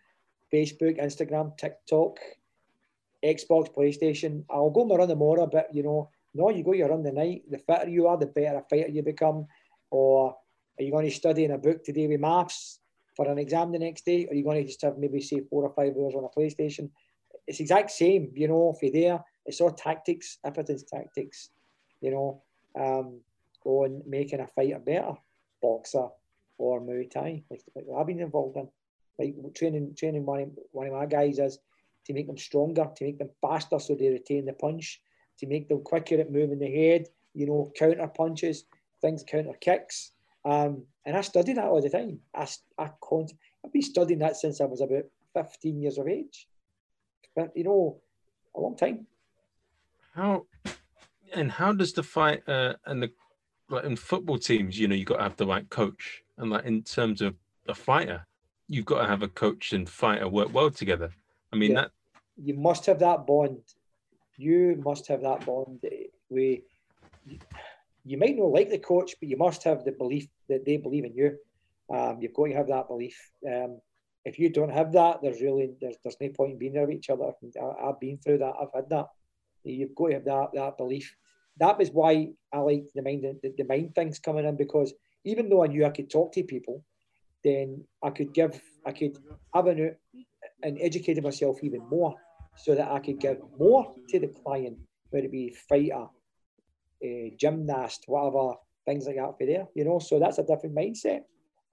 Facebook, 0.53 1.01
Instagram, 1.01 1.57
TikTok, 1.57 2.17
Xbox, 3.23 3.73
PlayStation. 3.73 4.43
I'll 4.49 4.69
go 4.69 4.85
my 4.85 4.95
run 4.95 5.07
tomorrow, 5.07 5.47
but 5.47 5.73
you 5.73 5.83
know, 5.83 6.09
no, 6.33 6.49
you 6.49 6.63
go 6.63 6.73
your 6.73 6.89
run 6.89 7.03
the 7.03 7.11
night. 7.11 7.43
The 7.49 7.57
fitter 7.57 7.89
you 7.89 8.07
are, 8.07 8.17
the 8.17 8.27
better 8.27 8.57
a 8.57 8.63
fighter 8.69 8.89
you 8.89 9.03
become. 9.03 9.47
Or 9.89 10.35
are 10.77 10.83
you 10.83 10.91
going 10.91 11.05
to 11.05 11.15
study 11.15 11.45
in 11.45 11.51
a 11.51 11.57
book 11.57 11.83
today 11.83 12.07
with 12.07 12.19
maths 12.19 12.79
for 13.15 13.27
an 13.27 13.39
exam 13.39 13.71
the 13.71 13.79
next 13.79 14.05
day? 14.05 14.25
Or 14.25 14.31
are 14.31 14.35
you 14.35 14.43
going 14.43 14.61
to 14.61 14.67
just 14.67 14.81
have 14.83 14.97
maybe 14.97 15.21
say 15.21 15.41
four 15.49 15.63
or 15.63 15.73
five 15.73 15.93
hours 15.97 16.13
on 16.15 16.25
a 16.25 16.39
PlayStation? 16.39 16.89
It's 17.47 17.59
exact 17.59 17.91
same, 17.91 18.31
you 18.35 18.47
know, 18.47 18.73
for 18.79 18.89
there. 18.91 19.23
It's 19.45 19.61
all 19.61 19.71
tactics, 19.71 20.37
everything's 20.43 20.83
tactics, 20.83 21.49
you 22.01 22.11
know. 22.11 22.43
Um, 22.79 23.21
on 23.65 24.01
making 24.07 24.39
a 24.39 24.47
fighter 24.47 24.79
better, 24.79 25.13
boxer 25.61 26.07
or 26.57 26.79
Muay 26.79 27.09
Thai, 27.11 27.43
like 27.49 27.85
I've 27.97 28.07
been 28.07 28.21
involved 28.21 28.57
in. 28.57 28.69
Like 29.19 29.35
training, 29.55 29.95
training 29.97 30.25
one 30.25 30.41
of, 30.41 30.49
one 30.71 30.87
of 30.87 30.93
my 30.93 31.05
guys 31.05 31.39
is 31.39 31.57
to 32.07 32.13
make 32.13 32.27
them 32.27 32.37
stronger, 32.37 32.89
to 32.95 33.05
make 33.05 33.19
them 33.19 33.29
faster 33.41 33.79
so 33.79 33.95
they 33.95 34.09
retain 34.09 34.45
the 34.45 34.53
punch, 34.53 35.01
to 35.39 35.47
make 35.47 35.69
them 35.69 35.81
quicker 35.83 36.19
at 36.19 36.31
moving 36.31 36.59
the 36.59 36.71
head, 36.71 37.07
you 37.33 37.45
know, 37.45 37.71
counter 37.77 38.07
punches, 38.07 38.65
things, 39.01 39.23
counter 39.27 39.53
kicks. 39.61 40.13
Um, 40.45 40.83
and 41.05 41.17
I 41.17 41.21
study 41.21 41.53
that 41.53 41.65
all 41.65 41.81
the 41.81 41.89
time. 41.89 42.19
I, 42.33 42.47
I 42.77 42.89
I've 43.65 43.73
been 43.73 43.81
studying 43.81 44.19
that 44.19 44.37
since 44.37 44.61
I 44.61 44.65
was 44.65 44.81
about 44.81 45.05
15 45.35 45.81
years 45.81 45.97
of 45.97 46.07
age. 46.07 46.47
but 47.35 47.51
you 47.55 47.65
know, 47.65 48.01
a 48.55 48.59
long 48.59 48.75
time. 48.75 49.05
How 50.13 50.45
and 51.33 51.51
how 51.51 51.73
does 51.73 51.93
the 51.93 52.03
fight 52.03 52.47
uh, 52.47 52.75
and 52.85 53.03
the 53.03 53.11
like 53.69 53.83
in 53.83 53.95
football 53.97 54.37
teams, 54.37 54.79
you 54.79 54.87
know, 54.87 54.95
you've 54.95 55.07
got 55.07 55.17
to 55.17 55.23
have 55.23 55.35
the 55.35 55.45
right 55.45 55.69
coach, 55.69 56.23
and 56.37 56.49
like 56.49 56.65
in 56.65 56.83
terms 56.83 57.21
of 57.21 57.35
a 57.67 57.75
fighter, 57.75 58.25
you've 58.67 58.85
got 58.85 59.01
to 59.01 59.07
have 59.07 59.23
a 59.23 59.27
coach 59.27 59.73
and 59.73 59.89
fighter 59.89 60.27
work 60.27 60.53
well 60.53 60.71
together. 60.71 61.11
I 61.51 61.57
mean 61.57 61.73
Yeah. 61.73 61.81
that 61.81 61.91
You 62.37 62.53
must 62.53 62.85
have 62.85 62.99
that 62.99 63.25
bond. 63.25 63.61
You 64.37 64.81
must 64.83 65.07
have 65.07 65.21
that 65.21 65.45
bond. 65.45 65.83
We, 66.29 66.63
you 68.05 68.17
might 68.17 68.37
not 68.37 68.51
like 68.51 68.69
the 68.69 68.79
coach, 68.79 69.15
but 69.19 69.29
you 69.29 69.37
must 69.37 69.63
have 69.63 69.83
the 69.83 69.91
belief 69.91 70.27
that 70.49 70.65
they 70.65 70.77
believe 70.77 71.05
in 71.05 71.15
you. 71.15 71.37
Um, 71.93 72.19
you've 72.21 72.33
got 72.33 72.47
to 72.47 72.53
have 72.53 72.67
that 72.67 72.87
belief. 72.87 73.17
Um, 73.45 73.79
if 74.25 74.37
you 74.37 74.49
don't 74.49 74.71
have 74.71 74.91
that, 74.93 75.21
there's 75.21 75.41
really 75.41 75.71
there's, 75.81 75.95
there's 76.03 76.17
no 76.19 76.29
point 76.29 76.53
in 76.53 76.57
being 76.57 76.73
there 76.73 76.85
with 76.85 76.97
each 76.97 77.09
other. 77.09 77.31
I, 77.61 77.87
I've 77.87 77.99
been 77.99 78.17
through 78.17 78.39
that. 78.39 78.53
I've 78.61 78.73
had 78.73 78.89
that. 78.89 79.07
You've 79.63 79.95
got 79.95 80.07
to 80.07 80.13
have 80.15 80.25
that 80.25 80.47
that 80.53 80.77
belief. 80.77 81.15
That 81.59 81.77
was 81.77 81.89
why 81.89 82.29
I 82.53 82.59
liked 82.59 82.93
the 82.93 83.01
mind 83.01 83.23
the, 83.23 83.53
the 83.57 83.63
mind 83.63 83.95
things 83.95 84.19
coming 84.19 84.45
in 84.45 84.57
because 84.57 84.93
even 85.23 85.49
though 85.49 85.63
I 85.63 85.67
knew 85.67 85.85
I 85.85 85.89
could 85.89 86.09
talk 86.09 86.33
to 86.33 86.43
people, 86.43 86.83
then 87.43 87.83
I 88.03 88.09
could 88.09 88.33
give 88.33 88.61
I 88.85 88.91
could 88.91 89.17
have 89.53 89.67
an 89.67 89.95
and 90.63 90.77
educated 90.81 91.23
myself 91.23 91.59
even 91.63 91.87
more 91.89 92.15
so 92.57 92.75
that 92.75 92.89
I 92.89 92.99
could 92.99 93.19
give 93.19 93.37
more 93.57 93.93
to 94.09 94.19
the 94.19 94.27
client, 94.27 94.77
whether 95.09 95.25
it 95.25 95.31
be 95.31 95.55
fighter, 95.69 96.07
uh, 97.03 97.29
gymnast, 97.37 98.03
whatever, 98.07 98.55
things 98.85 99.05
like 99.05 99.17
that 99.17 99.37
for 99.37 99.45
there, 99.45 99.67
you 99.75 99.85
know. 99.85 99.99
So 99.99 100.19
that's 100.19 100.39
a 100.39 100.43
different 100.43 100.75
mindset. 100.75 101.21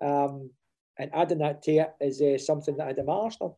Um, 0.03 0.51
and 0.99 1.11
adding 1.15 1.39
that 1.39 1.63
to 1.63 1.73
it 1.73 1.95
is 2.01 2.21
uh, 2.21 2.39
something 2.39 2.77
that 2.77 2.89
I 2.89 3.03
my 3.03 3.13
Arsenal. 3.13 3.57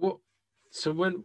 what 0.00 0.16
so 0.70 0.92
when 0.92 1.24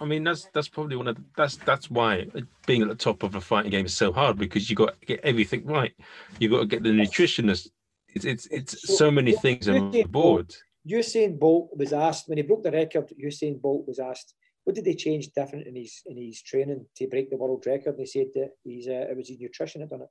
I 0.00 0.06
mean 0.06 0.24
that's 0.24 0.48
that's 0.54 0.68
probably 0.68 0.96
one 0.96 1.08
of 1.08 1.16
the, 1.16 1.24
that's 1.36 1.56
that's 1.56 1.90
why 1.90 2.26
being 2.66 2.82
at 2.82 2.88
the 2.88 2.94
top 2.94 3.22
of 3.22 3.34
a 3.34 3.40
fighting 3.40 3.70
game 3.70 3.86
is 3.86 3.94
so 3.94 4.12
hard 4.12 4.38
because 4.38 4.70
you 4.70 4.76
got 4.76 4.98
to 4.98 5.06
get 5.06 5.20
everything 5.22 5.66
right. 5.66 5.92
You 6.38 6.48
got 6.48 6.60
to 6.60 6.66
get 6.66 6.82
the 6.82 6.90
nutritionist. 6.90 7.68
It's 8.14 8.24
it's 8.24 8.46
it's 8.46 8.96
so 8.98 9.10
many 9.10 9.32
things 9.32 9.68
on 9.68 9.90
board. 10.10 10.54
Usain 10.88 11.38
Bolt 11.38 11.76
was 11.76 11.92
asked 11.92 12.28
when 12.28 12.38
he 12.38 12.42
broke 12.42 12.62
the 12.62 12.70
record. 12.70 13.12
Usain 13.22 13.60
Bolt 13.60 13.86
was 13.86 13.98
asked, 13.98 14.34
"What 14.64 14.74
did 14.74 14.84
they 14.84 14.94
change 14.94 15.28
different 15.32 15.66
in 15.66 15.76
his 15.76 16.02
in 16.06 16.16
his 16.16 16.42
training 16.42 16.86
to 16.96 17.06
break 17.06 17.30
the 17.30 17.36
world 17.36 17.64
record?" 17.66 17.94
And 17.96 18.00
he 18.00 18.06
said 18.06 18.28
that 18.34 18.50
he's 18.64 18.88
uh, 18.88 19.06
it 19.10 19.16
was 19.16 19.28
his 19.28 19.40
nutrition 19.40 19.80
that 19.80 19.90
done 19.90 20.02
it. 20.02 20.10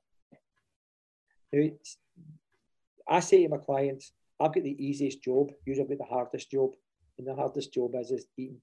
Now, 1.52 3.16
I 3.16 3.20
say 3.20 3.42
to 3.42 3.48
my 3.48 3.58
clients, 3.58 4.12
"I've 4.38 4.54
got 4.54 4.62
the 4.62 4.86
easiest 4.86 5.22
job. 5.22 5.50
You've 5.66 5.78
got 5.78 5.88
the 5.88 6.04
hardest 6.04 6.50
job, 6.50 6.70
and 7.18 7.26
the 7.26 7.34
hardest 7.34 7.74
job 7.74 7.94
is 7.96 8.10
is 8.10 8.26
eating. 8.36 8.60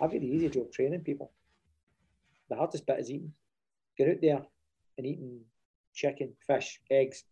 I've 0.00 0.10
got 0.12 0.20
the 0.20 0.34
easy 0.36 0.48
job 0.48 0.72
training 0.72 1.00
people. 1.00 1.32
The 2.48 2.56
hardest 2.56 2.86
bit 2.86 3.00
is 3.00 3.10
eating. 3.10 3.32
Get 3.96 4.08
out 4.08 4.20
there 4.20 4.42
and 4.96 5.06
eating 5.06 5.40
chicken, 5.94 6.34
fish, 6.46 6.80
eggs, 6.90 7.24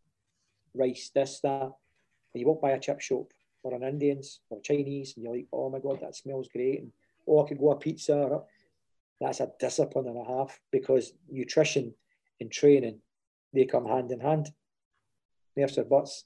rice, 0.75 1.11
this, 1.15 1.41
that. 1.41 1.63
And 1.63 2.41
you 2.41 2.47
walk 2.47 2.63
by 2.63 2.71
a 2.71 2.81
chip 2.81 3.01
shop 3.01 3.27
or 3.63 3.75
an 3.75 3.83
Indians 3.83 4.41
or 4.51 4.61
Chinese, 4.61 5.15
and 5.17 5.25
you're 5.25 5.35
like, 5.35 5.47
oh 5.53 5.71
my 5.71 5.79
God, 5.79 6.01
that 6.01 6.17
smells 6.17 6.49
great. 6.49 6.81
And 6.81 6.93
oh, 7.29 7.45
I 7.45 7.49
could 7.49 7.59
go 7.59 7.71
a 7.71 7.77
pizza. 7.77 8.41
That's 9.21 9.41
a 9.41 9.51
discipline 9.61 10.09
and 10.09 10.19
a 10.19 10.25
half 10.25 10.59
because 10.71 11.13
nutrition 11.31 11.95
and 12.41 12.51
training, 12.51 12.99
they 13.55 13.67
come 13.67 13.87
hand 13.87 14.11
in 14.11 14.21
hand. 14.21 14.51
Nerves 15.57 15.79
or 15.79 15.85
butts. 15.85 16.25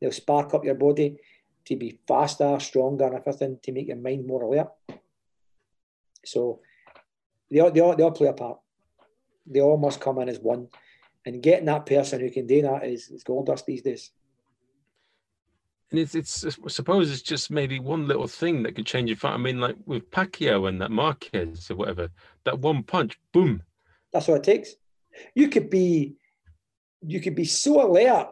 They'll 0.00 0.10
spark 0.10 0.54
up 0.54 0.64
your 0.64 0.74
body 0.74 1.18
to 1.66 1.76
be 1.76 1.98
faster, 2.06 2.58
stronger, 2.58 3.06
and 3.06 3.16
everything 3.16 3.58
to 3.62 3.72
make 3.72 3.88
your 3.88 3.96
mind 3.96 4.26
more 4.26 4.42
alert. 4.42 4.68
So 6.24 6.60
they 7.50 7.60
all, 7.60 7.70
they 7.70 7.80
all, 7.80 7.94
they 7.94 8.02
all 8.02 8.10
play 8.10 8.28
a 8.28 8.32
part. 8.32 8.58
They 9.46 9.60
all 9.60 9.76
must 9.76 10.00
come 10.00 10.18
in 10.18 10.28
as 10.28 10.38
one. 10.40 10.68
And 11.26 11.42
getting 11.42 11.66
that 11.66 11.86
person 11.86 12.20
who 12.20 12.30
can 12.30 12.46
do 12.46 12.62
that 12.62 12.84
is, 12.84 13.08
is 13.08 13.24
gold 13.24 13.46
dust 13.46 13.66
these 13.66 13.82
days. 13.82 14.10
And 15.90 16.00
it's 16.00 16.14
it's 16.14 16.44
I 16.44 16.68
suppose 16.68 17.10
it's 17.10 17.22
just 17.22 17.50
maybe 17.50 17.78
one 17.78 18.08
little 18.08 18.26
thing 18.26 18.62
that 18.64 18.74
could 18.74 18.86
change 18.86 19.08
your 19.08 19.16
fight. 19.16 19.34
I 19.34 19.36
mean, 19.36 19.60
like 19.60 19.76
with 19.86 20.10
Pacquiao 20.10 20.68
and 20.68 20.80
that 20.80 20.90
Marquez 20.90 21.70
or 21.70 21.76
whatever, 21.76 22.08
that 22.44 22.58
one 22.58 22.82
punch, 22.82 23.18
boom. 23.32 23.62
That's 24.12 24.28
what 24.28 24.38
it 24.38 24.44
takes. 24.44 24.74
You 25.34 25.48
could 25.48 25.70
be, 25.70 26.14
you 27.06 27.20
could 27.20 27.34
be 27.34 27.44
so 27.44 27.86
alert 27.86 28.28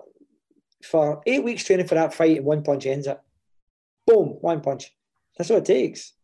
for 0.83 1.23
eight 1.27 1.45
weeks 1.45 1.65
training 1.65 1.87
for 1.87 1.95
that 1.95 2.15
fight, 2.15 2.39
and 2.39 2.47
one 2.47 2.63
punch 2.63 2.87
ends 2.87 3.07
it. 3.07 3.21
Boom, 4.07 4.39
one 4.41 4.61
punch. 4.61 4.93
That's 5.39 5.51
what 5.51 5.61
it 5.61 5.65
takes. 5.65 6.15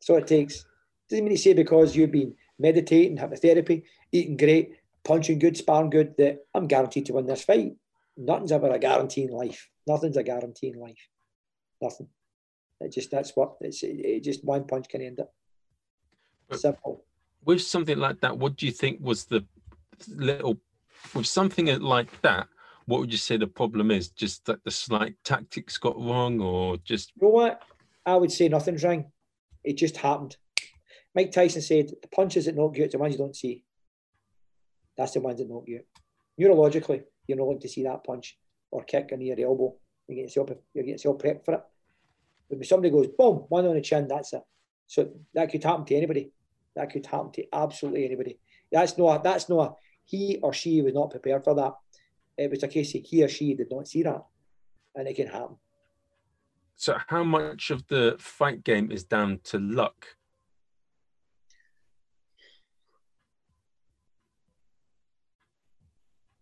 That's 0.00 0.10
all 0.10 0.16
it 0.16 0.26
takes. 0.26 0.64
Doesn't 1.08 1.24
mean 1.24 1.36
to 1.36 1.40
say 1.40 1.52
because 1.52 1.94
you've 1.94 2.10
been 2.10 2.34
meditating, 2.58 3.16
having 3.16 3.38
therapy, 3.38 3.84
eating 4.10 4.36
great, 4.36 4.75
punching 5.06 5.38
good, 5.38 5.56
sparring 5.56 5.90
good, 5.90 6.14
that 6.18 6.40
I'm 6.54 6.66
guaranteed 6.66 7.06
to 7.06 7.14
win 7.14 7.26
this 7.26 7.44
fight. 7.44 7.76
Nothing's 8.16 8.52
ever 8.52 8.70
a 8.70 8.78
guarantee 8.78 9.22
in 9.22 9.30
life. 9.30 9.68
Nothing's 9.86 10.16
a 10.16 10.22
guarantee 10.22 10.68
in 10.68 10.80
life. 10.80 11.08
Nothing. 11.80 12.08
It 12.80 12.92
just 12.92 13.10
that's 13.10 13.32
what 13.34 13.56
it's. 13.60 13.82
It, 13.82 14.00
it 14.04 14.24
just 14.24 14.44
one 14.44 14.66
punch 14.66 14.88
can 14.88 15.00
end 15.02 15.20
it. 15.20 15.28
But- 16.48 16.60
Simple. 16.60 17.04
With 17.44 17.62
something 17.62 17.98
like 17.98 18.20
that, 18.22 18.36
what 18.36 18.56
do 18.56 18.66
you 18.66 18.72
think 18.72 18.98
was 19.00 19.24
the 19.24 19.44
little 20.08 20.58
with 21.14 21.26
something 21.26 21.66
like 21.80 22.20
that? 22.22 22.48
What 22.86 23.00
would 23.00 23.12
you 23.12 23.18
say 23.18 23.36
the 23.36 23.46
problem 23.46 23.90
is? 23.92 24.08
Just 24.08 24.46
that 24.46 24.64
the 24.64 24.70
slight 24.70 25.14
tactics 25.22 25.78
got 25.78 25.96
wrong, 25.96 26.40
or 26.40 26.76
just 26.78 27.12
You 27.20 27.28
know 27.28 27.34
what? 27.34 27.62
I 28.04 28.16
would 28.16 28.32
say 28.32 28.48
nothing's 28.48 28.82
wrong. 28.82 29.06
It 29.62 29.74
just 29.74 29.96
happened. 29.96 30.36
Mike 31.14 31.32
Tyson 31.32 31.62
said 31.62 31.92
the 32.02 32.08
punches 32.08 32.46
that 32.46 32.56
knock 32.56 32.76
you 32.76 32.84
out, 32.84 32.90
the 32.90 32.98
ones 32.98 33.12
you 33.12 33.18
don't 33.18 33.36
see. 33.36 33.64
That's 34.96 35.12
the 35.12 35.20
ones 35.20 35.38
that 35.38 35.48
knock 35.48 35.64
you. 35.66 35.80
Neurologically, 36.40 37.02
you're 37.26 37.38
not 37.38 37.44
going 37.44 37.60
to 37.60 37.68
see 37.68 37.82
that 37.84 38.04
punch 38.04 38.38
or 38.70 38.84
kick 38.84 39.10
in 39.12 39.20
your 39.20 39.40
elbow. 39.40 39.74
You 40.08 40.14
get 40.16 40.22
yourself, 40.22 40.50
yourself 40.74 41.18
prepped 41.18 41.44
for 41.44 41.54
it. 41.54 41.62
But 42.48 42.58
when 42.58 42.64
somebody 42.64 42.90
goes 42.90 43.08
boom, 43.08 43.44
one 43.48 43.66
on 43.66 43.74
the 43.74 43.80
chin, 43.80 44.06
that's 44.08 44.32
it. 44.32 44.42
So 44.86 45.10
that 45.34 45.50
could 45.50 45.64
happen 45.64 45.84
to 45.86 45.96
anybody. 45.96 46.30
That 46.76 46.92
could 46.92 47.06
happen 47.06 47.32
to 47.32 47.44
absolutely 47.52 48.04
anybody. 48.04 48.38
That's 48.70 48.96
not. 48.96 49.24
That's 49.24 49.48
not. 49.48 49.76
He 50.04 50.38
or 50.42 50.52
she 50.52 50.82
was 50.82 50.94
not 50.94 51.10
prepared 51.10 51.42
for 51.42 51.54
that. 51.54 51.74
It 52.38 52.50
was 52.50 52.62
a 52.62 52.68
case 52.68 52.94
of 52.94 53.02
he 53.02 53.24
or 53.24 53.28
she 53.28 53.54
did 53.54 53.68
not 53.70 53.88
see 53.88 54.02
that, 54.02 54.22
and 54.94 55.08
it 55.08 55.14
can 55.16 55.26
happen. 55.26 55.56
so. 56.76 56.98
How 57.08 57.24
much 57.24 57.70
of 57.70 57.86
the 57.88 58.16
fight 58.18 58.62
game 58.62 58.92
is 58.92 59.04
down 59.04 59.40
to 59.44 59.58
luck? 59.58 60.15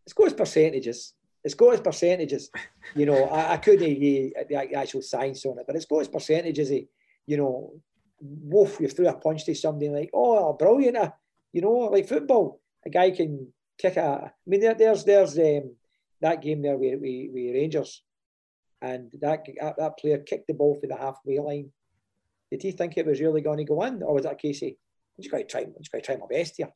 It's 0.04 0.12
got 0.12 0.26
its 0.26 0.34
percentages. 0.34 1.14
It's 1.42 1.54
got 1.54 1.74
its 1.74 1.82
percentages. 1.82 2.50
You 2.94 3.06
know, 3.06 3.24
I, 3.24 3.52
I 3.52 3.56
couldn't 3.58 4.00
give 4.00 4.32
the 4.48 4.74
actual 4.74 5.02
science 5.02 5.44
on 5.44 5.58
it, 5.58 5.66
but 5.66 5.76
it's 5.76 5.84
got 5.84 5.98
its 5.98 6.08
percentages. 6.08 6.70
Of, 6.70 6.82
you 7.26 7.36
know, 7.36 7.74
woof, 8.20 8.78
you 8.80 8.88
threw 8.88 9.08
a 9.08 9.14
punch 9.14 9.44
to 9.44 9.54
somebody 9.54 9.90
like, 9.90 10.10
oh, 10.14 10.52
brilliant. 10.54 10.96
uh, 10.96 11.10
You 11.52 11.60
know, 11.62 11.90
like 11.92 12.08
football, 12.08 12.60
a 12.84 12.90
guy 12.90 13.10
can 13.10 13.52
kick 13.78 13.96
a. 13.96 14.08
I 14.24 14.30
mean, 14.46 14.60
there, 14.60 14.74
there's 14.74 15.04
there's 15.04 15.38
um, 15.38 15.76
that 16.20 16.42
game 16.42 16.62
there 16.62 16.76
with, 16.76 17.00
with, 17.00 17.30
with 17.32 17.54
Rangers, 17.54 18.02
and 18.80 19.10
that, 19.20 19.46
that 19.78 19.98
player 19.98 20.18
kicked 20.18 20.46
the 20.48 20.54
ball 20.54 20.78
for 20.80 20.86
the 20.86 20.96
halfway 20.96 21.38
line. 21.38 21.70
Did 22.50 22.62
he 22.62 22.72
think 22.72 22.96
it 22.96 23.06
was 23.06 23.20
really 23.20 23.40
going 23.40 23.58
to 23.58 23.64
go 23.64 23.82
in, 23.82 24.02
or 24.02 24.14
was 24.14 24.24
that 24.24 24.38
Casey? 24.38 24.78
I'm 25.16 25.22
just 25.22 25.30
going 25.30 25.44
to 25.44 25.50
try, 25.50 25.60
I'm 25.60 25.74
just 25.78 25.92
going 25.92 26.02
to 26.02 26.06
try 26.06 26.16
my 26.16 26.26
best 26.30 26.54
here? 26.56 26.72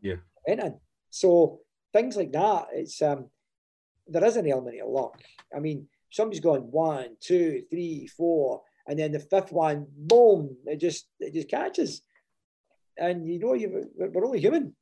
Yeah. 0.00 0.16
Went 0.46 0.62
in. 0.62 0.80
So 1.10 1.60
things 1.92 2.16
like 2.16 2.32
that, 2.32 2.68
it's 2.72 3.00
um, 3.02 3.26
there 4.06 4.24
is 4.24 4.36
an 4.36 4.48
element 4.48 4.80
of 4.80 4.88
luck. 4.88 5.20
I 5.54 5.60
mean, 5.60 5.88
somebody's 6.10 6.40
going 6.40 6.62
one, 6.62 7.16
two, 7.20 7.62
three, 7.70 8.06
four, 8.06 8.62
and 8.86 8.98
then 8.98 9.12
the 9.12 9.20
fifth 9.20 9.52
one, 9.52 9.86
boom, 9.96 10.56
it 10.66 10.80
just 10.80 11.06
it 11.20 11.34
just 11.34 11.48
catches. 11.48 12.02
And 12.98 13.28
you 13.28 13.38
know, 13.38 13.54
you 13.54 13.90
we're 13.96 14.24
only 14.24 14.40
human. 14.40 14.74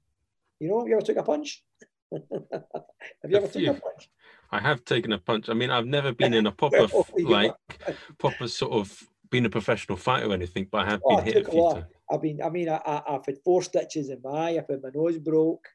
You 0.58 0.68
know, 0.68 0.78
have 0.80 0.88
you 0.88 0.94
ever 0.94 1.04
took 1.04 1.16
a 1.16 1.22
punch? 1.22 1.62
have 2.12 3.30
you 3.30 3.36
ever 3.36 3.46
taken 3.46 3.68
a 3.68 3.74
punch? 3.74 4.10
I 4.52 4.60
have 4.60 4.84
taken 4.84 5.12
a 5.12 5.18
punch. 5.18 5.48
I 5.48 5.54
mean, 5.54 5.70
I've 5.70 5.86
never 5.86 6.12
been 6.12 6.34
in 6.34 6.46
a 6.46 6.52
proper 6.62 6.88
like 7.22 7.54
proper 8.18 8.48
sort 8.48 8.72
of 8.72 9.06
been 9.30 9.46
a 9.46 9.50
professional 9.50 9.96
fighter 9.96 10.28
or 10.28 10.34
anything, 10.34 10.66
but 10.70 10.86
I 10.86 10.90
have 10.90 11.00
Oh, 11.04 11.16
been 11.16 11.26
it 11.28 11.34
hit 11.34 11.46
a 11.46 11.50
few 11.50 11.68
times. 11.68 11.86
I've 12.10 12.20
been, 12.20 12.42
I 12.42 12.50
mean, 12.50 12.68
I, 12.68 12.80
I, 12.84 13.14
I've 13.14 13.24
had 13.24 13.38
four 13.44 13.62
stitches 13.62 14.10
in 14.10 14.20
my 14.22 14.30
eye. 14.30 14.50
I've 14.58 14.66
had 14.68 14.82
my 14.82 14.90
nose 14.92 15.18
broke. 15.18 15.68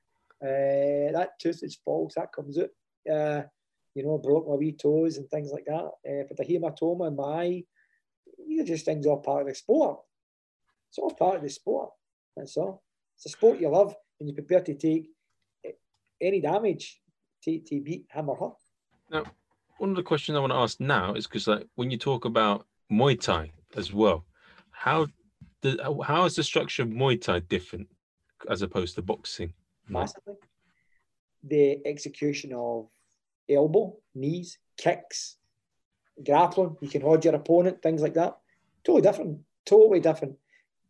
Uh, 0.45 1.11
that 1.11 1.39
tooth 1.39 1.63
is 1.63 1.79
false. 1.83 2.13
That 2.15 2.31
comes 2.31 2.59
out. 2.59 2.69
Uh, 3.11 3.43
you 3.95 4.03
know, 4.03 4.17
broke 4.17 4.47
my 4.47 4.55
wee 4.55 4.73
toes 4.73 5.17
and 5.17 5.27
things 5.29 5.51
like 5.51 5.65
that. 5.65 5.73
Uh, 5.73 6.27
had 6.27 6.39
a 6.39 6.43
hematoma 6.43 7.07
in 7.07 7.15
my 7.15 7.23
eye. 7.23 7.63
These 8.47 8.61
are 8.61 8.65
just 8.65 8.85
things 8.85 9.05
all 9.05 9.21
part 9.21 9.41
of 9.41 9.47
the 9.47 9.55
sport. 9.55 9.99
It's 10.89 10.99
all 10.99 11.11
part 11.11 11.37
of 11.37 11.41
the 11.41 11.49
sport. 11.49 11.91
That's 12.35 12.57
all. 12.57 12.83
It's 13.15 13.25
a 13.25 13.29
sport 13.29 13.59
you 13.59 13.69
love 13.69 13.95
and 14.19 14.29
you're 14.29 14.35
prepared 14.35 14.65
to 14.67 14.75
take 14.75 15.07
any 16.21 16.41
damage 16.41 17.01
to, 17.43 17.59
to 17.59 17.81
beat 17.81 18.05
him 18.11 18.29
or 18.29 18.35
her. 18.37 19.23
one 19.77 19.89
of 19.89 19.95
the 19.95 20.03
questions 20.03 20.35
I 20.35 20.39
want 20.39 20.51
to 20.51 20.57
ask 20.57 20.79
now 20.79 21.13
is 21.13 21.27
because 21.27 21.47
like 21.47 21.67
when 21.75 21.91
you 21.91 21.97
talk 21.97 22.25
about 22.25 22.65
Muay 22.91 23.19
Thai 23.19 23.51
as 23.75 23.93
well, 23.93 24.25
how 24.71 25.07
the 25.61 25.95
how 26.05 26.25
is 26.25 26.35
the 26.35 26.43
structure 26.43 26.83
of 26.83 26.89
Muay 26.89 27.19
Thai 27.21 27.39
different 27.39 27.87
as 28.49 28.61
opposed 28.61 28.95
to 28.95 29.01
boxing? 29.01 29.53
Massively. 29.88 30.36
The 31.43 31.86
execution 31.86 32.53
of 32.53 32.89
elbow, 33.49 33.97
knees, 34.13 34.57
kicks, 34.77 35.38
grappling, 36.23 36.77
you 36.81 36.89
can 36.89 37.01
hold 37.01 37.23
your 37.23 37.36
opponent, 37.36 37.81
things 37.81 38.01
like 38.01 38.15
that. 38.15 38.38
Totally 38.83 39.01
different. 39.01 39.39
Totally 39.65 39.99
different. 39.99 40.38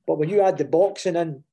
But 0.08 0.18
when 0.18 0.30
you 0.30 0.42
add 0.42 0.58
the 0.58 0.66
boxing 0.66 1.16
in 1.16 1.44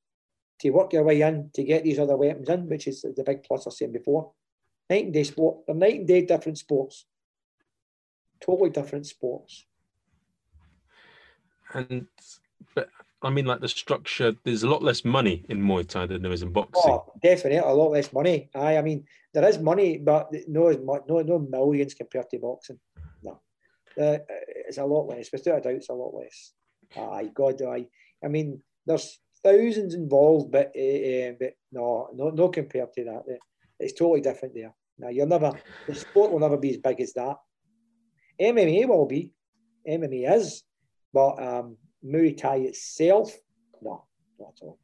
to 0.60 0.70
work 0.70 0.92
your 0.92 1.04
way 1.04 1.20
in 1.22 1.50
to 1.54 1.64
get 1.64 1.84
these 1.84 1.98
other 1.98 2.16
weapons 2.16 2.48
in, 2.48 2.68
which 2.68 2.86
is 2.86 3.02
the 3.02 3.24
big 3.24 3.42
plus 3.42 3.66
I 3.66 3.68
was 3.68 3.78
saying 3.78 3.92
before, 3.92 4.32
night 4.88 5.04
and 5.04 5.14
day 5.14 5.24
sport. 5.24 5.66
They're 5.66 5.74
night 5.74 6.00
and 6.00 6.06
day 6.06 6.22
different 6.22 6.58
sports. 6.58 7.06
Totally 8.40 8.70
different 8.70 9.06
sports. 9.06 9.66
And 11.72 12.06
but 12.74 12.90
I 13.22 13.30
mean, 13.30 13.46
like 13.46 13.60
the 13.60 13.68
structure. 13.68 14.34
There's 14.44 14.64
a 14.64 14.68
lot 14.68 14.82
less 14.82 15.04
money 15.04 15.44
in 15.48 15.62
Muay 15.62 15.86
Thai 15.86 16.06
than 16.06 16.22
there 16.22 16.32
is 16.32 16.42
in 16.42 16.52
boxing. 16.52 16.92
Oh, 16.92 17.12
definitely, 17.22 17.58
a 17.58 17.66
lot 17.66 17.92
less 17.92 18.12
money. 18.12 18.50
I, 18.54 18.78
I 18.78 18.82
mean, 18.82 19.04
there 19.32 19.48
is 19.48 19.58
money, 19.58 19.98
but 19.98 20.30
no, 20.48 20.70
no, 20.70 21.20
no 21.20 21.38
millions 21.38 21.94
compared 21.94 22.28
to 22.30 22.38
boxing. 22.38 22.80
No, 23.22 23.40
uh, 24.00 24.18
it's 24.66 24.78
a 24.78 24.84
lot 24.84 25.08
less. 25.08 25.30
Without 25.30 25.58
a 25.58 25.60
doubt, 25.60 25.74
it's 25.74 25.88
a 25.88 25.94
lot 25.94 26.14
less. 26.14 26.52
Aye, 26.96 27.30
God, 27.34 27.62
I. 27.62 27.86
I 28.24 28.28
mean, 28.28 28.60
there's 28.86 29.18
thousands 29.42 29.94
involved, 29.94 30.50
but 30.50 30.68
uh, 30.68 31.32
but 31.38 31.54
no, 31.70 32.08
no, 32.14 32.30
no 32.30 32.48
compared 32.48 32.92
to 32.94 33.04
that. 33.04 33.38
It's 33.78 33.92
totally 33.92 34.20
different 34.20 34.54
there. 34.54 34.74
Now 34.98 35.08
you'll 35.08 35.26
never. 35.26 35.52
The 35.86 35.94
sport 35.94 36.32
will 36.32 36.40
never 36.40 36.56
be 36.56 36.70
as 36.70 36.78
big 36.78 37.00
as 37.00 37.12
that. 37.14 37.36
MMA 38.40 38.86
will 38.88 39.06
be. 39.06 39.30
MMA 39.88 40.32
is, 40.36 40.62
but 41.12 41.42
um, 41.42 41.76
Muay 42.04 42.36
Thai 42.36 42.56
itself, 42.56 43.36
no, 43.80 44.04
not 44.38 44.54
at 44.56 44.66
all. 44.66 44.78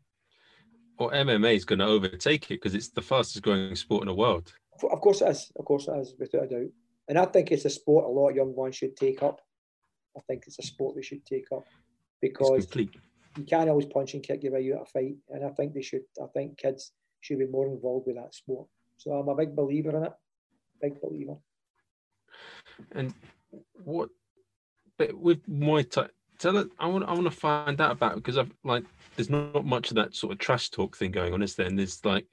Well, 0.99 1.11
MMA 1.11 1.55
is 1.55 1.65
going 1.65 1.79
to 1.79 1.87
overtake 1.87 2.45
it 2.47 2.61
because 2.61 2.75
it's 2.75 2.89
the 2.89 3.03
fastest 3.03 3.43
growing 3.43 3.75
sport 3.77 4.03
in 4.03 4.09
the 4.09 4.15
world. 4.15 4.53
Of 4.83 5.01
course 5.01 5.21
it 5.23 5.29
is. 5.29 5.51
Of 5.57 5.65
course 5.65 5.89
it 5.89 5.97
is, 5.99 6.15
without 6.19 6.45
a 6.45 6.49
doubt. 6.49 6.71
And 7.09 7.19
I 7.19 7.25
think 7.25 7.51
it's 7.51 7.65
a 7.65 7.71
sport 7.71 8.05
a 8.05 8.09
lot 8.09 8.31
of 8.31 8.37
young 8.37 8.55
ones 8.55 8.77
should 8.77 8.97
take 8.97 9.23
up. 9.23 9.41
I 10.17 10.21
think 10.27 10.45
it's 10.47 10.59
a 10.59 10.63
sport 10.63 10.97
they 10.97 11.03
should 11.03 11.25
take 11.25 11.47
up 11.55 11.65
because 12.21 12.67
you 12.75 13.45
can't 13.45 13.71
always 13.71 13.87
punch 13.87 14.15
and 14.15 14.23
kick 14.23 14.43
your 14.43 14.53
way 14.53 14.73
out 14.73 14.83
of 14.83 14.89
a 14.89 14.91
fight. 14.91 15.17
And 15.31 15.45
I 15.45 15.51
think 15.51 15.75
they 15.75 15.83
should. 15.83 16.03
I 16.21 16.27
think 16.35 16.59
kids 16.59 16.93
should 17.21 17.39
be 17.39 17.47
more 17.47 17.69
involved 17.69 18.07
with 18.07 18.17
that 18.17 18.35
sport. 18.35 18.67
So 18.97 19.13
I'm 19.13 19.29
a 19.29 19.35
big 19.35 19.55
believer 19.55 19.97
in 19.97 20.05
it. 20.05 20.13
Big 20.83 21.01
believer. 21.01 21.37
And 22.93 23.15
what? 23.85 24.11
But 24.97 25.15
with 25.15 25.49
Muay 25.49 25.89
Thai, 25.89 26.09
tell 26.39 26.57
it. 26.57 26.69
I 26.79 26.87
want. 26.87 27.05
I 27.05 27.13
want 27.13 27.25
to 27.25 27.31
find 27.31 27.81
out 27.81 27.93
about 27.93 28.17
because 28.17 28.39
I've 28.39 28.53
like. 28.65 28.85
There's 29.17 29.31
not 29.31 29.67
much 29.67 29.91
of 29.91 29.97
that 29.97 30.15
sort 30.15 30.33
of 30.33 30.39
trash 30.39 30.71
talk 30.71 30.97
thing 30.97 31.11
going 31.11 31.35
on, 31.35 31.43
is 31.43 31.57
there? 31.57 31.67
And 31.67 31.77
there's 31.77 32.05
like 32.05 32.25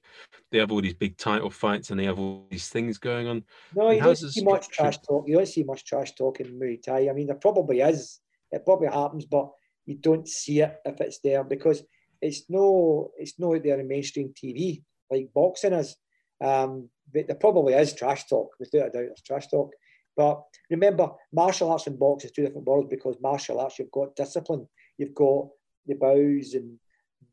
they 0.51 0.59
have 0.59 0.71
all 0.71 0.81
these 0.81 0.93
big 0.93 1.17
title 1.17 1.49
fights 1.49 1.89
and 1.89 1.99
they 1.99 2.05
have 2.05 2.19
all 2.19 2.45
these 2.51 2.69
things 2.69 2.99
going 2.99 3.27
on. 3.27 3.43
No, 3.73 3.89
you 3.89 4.01
don't 4.01 4.15
see 4.15 4.43
much 4.43 4.69
trash 4.69 4.99
talk. 4.99 5.27
You 5.27 5.37
don't 5.37 5.47
see 5.47 5.63
much 5.63 5.83
trash 5.83 6.13
talk 6.13 6.39
in 6.41 6.59
Muay 6.59 6.81
Thai. 6.81 7.09
I 7.09 7.13
mean, 7.13 7.25
there 7.25 7.35
probably 7.37 7.81
is. 7.81 8.19
It 8.51 8.63
probably 8.65 8.87
happens, 8.87 9.25
but 9.25 9.49
you 9.85 9.95
don't 9.95 10.27
see 10.27 10.61
it 10.61 10.75
if 10.85 11.01
it's 11.01 11.19
there 11.23 11.43
because 11.43 11.83
it's 12.21 12.43
no 12.49 13.11
it's 13.17 13.39
no 13.39 13.57
there 13.57 13.79
in 13.79 13.87
mainstream 13.87 14.33
TV 14.33 14.83
like 15.09 15.29
boxing 15.33 15.73
is. 15.73 15.95
Um, 16.43 16.89
but 17.13 17.27
there 17.27 17.35
probably 17.35 17.73
is 17.73 17.93
trash 17.93 18.25
talk 18.25 18.51
without 18.59 18.87
a 18.87 18.89
doubt. 18.89 18.91
There's 18.91 19.21
trash 19.21 19.47
talk, 19.47 19.71
but 20.15 20.43
remember, 20.69 21.09
martial 21.33 21.71
arts 21.71 21.87
and 21.87 21.99
boxing 21.99 22.29
is 22.29 22.31
two 22.31 22.43
different 22.43 22.67
worlds 22.67 22.87
because 22.89 23.17
martial 23.21 23.59
arts, 23.59 23.79
you've 23.79 23.91
got 23.91 24.15
discipline, 24.15 24.67
you've 24.97 25.15
got 25.15 25.47
the 25.85 25.95
bows 25.95 26.53
and 26.53 26.77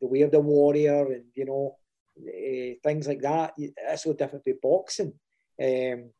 the 0.01 0.07
way 0.07 0.23
of 0.23 0.33
the 0.33 0.41
warrior, 0.41 1.13
and 1.13 1.25
you 1.35 1.45
know, 1.45 1.77
uh, 2.19 2.75
things 2.83 3.07
like 3.07 3.21
that. 3.21 3.53
It's 3.57 4.05
so 4.05 4.13
different 4.13 4.45
to 4.45 4.55
boxing. 4.63 5.13
Um, 5.63 6.11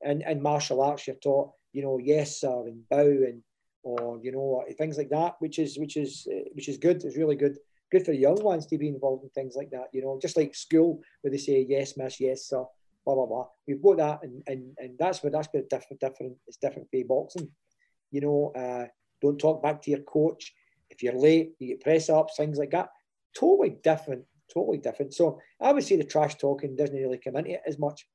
and, 0.00 0.22
and 0.22 0.42
martial 0.42 0.80
arts, 0.80 1.06
you're 1.06 1.16
taught, 1.16 1.50
you 1.72 1.82
know, 1.82 1.98
yes 1.98 2.40
sir, 2.40 2.66
and 2.66 2.88
bow, 2.88 3.06
and 3.06 3.42
or 3.82 4.18
you 4.22 4.32
know, 4.32 4.64
things 4.76 4.96
like 4.96 5.10
that, 5.10 5.36
which 5.40 5.58
is 5.58 5.78
which 5.78 5.96
is 5.96 6.26
uh, 6.32 6.48
which 6.54 6.68
is 6.68 6.78
good. 6.78 7.04
It's 7.04 7.16
really 7.16 7.36
good. 7.36 7.58
Good 7.90 8.04
for 8.04 8.12
young 8.12 8.42
ones 8.42 8.66
to 8.66 8.76
be 8.76 8.88
involved 8.88 9.24
in 9.24 9.30
things 9.30 9.56
like 9.56 9.70
that. 9.70 9.86
You 9.92 10.02
know, 10.02 10.18
just 10.20 10.36
like 10.36 10.54
school 10.54 11.00
where 11.22 11.30
they 11.30 11.38
say 11.38 11.64
yes, 11.66 11.96
miss, 11.96 12.20
yes 12.20 12.46
sir 12.46 12.64
blah 13.08 13.14
blah 13.14 13.26
blah. 13.26 13.46
We've 13.66 13.82
got 13.82 13.96
that, 13.98 14.18
and 14.22 14.42
and, 14.46 14.74
and 14.78 14.98
that's 14.98 15.22
what 15.22 15.32
that's 15.32 15.48
been 15.48 15.66
different. 15.70 16.00
Different. 16.00 16.36
It's 16.46 16.58
different 16.58 16.88
for 16.90 17.04
boxing. 17.06 17.50
You 18.10 18.20
know, 18.20 18.52
uh, 18.54 18.86
don't 19.22 19.38
talk 19.38 19.62
back 19.62 19.82
to 19.82 19.90
your 19.90 20.00
coach. 20.00 20.52
If 20.90 21.02
you're 21.02 21.18
late, 21.18 21.52
you 21.58 21.68
get 21.68 21.80
press 21.80 22.10
ups, 22.10 22.34
things 22.36 22.58
like 22.58 22.70
that. 22.72 22.90
Totally 23.38 23.78
different. 23.82 24.24
Totally 24.52 24.78
different. 24.78 25.14
So 25.14 25.40
I 25.60 25.72
would 25.72 25.84
say 25.84 25.96
the 25.96 26.04
trash 26.04 26.36
talking 26.36 26.76
doesn't 26.76 26.96
really 26.96 27.18
come 27.18 27.36
into 27.36 27.52
it 27.52 27.62
as 27.66 27.78
much. 27.78 28.06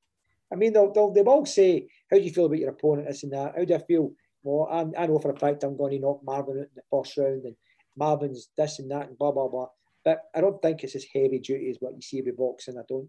I 0.52 0.56
mean, 0.56 0.72
they'll, 0.72 0.92
they'll, 0.92 1.12
they'll 1.12 1.28
all 1.28 1.46
say, 1.46 1.88
How 2.10 2.16
do 2.18 2.22
you 2.22 2.32
feel 2.32 2.46
about 2.46 2.58
your 2.58 2.70
opponent? 2.70 3.08
This 3.08 3.22
and 3.22 3.32
that. 3.32 3.54
How 3.56 3.64
do 3.64 3.74
I 3.74 3.78
feel? 3.78 4.12
Well, 4.42 4.68
I'm, 4.70 4.92
I 4.98 5.06
know 5.06 5.18
for 5.18 5.30
a 5.30 5.38
fact 5.38 5.64
I'm 5.64 5.76
going 5.76 5.92
to 5.92 5.98
knock 6.00 6.20
Marvin 6.24 6.58
out 6.58 6.64
in 6.64 6.68
the 6.76 6.82
first 6.90 7.16
round, 7.16 7.44
and 7.44 7.56
Marvin's 7.96 8.48
this 8.56 8.78
and 8.78 8.90
that, 8.90 9.08
and 9.08 9.18
blah, 9.18 9.32
blah, 9.32 9.48
blah. 9.48 9.68
But 10.04 10.20
I 10.34 10.40
don't 10.40 10.60
think 10.60 10.84
it's 10.84 10.96
as 10.96 11.06
heavy 11.14 11.38
duty 11.38 11.70
as 11.70 11.78
what 11.80 11.94
you 11.94 12.02
see 12.02 12.20
with 12.20 12.36
boxing. 12.36 12.78
I 12.78 12.82
don't 12.88 13.08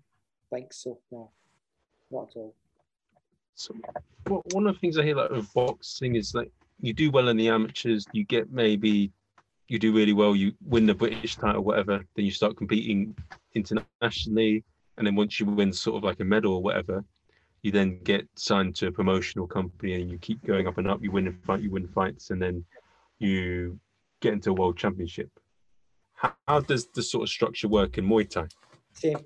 think 0.52 0.72
so. 0.72 1.00
No. 1.12 1.32
All. 2.16 2.54
So, 3.56 3.74
well, 4.28 4.44
one 4.52 4.68
of 4.68 4.76
the 4.76 4.80
things 4.80 4.98
I 4.98 5.04
hear 5.04 5.16
like 5.16 5.32
with 5.32 5.54
boxing 5.54 6.16
is 6.16 6.36
like 6.36 6.52
you 6.80 6.94
do 6.94 7.10
well 7.12 7.30
in 7.30 7.38
the 7.38 7.50
amateurs, 7.50 8.06
you 8.12 8.26
get 8.26 8.52
maybe 8.52 9.12
you 9.68 9.80
do 9.80 9.94
really 9.94 10.14
well, 10.14 10.36
you 10.36 10.54
win 10.66 10.86
the 10.86 10.94
British 10.94 11.38
title, 11.38 11.64
whatever, 11.64 12.06
then 12.16 12.26
you 12.26 12.32
start 12.32 12.56
competing 12.58 13.16
internationally, 13.54 14.64
and 14.98 15.08
then 15.08 15.16
once 15.16 15.40
you 15.40 15.46
win 15.46 15.74
sort 15.74 15.98
of 15.98 16.04
like 16.04 16.20
a 16.20 16.24
medal 16.24 16.54
or 16.54 16.62
whatever, 16.62 17.04
you 17.64 17.72
then 17.72 18.00
get 18.04 18.28
signed 18.36 18.76
to 18.76 18.88
a 18.88 18.92
promotional 18.92 19.48
company 19.48 19.94
and 19.94 20.12
you 20.12 20.20
keep 20.20 20.44
going 20.46 20.68
up 20.68 20.78
and 20.78 20.88
up. 20.88 21.02
You 21.02 21.12
win 21.12 21.28
a 21.28 21.32
fight, 21.32 21.62
you 21.62 21.72
win 21.72 21.88
fights, 21.88 22.30
and 22.30 22.40
then 22.40 22.64
you 23.18 23.80
get 24.20 24.34
into 24.34 24.52
a 24.52 24.54
world 24.54 24.78
championship. 24.78 25.32
How, 26.14 26.34
how 26.48 26.60
does 26.60 26.86
the 26.88 27.02
sort 27.02 27.24
of 27.24 27.30
structure 27.30 27.68
work 27.68 27.98
in 27.98 28.08
Muay 28.08 28.30
Thai? 28.30 28.48
Same, 28.94 29.26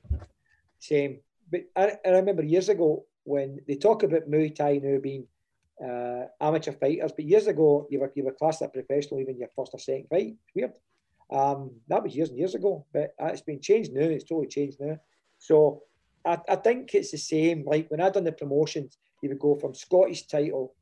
same 0.80 1.20
but 1.52 1.62
I, 1.76 1.97
I, 2.06 2.10
remember 2.10 2.43
years 2.43 2.70
ago 2.70 3.06
when 3.24 3.60
they 3.68 3.76
talk 3.76 4.04
about 4.04 4.30
Muay 4.30 4.54
Thai 4.56 4.80
now 4.84 5.00
being 5.00 5.28
uh, 5.84 6.26
amateur 6.41 6.74
fighters, 6.74 7.12
but 7.16 7.26
years 7.26 7.47
ago 7.47 7.88
you 7.89 8.00
were 8.00 8.12
you 8.16 8.24
were 8.24 8.34
classed 8.34 8.62
as 8.62 8.70
professional 8.72 9.20
even 9.20 9.38
your 9.38 9.50
first 9.56 9.72
or 9.74 9.80
second 9.80 10.08
fight. 10.10 10.36
It's 10.45 10.56
weird. 10.56 10.74
Um, 11.32 11.72
that 11.88 12.04
was 12.04 12.16
years 12.16 12.30
and 12.30 12.39
years 12.39 12.56
ago, 12.56 12.86
but 12.91 13.14
it's 13.20 13.41
been 13.41 13.62
changed 13.62 13.93
now. 13.93 14.02
It's 14.02 14.24
totally 14.24 14.47
changed 14.47 14.78
now. 14.80 14.97
So 15.38 15.84
I, 16.26 16.39
I 16.50 16.56
think 16.56 16.93
it's 16.93 17.12
the 17.12 17.18
same. 17.18 17.64
Like 17.66 17.89
when 17.89 18.02
I 18.02 18.10
done 18.10 18.24
the 18.24 18.32
promotions, 18.32 18.97
you 19.22 19.30
would 19.30 19.39
go 19.39 19.56
from 19.56 19.74
Scottish 19.74 20.28
title 20.28 20.76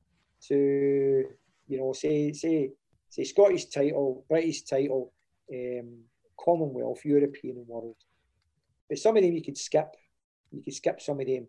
to 0.48 1.26
you 1.68 1.78
know 1.78 1.94
say 1.94 2.32
say 2.34 2.72
say 3.10 3.24
Scottish 3.24 3.66
title, 3.66 4.26
British 4.30 4.64
title, 4.64 5.14
um, 5.54 6.00
Commonwealth, 6.40 7.04
European, 7.04 7.58
and 7.58 7.68
world. 7.68 7.96
But 8.90 9.00
some 9.00 9.18
of 9.18 9.24
them 9.24 9.34
you 9.34 9.44
could 9.44 9.58
skip 9.58 9.96
you 10.52 10.62
can 10.62 10.74
skip 10.74 11.02
some 11.02 11.20
of 11.20 11.28
them. 11.28 11.48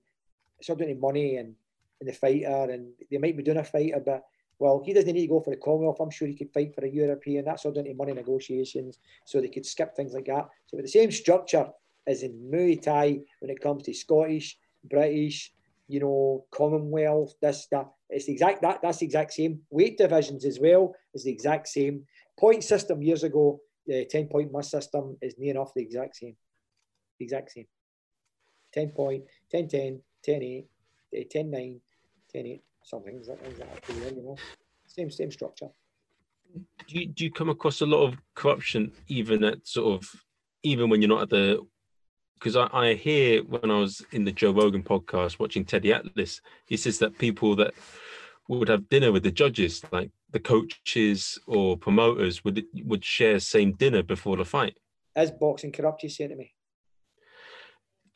It's 0.59 0.68
not 0.68 0.78
doing 0.78 1.01
money 1.01 1.36
and, 1.36 1.55
and 2.01 2.09
the 2.09 2.12
fighter, 2.12 2.70
and 2.70 2.92
they 3.11 3.18
might 3.18 3.36
be 3.36 3.42
doing 3.42 3.59
a 3.59 3.64
fighter, 3.64 4.01
but 4.05 4.24
well, 4.59 4.82
he 4.84 4.92
doesn't 4.92 5.12
need 5.12 5.22
to 5.22 5.28
go 5.28 5.40
for 5.40 5.51
the 5.51 5.61
Commonwealth. 5.61 6.01
I'm 6.01 6.11
sure 6.11 6.26
he 6.26 6.34
could 6.34 6.53
fight 6.53 6.74
for 6.74 6.84
a 6.84 6.90
European. 6.90 7.44
That's 7.44 7.64
all 7.64 7.72
down 7.72 7.84
to 7.84 7.94
money 7.94 8.12
negotiations, 8.12 8.99
so 9.24 9.40
they 9.40 9.49
could 9.49 9.66
skip 9.66 9.94
things 9.94 10.14
like 10.14 10.26
that. 10.26 10.49
So 10.66 10.76
with 10.76 10.84
the 10.84 10.90
same 10.90 11.12
structure 11.12 11.68
as 12.07 12.22
in 12.22 12.32
Muay 12.51 12.80
Thai 12.80 13.20
when 13.40 13.51
it 13.51 13.61
comes 13.61 13.84
to 13.84 13.94
Scottish, 13.94 14.59
British, 14.82 15.53
you 15.86 16.01
know, 16.01 16.44
Commonwealth, 16.51 17.34
this, 17.40 17.66
that. 17.70 17.88
It's 18.11 18.26
the 18.26 18.32
exact 18.32 18.62
that 18.62 18.80
that's 18.82 18.99
the 18.99 19.07
exact 19.07 19.34
same. 19.34 19.61
Weight 19.70 19.99
divisions 19.99 20.44
as 20.46 20.59
well 20.59 20.94
is 21.14 21.24
the 21.24 21.30
exact 21.30 21.68
same. 21.68 22.05
Point 22.38 22.64
system 22.64 23.03
years 23.03 23.22
ago, 23.22 23.61
the 23.86 24.07
10 24.07 24.28
point 24.28 24.51
must 24.51 24.70
system 24.70 25.18
is 25.20 25.34
near 25.38 25.51
enough 25.51 25.74
the 25.74 25.82
exact 25.82 26.16
same. 26.16 26.34
The 27.18 27.24
exact 27.24 27.53
same. 27.53 27.66
10 28.73 28.91
point, 28.91 29.25
10 29.51 29.69
10, 29.69 30.01
10 30.23 30.43
8, 30.43 30.69
eh, 31.14 31.25
10 31.31 31.51
9, 31.51 31.81
10 32.33 32.47
8, 32.47 32.62
something. 32.83 33.19
Is 33.21 33.27
that, 33.27 33.39
is 33.47 33.59
that 33.59 34.14
you 34.16 34.23
know? 34.23 34.37
Same, 34.87 35.11
same 35.11 35.31
structure. 35.31 35.69
Do 36.87 36.99
you, 36.99 37.07
do 37.07 37.25
you 37.25 37.31
come 37.31 37.51
across 37.51 37.83
a 37.83 37.87
lot 37.87 38.07
of 38.07 38.16
corruption 38.35 38.93
even 39.09 39.45
at 39.45 39.66
sort 39.66 40.01
of, 40.01 40.11
even 40.62 40.89
when 40.89 41.03
you're 41.03 41.09
not 41.09 41.23
at 41.23 41.31
the, 41.31 41.66
because 42.35 42.57
I, 42.57 42.69
I 42.73 42.95
hear 42.95 43.43
when 43.43 43.71
I 43.71 43.79
was 43.79 44.05
in 44.12 44.25
the 44.25 44.33
Joe 44.33 44.53
Rogan 44.53 44.83
podcast 44.83 45.39
watching 45.39 45.64
Teddy 45.64 45.93
Atlas, 45.93 46.41
he 46.66 46.77
says 46.77 46.99
that 47.01 47.19
people 47.19 47.57
that 47.57 47.75
would 48.49 48.69
have 48.69 48.89
dinner 48.89 49.12
with 49.12 49.25
the 49.25 49.31
judges, 49.31 49.83
like 49.93 50.11
the 50.31 50.41
coaches 50.41 51.39
or 51.47 51.77
promoters, 51.77 52.45
would 52.45 52.64
would 52.85 53.05
share 53.05 53.41
same 53.41 53.73
dinner 53.73 54.03
before 54.03 54.37
the 54.37 54.45
fight. 54.45 54.79
Is 55.16 55.31
boxing 55.33 55.73
corrupt? 55.73 56.03
You 56.03 56.09
say 56.09 56.29
to 56.29 56.37
me 56.37 56.55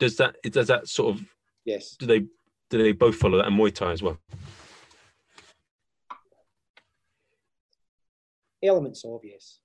does 0.03 0.17
that 0.17 0.35
does 0.43 0.67
that 0.67 0.87
sort 0.87 1.15
of 1.15 1.25
yes? 1.63 1.95
Do 1.97 2.05
they 2.05 2.19
do 2.69 2.83
they 2.83 2.91
both 2.91 3.15
follow 3.15 3.37
that 3.37 3.47
and 3.47 3.57
Muay 3.57 3.73
Thai 3.73 3.91
as 3.93 4.03
well? 4.03 4.17
Elements 8.61 9.03
of 9.05 9.21
yes, 9.23 9.59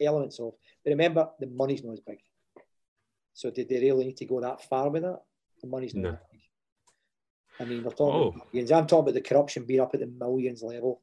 elements 0.00 0.40
of. 0.40 0.54
But 0.82 0.90
remember, 0.90 1.28
the 1.38 1.46
money's 1.46 1.84
not 1.84 1.92
as 1.92 2.00
big. 2.00 2.20
So 3.34 3.50
did 3.50 3.68
they 3.68 3.80
really 3.80 4.06
need 4.06 4.16
to 4.18 4.24
go 4.24 4.40
that 4.40 4.62
far 4.64 4.88
with 4.88 5.02
that? 5.02 5.20
The 5.60 5.68
money's 5.68 5.94
not. 5.94 6.12
No. 6.12 6.18
I 7.58 7.64
mean, 7.64 7.84
we're 7.84 7.90
talking. 7.90 8.40
Oh. 8.40 8.46
Millions. 8.52 8.72
I'm 8.72 8.86
talking 8.86 9.04
about 9.04 9.14
the 9.14 9.28
corruption 9.28 9.66
being 9.66 9.80
up 9.80 9.92
at 9.92 10.00
the 10.00 10.06
millions 10.06 10.62
level, 10.62 11.02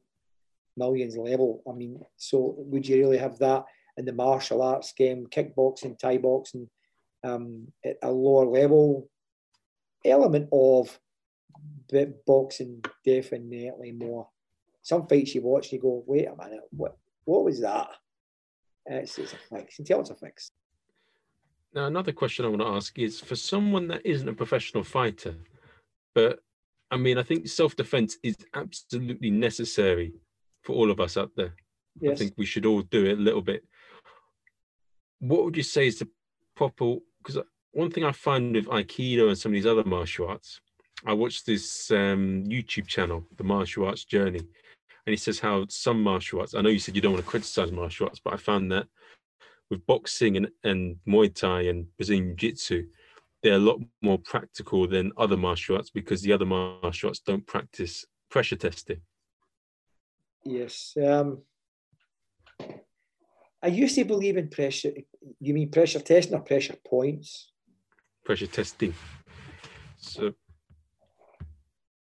millions 0.76 1.16
level. 1.16 1.62
I 1.68 1.72
mean, 1.74 2.00
so 2.16 2.56
would 2.58 2.88
you 2.88 2.96
really 2.96 3.18
have 3.18 3.38
that 3.38 3.64
in 3.96 4.04
the 4.04 4.12
martial 4.12 4.62
arts 4.62 4.92
game, 4.92 5.26
kickboxing, 5.26 5.98
Thai 5.98 6.18
boxing, 6.18 6.68
um, 7.24 7.68
at 7.84 7.96
a 8.02 8.10
lower 8.10 8.46
level? 8.46 9.08
Element 10.04 10.48
of 10.52 10.98
boxing 12.26 12.82
definitely 13.04 13.92
more. 13.92 14.28
Some 14.82 15.06
fights 15.06 15.34
you 15.34 15.42
watch, 15.42 15.72
you 15.72 15.80
go, 15.80 16.02
wait 16.06 16.26
a 16.26 16.36
minute, 16.36 16.62
what 16.70 16.96
what 17.24 17.44
was 17.44 17.60
that? 17.60 17.88
It's, 18.86 19.18
it's 19.18 19.34
a 19.34 19.36
fix. 19.36 19.78
You 19.78 19.84
tell 19.84 20.00
it's 20.00 20.10
a 20.10 20.14
fix. 20.14 20.50
Now, 21.74 21.86
another 21.86 22.12
question 22.12 22.46
I 22.46 22.48
want 22.48 22.62
to 22.62 22.68
ask 22.68 22.98
is 22.98 23.20
for 23.20 23.36
someone 23.36 23.88
that 23.88 24.00
isn't 24.04 24.28
a 24.28 24.32
professional 24.32 24.82
fighter, 24.82 25.36
but 26.14 26.40
I 26.90 26.96
mean, 26.96 27.18
I 27.18 27.22
think 27.22 27.46
self 27.48 27.76
defense 27.76 28.16
is 28.22 28.36
absolutely 28.54 29.30
necessary 29.30 30.14
for 30.62 30.74
all 30.74 30.90
of 30.90 31.00
us 31.00 31.16
out 31.16 31.32
there. 31.36 31.54
I 32.08 32.14
think 32.14 32.34
we 32.36 32.46
should 32.46 32.64
all 32.64 32.82
do 32.82 33.04
it 33.06 33.18
a 33.18 33.20
little 33.20 33.42
bit. 33.42 33.64
What 35.18 35.44
would 35.44 35.56
you 35.56 35.62
say 35.62 35.86
is 35.86 35.98
the 35.98 36.08
proper? 36.56 36.96
Because 37.18 37.42
one 37.72 37.90
thing 37.90 38.04
I 38.04 38.12
find 38.12 38.54
with 38.54 38.66
Aikido 38.66 39.28
and 39.28 39.38
some 39.38 39.52
of 39.52 39.54
these 39.54 39.66
other 39.66 39.84
martial 39.84 40.28
arts, 40.28 40.60
I 41.06 41.12
watched 41.12 41.46
this 41.46 41.90
um, 41.90 42.44
YouTube 42.48 42.86
channel, 42.86 43.24
The 43.36 43.44
Martial 43.44 43.86
Arts 43.86 44.04
Journey, 44.04 44.40
and 44.40 45.12
he 45.12 45.16
says 45.16 45.38
how 45.38 45.66
some 45.68 46.02
martial 46.02 46.40
arts. 46.40 46.54
I 46.54 46.60
know 46.60 46.70
you 46.70 46.78
said 46.78 46.96
you 46.96 47.00
don't 47.00 47.12
want 47.12 47.24
to 47.24 47.30
criticize 47.30 47.70
martial 47.70 48.06
arts, 48.06 48.20
but 48.22 48.34
I 48.34 48.36
found 48.36 48.72
that 48.72 48.86
with 49.70 49.86
boxing 49.86 50.36
and, 50.36 50.48
and 50.64 50.96
Muay 51.06 51.34
Thai 51.34 51.62
and 51.62 51.86
Brazilian 51.96 52.36
Jiu 52.36 52.50
Jitsu, 52.50 52.86
they're 53.42 53.54
a 53.54 53.58
lot 53.58 53.80
more 54.02 54.18
practical 54.18 54.86
than 54.88 55.12
other 55.16 55.36
martial 55.36 55.76
arts 55.76 55.90
because 55.90 56.22
the 56.22 56.32
other 56.32 56.46
martial 56.46 57.10
arts 57.10 57.20
don't 57.20 57.46
practice 57.46 58.04
pressure 58.30 58.56
testing. 58.56 59.00
Yes. 60.44 60.96
Um, 61.02 61.42
I 63.62 63.68
used 63.68 63.96
to 63.96 64.04
believe 64.04 64.36
in 64.36 64.48
pressure. 64.48 64.92
You 65.40 65.54
mean 65.54 65.70
pressure 65.70 66.00
testing 66.00 66.34
or 66.34 66.40
pressure 66.40 66.76
points? 66.86 67.50
Pressure 68.24 68.46
testing. 68.46 68.94
So 69.96 70.34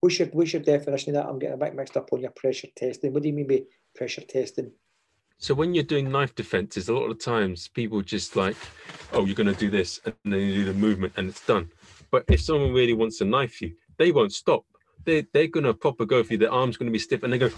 What's 0.02 0.18
your, 0.18 0.30
what's 0.30 0.52
your 0.52 0.64
definition 0.64 1.16
of 1.16 1.24
that? 1.24 1.30
I'm 1.30 1.38
getting 1.38 1.54
a 1.54 1.58
bit 1.58 1.76
mixed 1.76 1.96
up 1.96 2.12
on 2.12 2.22
your 2.22 2.32
pressure 2.32 2.68
testing. 2.76 3.14
What 3.14 3.22
do 3.22 3.30
you 3.30 3.36
mean 3.36 3.48
by 3.48 3.62
pressure 3.96 4.22
testing? 4.22 4.72
So 5.38 5.54
when 5.54 5.76
you're 5.76 5.84
doing 5.84 6.12
knife 6.12 6.34
defenses, 6.34 6.90
a 6.90 6.94
lot 6.94 7.12
of 7.12 7.24
times 7.24 7.68
people 7.68 8.02
just 8.02 8.36
like, 8.36 8.56
oh, 9.14 9.26
you're 9.26 9.36
going 9.36 9.54
to 9.54 9.60
do 9.60 9.70
this, 9.70 10.02
and 10.04 10.16
then 10.26 10.40
you 10.40 10.54
do 10.56 10.66
the 10.66 10.74
movement, 10.74 11.14
and 11.18 11.30
it's 11.30 11.46
done. 11.46 11.70
But 12.10 12.26
if 12.30 12.42
someone 12.42 12.74
really 12.74 12.94
wants 12.94 13.20
to 13.20 13.26
knife 13.26 13.62
you, 13.62 13.76
they 13.98 14.12
won't 14.12 14.34
stop. 14.34 14.66
They 15.06 15.28
they're 15.34 15.48
going 15.48 15.66
to 15.66 15.74
proper 15.74 16.06
go 16.06 16.24
for 16.24 16.34
you. 16.34 16.40
Their 16.40 16.52
arm's 16.52 16.78
going 16.78 16.88
to 16.88 16.94
be 16.94 17.00
stiff, 17.00 17.22
and 17.22 17.32
they 17.34 17.38
go. 17.38 17.50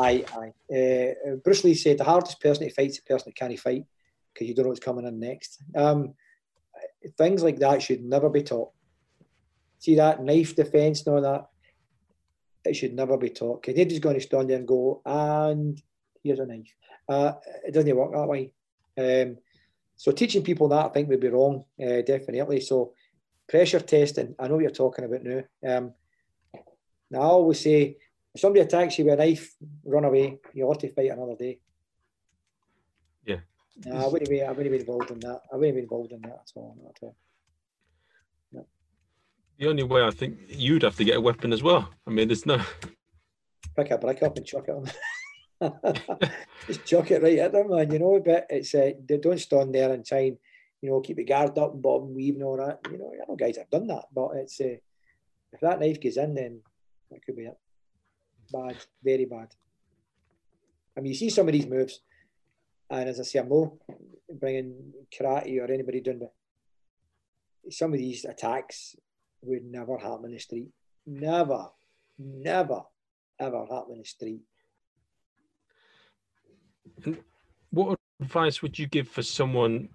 Aye, 0.00 0.24
aye. 0.34 0.74
Uh, 0.74 1.36
Bruce 1.44 1.62
Lee 1.64 1.74
said 1.74 1.98
the 1.98 2.04
hardest 2.04 2.40
person 2.40 2.66
to 2.66 2.74
fight 2.74 2.90
is 2.90 2.96
the 2.96 3.02
person 3.02 3.26
that 3.30 3.36
can't 3.36 3.58
fight 3.58 3.84
because 4.32 4.48
you 4.48 4.54
don't 4.54 4.64
know 4.64 4.70
what's 4.70 4.80
coming 4.80 5.06
in 5.06 5.20
next. 5.20 5.62
Um, 5.76 6.14
things 7.18 7.42
like 7.42 7.58
that 7.58 7.82
should 7.82 8.02
never 8.02 8.30
be 8.30 8.42
taught. 8.42 8.70
See 9.78 9.96
that 9.96 10.22
knife 10.22 10.56
defence 10.56 11.06
and 11.06 11.14
all 11.14 11.22
that, 11.22 11.46
it 12.64 12.74
should 12.74 12.94
never 12.94 13.16
be 13.16 13.30
taught. 13.30 13.62
Because 13.62 13.86
just 13.86 14.02
going 14.02 14.16
to 14.16 14.20
stand 14.20 14.48
there 14.48 14.58
and 14.58 14.68
go, 14.68 15.02
and 15.04 15.80
here's 16.22 16.38
a 16.38 16.46
knife. 16.46 16.74
Uh, 17.08 17.32
it 17.66 17.74
doesn't 17.74 17.96
work 17.96 18.12
that 18.12 18.28
way. 18.28 18.52
Um, 18.96 19.36
so 19.96 20.12
teaching 20.12 20.42
people 20.42 20.68
that 20.68 20.86
I 20.86 20.88
think 20.88 21.08
would 21.08 21.20
be 21.20 21.28
wrong, 21.28 21.64
uh, 21.82 22.00
definitely. 22.02 22.60
So 22.60 22.94
pressure 23.48 23.80
testing, 23.80 24.34
I 24.38 24.48
know 24.48 24.54
what 24.54 24.62
you're 24.62 24.70
talking 24.70 25.04
about 25.04 25.24
now. 25.24 25.42
Um, 25.66 25.92
now 27.10 27.20
I 27.20 27.24
always 27.24 27.60
say, 27.60 27.96
if 28.34 28.40
somebody 28.40 28.60
attacks 28.60 28.98
you 28.98 29.04
with 29.04 29.14
a 29.14 29.16
knife, 29.16 29.54
run 29.84 30.04
away. 30.04 30.38
You'll 30.54 30.72
have 30.72 30.80
to 30.80 30.92
fight 30.92 31.10
another 31.10 31.36
day. 31.36 31.58
Yeah. 33.24 33.40
No, 33.84 34.04
I 34.04 34.08
wouldn't 34.08 34.30
be. 34.30 34.42
I 34.42 34.52
wouldn't 34.52 34.70
be 34.70 34.80
involved 34.80 35.10
in 35.10 35.20
that. 35.20 35.42
I 35.52 35.56
wouldn't 35.56 35.76
be 35.76 35.82
involved 35.82 36.12
in 36.12 36.20
that 36.22 36.30
at 36.30 36.52
all. 36.54 36.76
Not 36.80 36.96
at 36.96 37.02
all. 37.02 37.16
The 39.60 39.68
only 39.68 39.82
way 39.82 40.02
I 40.02 40.10
think 40.10 40.38
you'd 40.48 40.84
have 40.84 40.96
to 40.96 41.04
get 41.04 41.18
a 41.18 41.20
weapon 41.20 41.52
as 41.52 41.62
well. 41.62 41.86
I 42.06 42.10
mean, 42.10 42.28
there's 42.28 42.46
no. 42.46 42.58
Pick 43.76 43.90
a 43.90 43.98
brick 43.98 44.22
up 44.22 44.38
and 44.38 44.46
chuck 44.46 44.64
it 44.68 44.74
on. 45.60 46.32
Just 46.66 46.86
chuck 46.86 47.10
it 47.10 47.22
right 47.22 47.38
at 47.40 47.52
them, 47.52 47.68
man. 47.68 47.92
You 47.92 47.98
know, 47.98 48.22
but 48.24 48.46
it's 48.48 48.74
uh, 48.74 48.92
they 49.06 49.18
don't 49.18 49.38
stand 49.38 49.74
there 49.74 49.92
and 49.92 50.04
try 50.04 50.20
and 50.20 50.38
you 50.80 50.88
know 50.88 51.00
keep 51.00 51.18
the 51.18 51.24
guard 51.24 51.58
up 51.58 51.74
and 51.74 51.82
bob 51.82 52.04
and 52.04 52.16
weave 52.16 52.36
and 52.36 52.44
all 52.44 52.56
that. 52.56 52.80
You 52.90 52.96
know, 52.96 53.12
I 53.12 53.24
know 53.28 53.36
guys 53.36 53.58
have 53.58 53.68
done 53.68 53.86
that, 53.88 54.06
but 54.14 54.30
it's 54.36 54.58
uh, 54.62 54.76
if 55.52 55.60
that 55.60 55.78
knife 55.78 56.00
goes 56.02 56.16
in, 56.16 56.34
then 56.34 56.62
that 57.10 57.22
could 57.22 57.36
be 57.36 57.44
it. 57.44 57.58
Bad, 58.52 58.76
very 59.02 59.26
bad. 59.26 59.48
I 60.96 61.00
mean, 61.00 61.12
you 61.12 61.18
see 61.18 61.30
some 61.30 61.46
of 61.46 61.52
these 61.52 61.66
moves, 61.66 62.00
and 62.90 63.08
as 63.08 63.20
I 63.20 63.22
say, 63.22 63.38
I'm 63.38 63.48
not 63.48 63.72
bringing 64.40 64.92
karate 65.16 65.60
or 65.60 65.72
anybody 65.72 66.00
doing, 66.00 66.18
but 66.18 66.32
some 67.72 67.92
of 67.92 67.98
these 67.98 68.24
attacks 68.24 68.96
would 69.42 69.64
never 69.64 69.96
happen 69.98 70.26
in 70.26 70.32
the 70.32 70.38
street. 70.38 70.68
Never, 71.06 71.68
never, 72.18 72.82
ever 73.38 73.60
happen 73.60 73.92
in 73.94 73.98
the 73.98 74.04
street. 74.04 74.40
What 77.70 77.98
advice 78.20 78.62
would 78.62 78.78
you 78.78 78.86
give 78.86 79.08
for 79.08 79.22
someone 79.22 79.88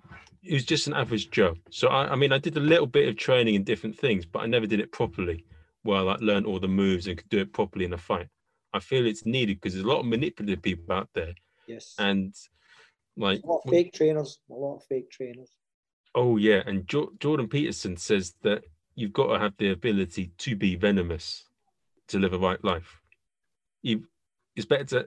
who's 0.43 0.65
just 0.65 0.87
an 0.87 0.93
average 0.93 1.29
Joe? 1.29 1.55
So 1.69 1.89
I, 1.89 2.13
I 2.13 2.15
mean, 2.15 2.31
I 2.31 2.37
did 2.37 2.57
a 2.57 2.61
little 2.61 2.87
bit 2.87 3.09
of 3.09 3.17
training 3.17 3.55
in 3.55 3.63
different 3.63 3.97
things, 3.97 4.25
but 4.25 4.39
I 4.39 4.45
never 4.45 4.65
did 4.65 4.79
it 4.79 4.91
properly. 4.91 5.45
Well, 5.83 6.09
I 6.09 6.15
learned 6.19 6.45
all 6.45 6.59
the 6.59 6.67
moves 6.67 7.07
and 7.07 7.17
could 7.17 7.29
do 7.29 7.39
it 7.39 7.53
properly 7.53 7.85
in 7.85 7.93
a 7.93 7.97
fight. 7.97 8.27
I 8.75 8.79
feel 8.79 9.05
it's 9.05 9.25
needed 9.25 9.55
because 9.57 9.73
there's 9.73 9.85
a 9.85 9.87
lot 9.87 10.01
of 10.01 10.05
manipulative 10.05 10.61
people 10.61 10.93
out 10.93 11.09
there, 11.13 11.33
Yes. 11.67 11.95
and 11.97 12.33
like 13.15 13.41
a 13.43 13.47
lot 13.47 13.61
of 13.65 13.71
fake 13.71 13.93
trainers. 13.93 14.39
A 14.49 14.53
lot 14.53 14.75
of 14.77 14.83
fake 14.83 15.09
trainers. 15.09 15.49
Oh 16.13 16.35
yeah, 16.37 16.61
and 16.65 16.85
jo- 16.87 17.13
Jordan 17.19 17.47
Peterson 17.47 17.95
says 17.95 18.35
that 18.43 18.63
you've 18.95 19.13
got 19.13 19.27
to 19.33 19.39
have 19.39 19.53
the 19.57 19.69
ability 19.71 20.31
to 20.39 20.55
be 20.55 20.75
venomous 20.75 21.45
to 22.09 22.19
live 22.19 22.33
a 22.33 22.37
right 22.37 22.63
life. 22.63 22.99
You, 23.81 24.05
it's 24.55 24.65
better 24.65 24.83
to, 24.85 25.05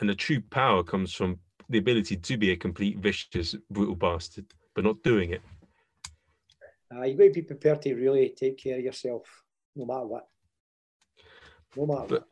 and 0.00 0.08
the 0.08 0.14
true 0.14 0.40
power 0.40 0.82
comes 0.82 1.12
from 1.12 1.38
the 1.68 1.78
ability 1.78 2.16
to 2.16 2.36
be 2.36 2.50
a 2.52 2.56
complete 2.56 2.98
vicious, 2.98 3.54
brutal 3.70 3.94
bastard, 3.96 4.46
but 4.74 4.84
not 4.84 5.02
doing 5.02 5.30
it. 5.30 5.42
Uh, 6.94 7.02
you've 7.02 7.18
got 7.18 7.24
to 7.24 7.30
be 7.30 7.42
prepared 7.42 7.82
to 7.82 7.94
really 7.94 8.34
take 8.36 8.56
care 8.58 8.78
of 8.78 8.84
yourself, 8.84 9.44
no 9.76 9.84
matter 9.86 10.06
what. 10.06 10.28
No 11.76 11.86
matter 11.86 12.06
But- 12.08 12.20
what. 12.20 12.28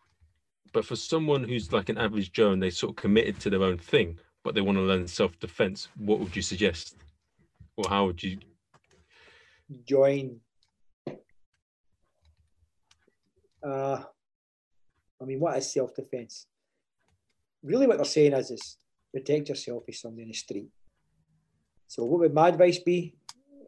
But 0.72 0.86
for 0.86 0.96
someone 0.96 1.44
who's 1.44 1.72
like 1.72 1.88
an 1.88 1.98
average 1.98 2.32
Joe 2.32 2.52
and 2.52 2.62
they 2.62 2.70
sort 2.70 2.90
of 2.90 2.96
committed 2.96 3.38
to 3.40 3.50
their 3.50 3.62
own 3.62 3.78
thing, 3.78 4.18
but 4.42 4.54
they 4.54 4.60
want 4.60 4.78
to 4.78 4.82
learn 4.82 5.06
self-defense, 5.06 5.88
what 5.96 6.18
would 6.18 6.34
you 6.34 6.42
suggest, 6.42 6.96
or 7.76 7.84
how 7.88 8.06
would 8.06 8.22
you? 8.22 8.38
Join. 9.84 10.40
Uh, 13.62 14.02
I 15.20 15.24
mean, 15.24 15.38
what 15.38 15.56
is 15.56 15.72
self 15.72 15.94
defense? 15.94 16.46
Really, 17.62 17.86
what 17.86 17.98
they're 17.98 18.04
saying 18.04 18.32
is, 18.32 18.50
is 18.50 18.78
protect 19.12 19.50
yourself 19.50 19.84
if 19.86 19.96
somebody 19.96 20.22
in 20.22 20.28
the 20.28 20.34
street. 20.34 20.68
So, 21.86 22.04
what 22.04 22.20
would 22.20 22.34
my 22.34 22.48
advice 22.48 22.78
be? 22.78 23.14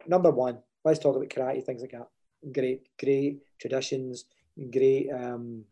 Number 0.07 0.31
one, 0.31 0.59
let's 0.83 0.99
talk 0.99 1.15
about 1.15 1.29
karate, 1.29 1.63
things 1.63 1.81
like 1.81 1.91
that. 1.91 2.09
Great, 2.51 2.87
great 2.99 3.39
traditions, 3.59 4.25
great 4.71 5.09
um, 5.11 5.63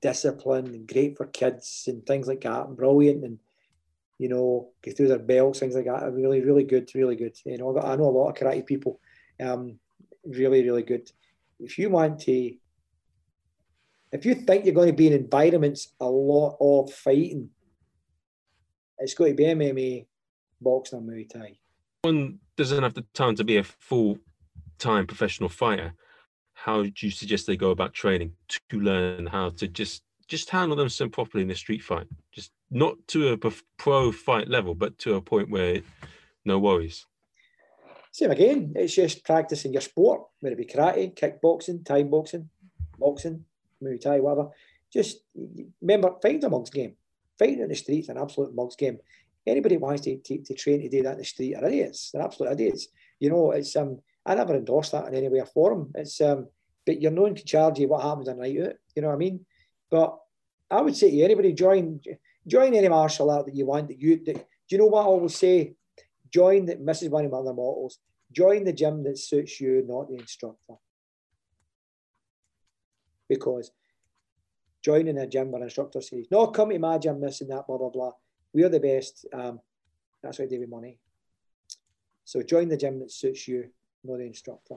discipline, 0.00 0.86
great 0.86 1.16
for 1.16 1.26
kids 1.26 1.84
and 1.86 2.04
things 2.06 2.26
like 2.28 2.42
that, 2.42 2.76
brilliant 2.76 3.24
and 3.24 3.38
you 4.18 4.28
know, 4.28 4.70
go 4.82 4.92
through 4.92 5.08
their 5.08 5.18
belts, 5.18 5.60
things 5.60 5.76
like 5.76 5.84
that. 5.86 6.12
Really, 6.12 6.40
really 6.40 6.64
good, 6.64 6.90
really 6.94 7.14
good. 7.14 7.36
You 7.44 7.56
know, 7.56 7.78
I 7.78 7.94
know 7.96 8.04
a 8.04 8.10
lot 8.10 8.30
of 8.30 8.34
karate 8.34 8.66
people. 8.66 9.00
Um, 9.40 9.78
really, 10.24 10.64
really 10.64 10.82
good. 10.82 11.10
If 11.60 11.78
you 11.78 11.88
want 11.90 12.20
to, 12.20 12.54
if 14.10 14.24
you 14.26 14.34
think 14.34 14.64
you're 14.64 14.74
going 14.74 14.88
to 14.88 14.92
be 14.92 15.06
in 15.06 15.12
environments 15.12 15.94
a 16.00 16.06
lot 16.06 16.56
of 16.60 16.92
fighting, 16.92 17.50
it's 18.98 19.14
going 19.14 19.32
to 19.32 19.36
be 19.36 19.44
MMA, 19.44 20.06
boxing, 20.60 20.98
and 20.98 21.08
Muay 21.08 21.28
Thai. 21.28 21.56
One 22.02 22.40
doesn't 22.56 22.82
have 22.82 22.94
the 22.94 23.04
time 23.14 23.36
to 23.36 23.44
be 23.44 23.56
a 23.58 23.64
full-time 23.64 25.06
professional 25.06 25.48
fighter. 25.48 25.94
How 26.64 26.82
do 26.82 26.92
you 27.00 27.10
suggest 27.10 27.46
they 27.46 27.56
go 27.56 27.70
about 27.70 27.94
training 27.94 28.32
to 28.48 28.80
learn 28.80 29.26
how 29.26 29.50
to 29.50 29.68
just 29.68 30.02
just 30.26 30.50
handle 30.50 30.76
themselves 30.76 31.12
properly 31.12 31.44
in 31.44 31.50
a 31.50 31.54
street 31.54 31.82
fight? 31.82 32.06
Just 32.32 32.50
not 32.70 32.96
to 33.08 33.28
a 33.28 33.52
pro 33.78 34.12
fight 34.12 34.48
level, 34.48 34.74
but 34.74 34.98
to 34.98 35.14
a 35.14 35.20
point 35.20 35.50
where 35.50 35.80
no 36.44 36.58
worries. 36.58 37.06
Same 38.10 38.32
again, 38.32 38.72
it's 38.74 38.94
just 38.94 39.24
practicing 39.24 39.72
your 39.72 39.82
sport, 39.82 40.22
whether 40.40 40.54
it 40.54 40.58
be 40.58 40.64
karate, 40.64 41.14
kickboxing, 41.14 41.84
Thai 41.84 42.02
boxing, 42.02 42.48
boxing, 42.98 43.44
Muay 43.82 44.00
Thai, 44.00 44.18
whatever. 44.18 44.50
Just 44.92 45.18
remember, 45.80 46.14
fighting's 46.20 46.44
a 46.44 46.50
mug's 46.50 46.70
game. 46.70 46.96
Fighting 47.38 47.60
in 47.60 47.68
the 47.68 47.76
streets 47.76 48.08
an 48.08 48.18
absolute 48.18 48.54
monk's 48.54 48.74
game. 48.74 48.98
Anybody 49.46 49.76
wants 49.76 50.02
to, 50.02 50.16
to, 50.16 50.38
to 50.38 50.54
train 50.54 50.80
to 50.80 50.88
do 50.88 51.02
that 51.02 51.12
in 51.12 51.18
the 51.18 51.24
street 51.24 51.54
are 51.54 51.66
idiots. 51.66 52.10
They're 52.10 52.22
absolute 52.22 52.52
idiots. 52.52 52.88
You 53.20 53.30
know, 53.30 53.52
it's 53.52 53.76
um 53.76 54.00
I 54.28 54.34
never 54.34 54.54
endorse 54.54 54.90
that 54.90 55.08
in 55.08 55.14
any 55.14 55.28
way 55.28 55.40
or 55.40 55.46
form. 55.46 55.90
It's 55.94 56.20
um 56.20 56.48
but 56.86 57.00
you're 57.02 57.10
known 57.10 57.34
to 57.34 57.44
charge 57.44 57.78
you 57.78 57.88
what 57.88 58.02
happens 58.02 58.28
on 58.28 58.38
night 58.38 58.60
out. 58.60 58.74
You 58.94 59.02
know 59.02 59.08
what 59.08 59.14
I 59.14 59.18
mean? 59.18 59.44
But 59.90 60.18
I 60.70 60.80
would 60.80 60.96
say 60.96 61.10
to 61.10 61.22
anybody 61.22 61.52
join 61.52 62.00
join 62.46 62.74
any 62.74 62.88
martial 62.88 63.30
art 63.30 63.46
that 63.46 63.56
you 63.56 63.66
want 63.66 63.88
that 63.88 63.98
you 63.98 64.22
that, 64.24 64.36
do 64.36 64.42
you 64.68 64.78
know 64.78 64.86
what 64.86 65.02
I 65.02 65.06
always 65.06 65.34
say? 65.34 65.74
Join 66.30 66.66
that 66.66 66.78
is 66.78 67.08
one 67.08 67.24
of 67.24 67.32
my 67.32 67.38
other 67.38 67.54
mottos. 67.54 67.98
Join 68.30 68.64
the 68.64 68.72
gym 68.72 69.02
that 69.04 69.18
suits 69.18 69.60
you, 69.60 69.82
not 69.86 70.08
the 70.08 70.16
instructor. 70.16 70.74
Because 73.28 73.70
joining 74.82 75.18
a 75.18 75.26
gym 75.26 75.50
where 75.50 75.62
an 75.62 75.64
instructor 75.64 76.02
says, 76.02 76.26
No, 76.30 76.48
come 76.48 76.70
to 76.70 76.78
my 76.78 76.98
gym, 76.98 77.20
this 77.20 77.40
and 77.40 77.50
that, 77.50 77.66
blah 77.66 77.78
blah 77.78 77.90
blah. 77.90 78.12
We're 78.52 78.68
the 78.68 78.80
best. 78.80 79.26
Um, 79.32 79.60
that's 80.22 80.38
why 80.38 80.46
they 80.46 80.58
with 80.58 80.68
money. 80.68 80.98
So 82.24 82.42
join 82.42 82.68
the 82.68 82.76
gym 82.76 82.98
that 83.00 83.10
suits 83.10 83.48
you, 83.48 83.70
not 84.04 84.18
the 84.18 84.24
instructor. 84.24 84.76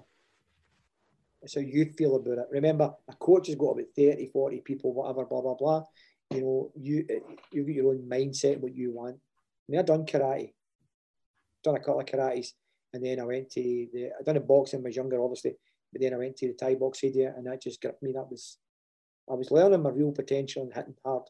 That's 1.41 1.55
how 1.55 1.61
you 1.61 1.86
feel 1.97 2.15
about 2.15 2.38
it. 2.38 2.47
Remember, 2.51 2.93
a 3.09 3.15
coach 3.15 3.47
has 3.47 3.55
got 3.55 3.72
about 3.72 3.86
30, 3.95 4.28
40 4.28 4.61
people, 4.61 4.93
whatever, 4.93 5.26
blah, 5.26 5.41
blah, 5.41 5.55
blah. 5.55 5.84
You 6.30 6.41
know, 6.41 6.72
you 6.76 7.05
you've 7.51 7.67
got 7.67 7.76
your 7.76 7.89
own 7.89 8.07
mindset, 8.07 8.59
what 8.59 8.76
you 8.76 8.91
want. 8.91 9.15
I 9.15 9.72
mean, 9.72 9.80
I've 9.80 9.86
done 9.86 10.05
karate, 10.05 10.53
done 11.63 11.76
a 11.76 11.80
couple 11.80 11.99
of 11.99 12.05
karates, 12.05 12.53
and 12.93 13.03
then 13.03 13.19
I 13.19 13.24
went 13.24 13.49
to 13.51 13.61
the, 13.61 14.11
I 14.19 14.24
done 14.24 14.38
a 14.38 14.41
boxing 14.41 14.80
when 14.80 14.88
I 14.88 14.89
was 14.89 14.95
younger, 14.95 15.22
obviously, 15.22 15.55
but 15.91 16.01
then 16.01 16.13
I 16.13 16.17
went 16.17 16.38
to 16.38 16.47
the 16.47 16.53
Thai 16.53 16.76
box 16.76 17.03
idea, 17.03 17.34
and 17.36 17.47
that 17.47 17.61
just 17.61 17.82
got 17.82 18.01
me, 18.01 18.13
that 18.13 18.30
was, 18.30 18.57
I 19.30 19.34
was 19.34 19.51
learning 19.51 19.82
my 19.82 19.89
real 19.89 20.11
potential 20.11 20.63
and 20.63 20.74
hitting 20.74 20.95
hard 21.03 21.24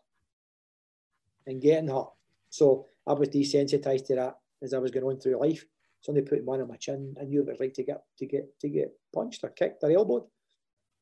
and 1.48 1.62
getting 1.62 1.90
hurt. 1.90 2.12
So 2.50 2.86
I 3.08 3.14
was 3.14 3.30
desensitized 3.30 4.08
to 4.08 4.16
that 4.16 4.38
as 4.62 4.74
I 4.74 4.80
was 4.80 4.92
going 4.92 5.06
on 5.06 5.20
through 5.20 5.40
life. 5.40 5.66
Somebody 6.02 6.26
put 6.26 6.44
one 6.44 6.62
on 6.62 6.68
my 6.68 6.78
chin, 6.78 7.16
I 7.20 7.26
knew 7.26 7.42
it 7.42 7.48
was 7.48 7.60
like 7.60 7.74
to 7.76 7.84
get 7.84 8.04
to 8.18 8.26
get 8.26 8.60
to 8.60 8.70
get 8.70 8.92
punched 9.14 9.44
or 9.44 9.50
kicked 9.50 9.84
or 9.84 9.92
elbowed. 9.92 10.24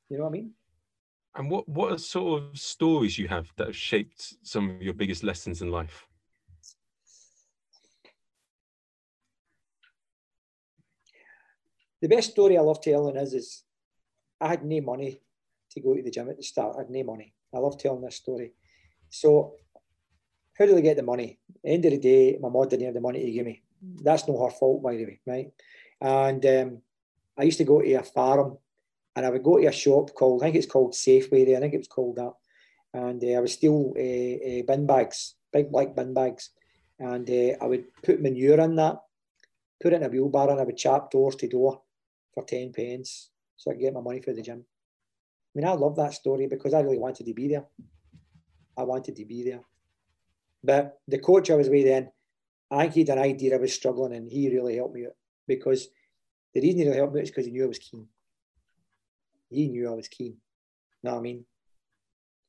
You 0.09 0.17
know 0.17 0.23
what 0.23 0.29
I 0.29 0.33
mean? 0.33 0.51
And 1.35 1.49
what 1.49 1.69
what 1.69 1.91
are 1.93 1.97
sort 1.97 2.43
of 2.43 2.59
stories 2.59 3.17
you 3.17 3.27
have 3.27 3.51
that 3.57 3.67
have 3.67 3.75
shaped 3.75 4.33
some 4.43 4.69
of 4.71 4.81
your 4.81 4.93
biggest 4.93 5.23
lessons 5.23 5.61
in 5.61 5.71
life? 5.71 6.05
The 12.01 12.07
best 12.07 12.31
story 12.31 12.57
I 12.57 12.61
love 12.61 12.81
telling 12.81 13.15
is 13.15 13.33
is 13.33 13.63
I 14.41 14.49
had 14.49 14.65
no 14.65 14.81
money 14.81 15.21
to 15.71 15.81
go 15.81 15.93
to 15.93 16.01
the 16.01 16.11
gym 16.11 16.29
at 16.29 16.37
the 16.37 16.43
start. 16.43 16.75
I 16.75 16.79
had 16.81 16.89
no 16.89 17.03
money. 17.03 17.33
I 17.53 17.59
love 17.59 17.77
telling 17.77 18.01
this 18.01 18.15
story. 18.15 18.53
So 19.09 19.55
how 20.57 20.65
do 20.65 20.77
I 20.77 20.81
get 20.81 20.97
the 20.97 21.03
money? 21.03 21.39
end 21.63 21.85
of 21.85 21.91
the 21.91 21.99
day, 21.99 22.37
my 22.41 22.49
mother 22.49 22.71
didn't 22.71 22.85
have 22.85 22.93
the 22.95 23.01
money 23.01 23.23
to 23.23 23.31
give 23.31 23.45
me. 23.45 23.63
That's 23.81 24.27
not 24.27 24.43
her 24.43 24.51
fault, 24.51 24.83
by 24.83 24.95
the 24.95 25.05
way, 25.05 25.19
right? 25.25 25.51
And 26.01 26.45
um, 26.45 26.81
I 27.37 27.43
used 27.43 27.57
to 27.59 27.63
go 27.63 27.81
to 27.81 27.93
a 27.93 28.03
farm 28.03 28.57
and 29.15 29.25
I 29.25 29.29
would 29.29 29.43
go 29.43 29.57
to 29.57 29.67
a 29.67 29.71
shop 29.71 30.13
called, 30.13 30.41
I 30.41 30.47
think 30.47 30.55
it's 30.57 30.65
called 30.65 30.93
Safeway 30.93 31.45
there, 31.45 31.57
I 31.57 31.59
think 31.59 31.73
it 31.73 31.79
was 31.79 31.87
called 31.87 32.17
that. 32.17 32.33
And 32.93 33.23
uh, 33.23 33.37
I 33.37 33.39
would 33.39 33.49
steal 33.49 33.93
uh, 33.95 33.99
uh, 33.99 34.63
bin 34.67 34.85
bags, 34.85 35.35
big 35.53 35.71
black 35.71 35.95
bin 35.95 36.13
bags. 36.13 36.49
And 36.99 37.29
uh, 37.29 37.57
I 37.61 37.67
would 37.67 37.85
put 38.03 38.21
manure 38.21 38.59
in 38.59 38.75
that, 38.75 39.01
put 39.81 39.93
it 39.93 39.97
in 39.97 40.03
a 40.03 40.09
wheelbarrow 40.09 40.51
and 40.51 40.61
I 40.61 40.63
would 40.63 40.77
chap 40.77 41.11
doors 41.11 41.35
to 41.37 41.47
door 41.47 41.81
for 42.33 42.43
10 42.43 42.73
pence 42.73 43.29
so 43.55 43.71
I 43.71 43.73
could 43.73 43.81
get 43.81 43.93
my 43.93 44.01
money 44.01 44.21
for 44.21 44.33
the 44.33 44.41
gym. 44.41 44.63
I 44.63 45.59
mean, 45.59 45.67
I 45.67 45.73
love 45.73 45.95
that 45.95 46.13
story 46.13 46.47
because 46.47 46.73
I 46.73 46.81
really 46.81 46.99
wanted 46.99 47.25
to 47.25 47.33
be 47.33 47.47
there. 47.47 47.65
I 48.77 48.83
wanted 48.83 49.15
to 49.15 49.25
be 49.25 49.43
there. 49.43 49.61
But 50.63 50.99
the 51.07 51.19
coach 51.19 51.49
I 51.49 51.55
was 51.55 51.69
with 51.69 51.85
then, 51.85 52.11
I 52.71 52.87
had 52.87 53.09
an 53.09 53.19
idea 53.19 53.55
I 53.55 53.59
was 53.59 53.73
struggling 53.73 54.13
and 54.13 54.29
he 54.29 54.53
really 54.53 54.75
helped 54.75 54.95
me 54.95 55.05
out 55.05 55.15
because 55.47 55.87
the 56.53 56.61
reason 56.61 56.79
he 56.79 56.85
really 56.85 56.97
helped 56.97 57.15
me 57.15 57.21
is 57.21 57.29
because 57.29 57.45
he 57.45 57.51
knew 57.51 57.65
I 57.65 57.67
was 57.67 57.79
keen. 57.79 58.07
He 59.49 59.67
knew 59.67 59.89
I 59.89 59.95
was 59.95 60.07
keen. 60.07 60.37
You 61.01 61.09
know 61.09 61.13
what 61.13 61.19
I 61.19 61.23
mean? 61.23 61.45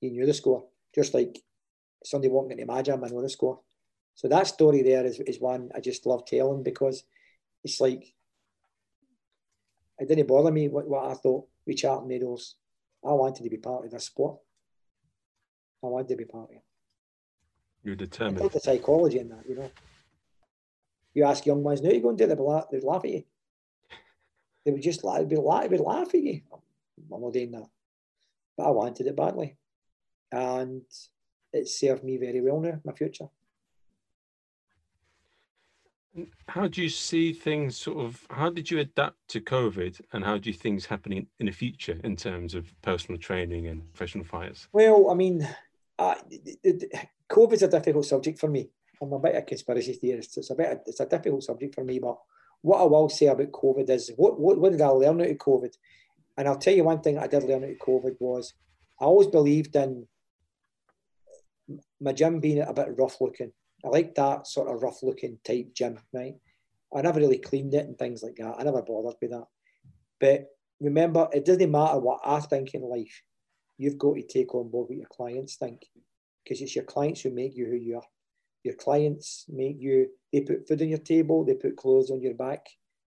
He 0.00 0.10
knew 0.10 0.26
the 0.26 0.34
score. 0.34 0.66
Just 0.94 1.14
like 1.14 1.38
somebody 2.04 2.30
walking 2.30 2.52
into 2.52 2.66
my 2.66 2.82
gym, 2.82 3.02
I 3.02 3.08
know 3.08 3.22
the 3.22 3.28
score. 3.28 3.60
So 4.14 4.28
that 4.28 4.46
story 4.46 4.82
there 4.82 5.06
is, 5.06 5.20
is 5.20 5.40
one 5.40 5.70
I 5.74 5.80
just 5.80 6.04
love 6.04 6.26
telling 6.26 6.62
because 6.62 7.04
it's 7.64 7.80
like 7.80 8.14
it 9.98 10.08
didn't 10.08 10.28
bother 10.28 10.50
me 10.50 10.68
what, 10.68 10.88
what 10.88 11.10
I 11.10 11.14
thought 11.14 11.46
with 11.66 11.76
Charlton 11.76 12.08
Meadows. 12.08 12.56
I 13.04 13.12
wanted 13.12 13.44
to 13.44 13.50
be 13.50 13.56
part 13.56 13.84
of 13.84 13.90
this 13.90 14.04
sport. 14.04 14.38
I 15.82 15.86
wanted 15.86 16.08
to 16.08 16.16
be 16.16 16.24
part 16.24 16.50
of 16.50 16.56
it. 16.56 16.64
You're 17.82 17.94
determined. 17.94 18.42
I 18.42 18.48
the 18.48 18.60
psychology 18.60 19.18
in 19.18 19.28
that, 19.30 19.48
you 19.48 19.56
know. 19.56 19.70
You 21.20 21.26
ask 21.26 21.44
young 21.44 21.62
ones 21.62 21.82
now, 21.82 21.90
you 21.90 22.00
go 22.00 22.08
and 22.08 22.16
do 22.16 22.24
it, 22.24 22.28
they'd 22.28 22.40
laugh, 22.40 22.70
they'd 22.72 22.82
laugh 22.82 23.04
at 23.04 23.10
you. 23.10 23.24
They 24.64 24.72
would 24.72 24.80
just 24.80 25.04
laugh, 25.04 25.28
they'd, 25.28 25.36
laugh, 25.36 25.68
they'd 25.68 25.80
laugh 25.80 26.14
at 26.14 26.22
you. 26.22 26.40
I'm 27.12 27.20
not 27.20 27.34
doing 27.34 27.50
that. 27.50 27.66
But 28.56 28.68
I 28.68 28.70
wanted 28.70 29.06
it 29.06 29.16
badly. 29.16 29.58
And 30.32 30.80
it 31.52 31.68
served 31.68 32.04
me 32.04 32.16
very 32.16 32.40
well 32.40 32.58
now, 32.58 32.80
my 32.86 32.94
future. 32.94 33.28
How 36.48 36.68
do 36.68 36.80
you 36.80 36.88
see 36.88 37.34
things 37.34 37.76
sort 37.76 37.98
of, 37.98 38.26
how 38.30 38.48
did 38.48 38.70
you 38.70 38.78
adapt 38.78 39.18
to 39.28 39.42
COVID 39.42 40.00
and 40.14 40.24
how 40.24 40.38
do 40.38 40.48
you 40.48 40.54
things 40.54 40.86
happening 40.86 41.26
in 41.38 41.44
the 41.46 41.52
future 41.52 42.00
in 42.02 42.16
terms 42.16 42.54
of 42.54 42.72
personal 42.80 43.20
training 43.20 43.66
and 43.66 43.82
professional 43.92 44.24
fighters? 44.24 44.68
Well, 44.72 45.10
I 45.10 45.14
mean, 45.14 45.46
uh, 45.98 46.14
COVID's 47.28 47.62
a 47.62 47.68
difficult 47.68 48.06
subject 48.06 48.38
for 48.38 48.48
me. 48.48 48.70
I'm 49.02 49.12
a 49.12 49.18
bit 49.18 49.34
of 49.34 49.42
a 49.42 49.46
conspiracy 49.46 49.94
theorist. 49.94 50.36
It's 50.36 50.50
a 50.50 50.54
bit. 50.54 50.82
It's 50.86 51.00
a 51.00 51.06
difficult 51.06 51.42
subject 51.42 51.74
for 51.74 51.84
me. 51.84 51.98
But 51.98 52.18
what 52.62 52.80
I 52.80 52.84
will 52.84 53.08
say 53.08 53.26
about 53.26 53.52
COVID 53.52 53.88
is, 53.88 54.12
what, 54.16 54.38
what, 54.38 54.58
what 54.58 54.72
did 54.72 54.82
I 54.82 54.88
learn 54.88 55.20
out 55.20 55.28
of 55.28 55.38
COVID? 55.38 55.74
And 56.36 56.48
I'll 56.48 56.58
tell 56.58 56.74
you 56.74 56.84
one 56.84 57.00
thing 57.00 57.18
I 57.18 57.26
did 57.26 57.44
learn 57.44 57.64
out 57.64 57.70
of 57.70 57.78
COVID 57.78 58.16
was 58.20 58.54
I 59.00 59.04
always 59.04 59.28
believed 59.28 59.74
in 59.76 60.06
my 62.00 62.12
gym 62.12 62.40
being 62.40 62.60
a 62.60 62.72
bit 62.72 62.98
rough 62.98 63.20
looking. 63.20 63.52
I 63.84 63.88
like 63.88 64.14
that 64.16 64.46
sort 64.46 64.68
of 64.68 64.82
rough 64.82 65.02
looking 65.02 65.38
type 65.44 65.72
gym, 65.74 65.98
right? 66.12 66.34
I 66.94 67.02
never 67.02 67.20
really 67.20 67.38
cleaned 67.38 67.74
it 67.74 67.86
and 67.86 67.98
things 67.98 68.22
like 68.22 68.36
that. 68.36 68.56
I 68.58 68.62
never 68.62 68.82
bothered 68.82 69.16
with 69.20 69.30
that. 69.30 69.46
But 70.18 70.46
remember, 70.80 71.28
it 71.32 71.44
doesn't 71.44 71.70
matter 71.70 71.98
what 71.98 72.20
I 72.24 72.40
think 72.40 72.74
in 72.74 72.82
life. 72.82 73.22
You've 73.78 73.98
got 73.98 74.16
to 74.16 74.22
take 74.22 74.54
on 74.54 74.68
board 74.68 74.88
what 74.88 74.98
your 74.98 75.06
clients 75.06 75.56
think 75.56 75.86
because 76.44 76.60
it's 76.60 76.74
your 76.74 76.84
clients 76.84 77.22
who 77.22 77.30
make 77.30 77.56
you 77.56 77.66
who 77.66 77.76
you 77.76 77.96
are. 77.96 78.02
Your 78.62 78.74
clients 78.74 79.46
make 79.48 79.76
you, 79.80 80.08
they 80.32 80.42
put 80.42 80.68
food 80.68 80.82
on 80.82 80.88
your 80.88 80.98
table, 80.98 81.44
they 81.44 81.54
put 81.54 81.76
clothes 81.76 82.10
on 82.10 82.20
your 82.20 82.34
back, 82.34 82.66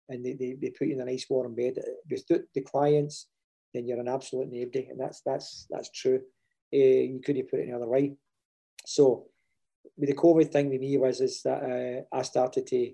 and 0.08 0.24
they, 0.24 0.32
they, 0.32 0.56
they 0.60 0.70
put 0.70 0.88
you 0.88 0.94
in 0.94 1.00
a 1.00 1.04
nice 1.04 1.26
warm 1.28 1.54
bed. 1.54 1.78
Without 2.10 2.40
the 2.54 2.62
clients, 2.62 3.28
then 3.72 3.86
you're 3.86 4.00
an 4.00 4.08
absolute 4.08 4.48
nobody, 4.50 4.86
and 4.88 5.00
that's 5.00 5.20
that's 5.24 5.66
that's 5.68 5.90
true. 5.90 6.20
Uh, 6.72 6.76
you 6.76 7.20
couldn't 7.24 7.50
put 7.50 7.60
it 7.60 7.64
any 7.64 7.72
other 7.72 7.88
way. 7.88 8.16
So, 8.86 9.26
with 9.96 10.08
the 10.08 10.16
COVID 10.16 10.50
thing 10.50 10.70
with 10.70 10.80
me 10.80 10.96
was 10.96 11.20
is 11.20 11.42
that 11.42 11.62
uh, 12.12 12.16
I 12.16 12.22
started 12.22 12.66
to, 12.68 12.92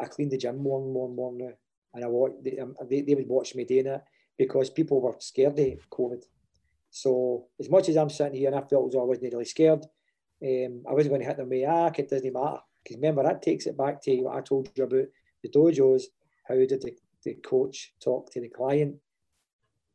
I 0.00 0.04
cleaned 0.06 0.32
the 0.32 0.38
gym 0.38 0.62
more 0.62 0.80
and 0.80 0.92
more 0.92 1.06
and 1.06 1.16
more 1.16 1.32
now, 1.32 1.52
and 1.94 2.04
I 2.04 2.08
watch, 2.08 2.32
they, 2.42 2.58
um, 2.58 2.74
they, 2.88 3.02
they 3.02 3.14
would 3.14 3.28
watch 3.28 3.54
me 3.54 3.64
doing 3.64 3.86
it 3.86 4.02
because 4.36 4.70
people 4.70 5.00
were 5.00 5.16
scared 5.18 5.58
of 5.58 5.90
COVID. 5.90 6.22
So 6.90 7.46
as 7.60 7.68
much 7.68 7.88
as 7.88 7.96
I'm 7.96 8.10
sitting 8.10 8.38
here 8.38 8.48
and 8.48 8.56
I 8.56 8.66
felt 8.66 8.88
as 8.88 8.96
I 8.96 9.02
wasn't 9.02 9.32
really 9.32 9.44
scared, 9.44 9.84
um, 10.42 10.82
I 10.88 10.92
wasn't 10.92 11.10
going 11.10 11.20
to 11.22 11.26
hit 11.26 11.36
them 11.36 11.48
with, 11.48 11.68
ah, 11.68 11.90
it 11.96 12.08
doesn't 12.08 12.32
matter. 12.32 12.58
Because 12.82 12.96
remember, 12.96 13.22
that 13.22 13.42
takes 13.42 13.66
it 13.66 13.76
back 13.76 14.00
to 14.02 14.16
what 14.22 14.36
I 14.36 14.40
told 14.40 14.70
you 14.74 14.84
about 14.84 15.06
the 15.42 15.48
dojos. 15.48 16.04
How 16.46 16.54
did 16.54 16.70
the, 16.70 16.94
the 17.24 17.34
coach 17.34 17.92
talk 18.02 18.30
to 18.32 18.40
the 18.40 18.48
client? 18.48 18.96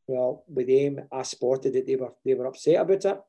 Well, 0.07 0.43
with 0.47 0.67
them, 0.67 1.07
I 1.11 1.23
spotted 1.23 1.73
that 1.73 1.87
they 1.87 1.95
were 1.95 2.13
they 2.25 2.33
were 2.33 2.47
upset 2.47 2.81
about 2.81 3.05
it. 3.05 3.21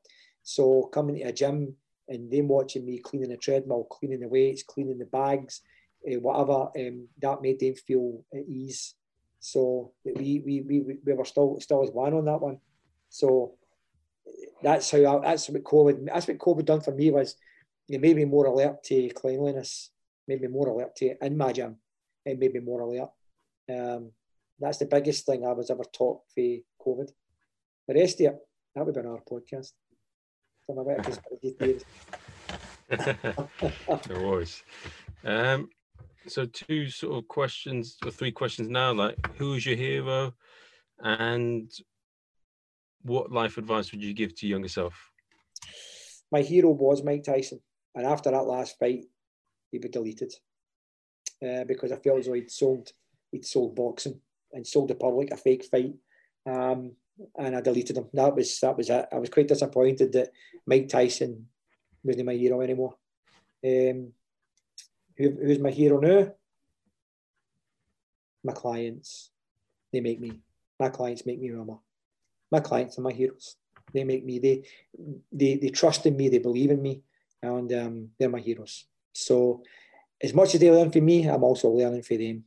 So 0.43 0.83
coming 0.93 1.15
to 1.15 1.21
a 1.21 1.31
gym 1.31 1.75
and 2.07 2.29
them 2.29 2.49
watching 2.49 2.85
me 2.85 2.99
cleaning 2.99 3.29
the 3.29 3.37
treadmill, 3.37 3.85
cleaning 3.85 4.19
the 4.19 4.27
weights, 4.27 4.63
cleaning 4.63 4.97
the 4.97 5.05
bags, 5.05 5.61
uh, 6.05 6.19
whatever, 6.19 6.69
um, 6.77 7.07
that 7.21 7.41
made 7.41 7.59
them 7.59 7.75
feel 7.75 8.23
at 8.33 8.43
ease. 8.47 8.95
So 9.39 9.93
we 10.03 10.41
we, 10.45 10.61
we, 10.61 10.97
we 11.03 11.13
were 11.13 11.25
still 11.25 11.59
still 11.61 11.83
as 11.83 11.91
one 11.91 12.13
on 12.13 12.25
that 12.25 12.41
one. 12.41 12.59
So 13.09 13.55
that's 14.61 14.91
how 14.91 15.17
I, 15.17 15.29
that's 15.29 15.49
what 15.49 15.63
COVID 15.63 16.05
that's 16.05 16.27
what 16.27 16.37
COVID 16.37 16.65
done 16.65 16.81
for 16.81 16.91
me 16.91 17.11
was 17.11 17.35
it 17.87 18.01
made 18.01 18.15
me 18.15 18.25
more 18.25 18.45
alert 18.45 18.83
to 18.85 19.09
cleanliness, 19.09 19.91
made 20.27 20.41
me 20.41 20.47
more 20.47 20.69
alert 20.69 20.95
to 20.97 21.07
it 21.07 21.17
in 21.21 21.37
my 21.37 21.51
gym. 21.51 21.77
It 22.25 22.39
made 22.39 22.53
me 22.53 22.59
more 22.59 22.81
alert. 22.81 23.09
Um, 23.69 24.11
that's 24.59 24.79
the 24.79 24.85
biggest 24.85 25.25
thing 25.25 25.45
I 25.45 25.51
was 25.51 25.69
ever 25.69 25.83
taught 25.83 26.21
for 26.33 26.57
COVID. 26.81 27.09
The 27.87 27.93
rest 27.93 28.21
of 28.21 28.27
it, 28.27 28.39
that 28.73 28.85
would 28.85 28.95
be 28.95 29.01
our 29.01 29.21
podcast. 29.29 29.73
From 30.65 30.83
bit 31.59 31.85
no. 34.09 34.43
Um, 35.23 35.69
so 36.27 36.45
two 36.45 36.89
sort 36.89 37.17
of 37.17 37.27
questions 37.27 37.97
or 38.03 38.11
three 38.11 38.31
questions 38.31 38.69
now, 38.69 38.93
like 38.93 39.15
who 39.37 39.53
is 39.53 39.65
your 39.65 39.75
hero 39.75 40.33
and 40.99 41.69
what 43.05 43.31
life 43.31 43.57
advice 43.57 43.91
would 43.91 44.03
you 44.03 44.13
give 44.13 44.35
to 44.35 44.47
younger 44.47 44.67
self? 44.67 45.11
my 46.31 46.41
hero 46.41 46.69
was 46.69 47.03
Mike 47.03 47.23
Tyson, 47.23 47.61
and 47.95 48.05
after 48.05 48.31
that 48.31 48.45
last 48.45 48.77
fight, 48.79 49.05
he 49.71 49.77
was 49.77 49.91
deleted 49.91 50.33
uh, 51.45 51.63
because 51.65 51.91
I 51.91 51.97
felt 51.97 52.19
as 52.19 52.25
though 52.25 52.33
he'd 52.33 52.51
sold 52.51 52.91
he'd 53.31 53.45
sold 53.45 53.75
boxing 53.75 54.19
and 54.51 54.65
sold 54.65 54.89
the 54.89 54.95
public 54.95 55.31
a 55.31 55.37
fake 55.37 55.65
fight, 55.65 55.93
um, 56.45 56.91
and 57.37 57.55
I 57.55 57.61
deleted 57.61 57.97
him. 57.97 58.09
That 58.13 58.35
was 58.35 58.59
that 58.59 58.77
was 58.77 58.89
it. 58.89 59.05
I 59.11 59.17
was 59.17 59.29
quite 59.29 59.47
disappointed 59.47 60.11
that 60.13 60.31
Mike 60.65 60.89
Tyson 60.89 61.47
wasn't 62.03 62.25
my 62.25 62.33
hero 62.33 62.61
anymore. 62.61 62.95
Um, 63.63 64.11
who, 65.17 65.31
who's 65.41 65.59
my 65.59 65.71
hero 65.71 65.99
now? 65.99 66.33
My 68.43 68.53
clients. 68.53 69.31
They 69.93 70.01
make 70.01 70.19
me. 70.19 70.33
My 70.79 70.89
clients 70.89 71.25
make 71.25 71.39
me 71.39 71.51
rummer. 71.51 71.77
My 72.55 72.61
clients 72.61 72.97
are 72.97 73.01
my 73.01 73.11
heroes. 73.11 73.57
They 73.93 74.05
make 74.05 74.23
me. 74.23 74.39
They 74.39 74.63
they 75.39 75.51
they 75.61 75.71
trust 75.79 76.05
in 76.05 76.15
me. 76.15 76.29
They 76.29 76.43
believe 76.49 76.71
in 76.71 76.81
me, 76.81 77.01
and 77.41 77.67
um, 77.73 77.95
they're 78.17 78.35
my 78.37 78.39
heroes. 78.39 78.85
So, 79.11 79.61
as 80.21 80.33
much 80.33 80.55
as 80.55 80.61
they 80.61 80.71
learn 80.71 80.89
from 80.89 81.03
me, 81.03 81.27
I'm 81.27 81.43
also 81.43 81.67
learning 81.69 82.03
from 82.03 82.19
them. 82.19 82.37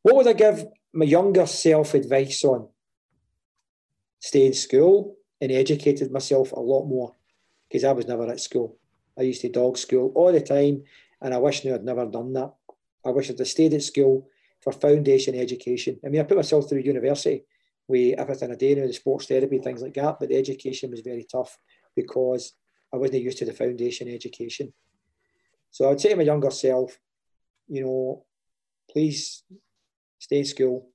What 0.00 0.16
would 0.16 0.26
I 0.26 0.32
give 0.32 0.64
my 0.94 1.04
younger 1.04 1.46
self 1.46 1.92
advice 1.92 2.42
on? 2.44 2.68
Stay 4.20 4.46
in 4.46 4.54
school 4.54 5.16
and 5.38 5.52
educated 5.52 6.10
myself 6.10 6.52
a 6.52 6.60
lot 6.72 6.86
more 6.86 7.12
because 7.68 7.84
I 7.84 7.92
was 7.92 8.06
never 8.06 8.26
at 8.30 8.40
school. 8.40 8.78
I 9.18 9.22
used 9.22 9.42
to 9.42 9.50
dog 9.50 9.76
school 9.76 10.12
all 10.14 10.32
the 10.32 10.40
time, 10.40 10.84
and 11.20 11.34
I 11.34 11.36
wish 11.36 11.62
now 11.62 11.74
I'd 11.74 11.84
never 11.84 12.06
done 12.06 12.32
that. 12.38 12.54
I 13.04 13.10
wish 13.10 13.28
I'd 13.28 13.38
have 13.38 13.48
stayed 13.48 13.74
at 13.74 13.82
school 13.82 14.30
for 14.62 14.72
foundation 14.72 15.34
education. 15.34 16.00
I 16.02 16.08
mean, 16.08 16.22
I 16.22 16.24
put 16.24 16.38
myself 16.38 16.70
through 16.70 16.90
university 16.94 17.44
with 17.88 18.18
everything 18.18 18.52
I 18.52 18.54
did, 18.54 18.78
know, 18.78 18.86
the 18.86 18.92
sports 18.92 19.26
therapy, 19.26 19.58
things 19.58 19.82
like 19.82 19.94
that, 19.94 20.16
but 20.18 20.28
the 20.28 20.36
education 20.36 20.90
was 20.90 21.00
very 21.00 21.26
tough 21.30 21.56
because 21.96 22.54
I 22.92 22.96
wasn't 22.96 23.22
used 23.22 23.38
to 23.38 23.44
the 23.44 23.52
foundation 23.52 24.08
education. 24.08 24.72
So 25.70 25.90
I'd 25.90 26.00
say 26.00 26.10
to 26.10 26.16
my 26.16 26.22
younger 26.22 26.50
self, 26.50 26.98
you 27.68 27.82
know, 27.84 28.24
please 28.90 29.42
stay 30.18 30.38
in 30.38 30.44
school. 30.44 30.88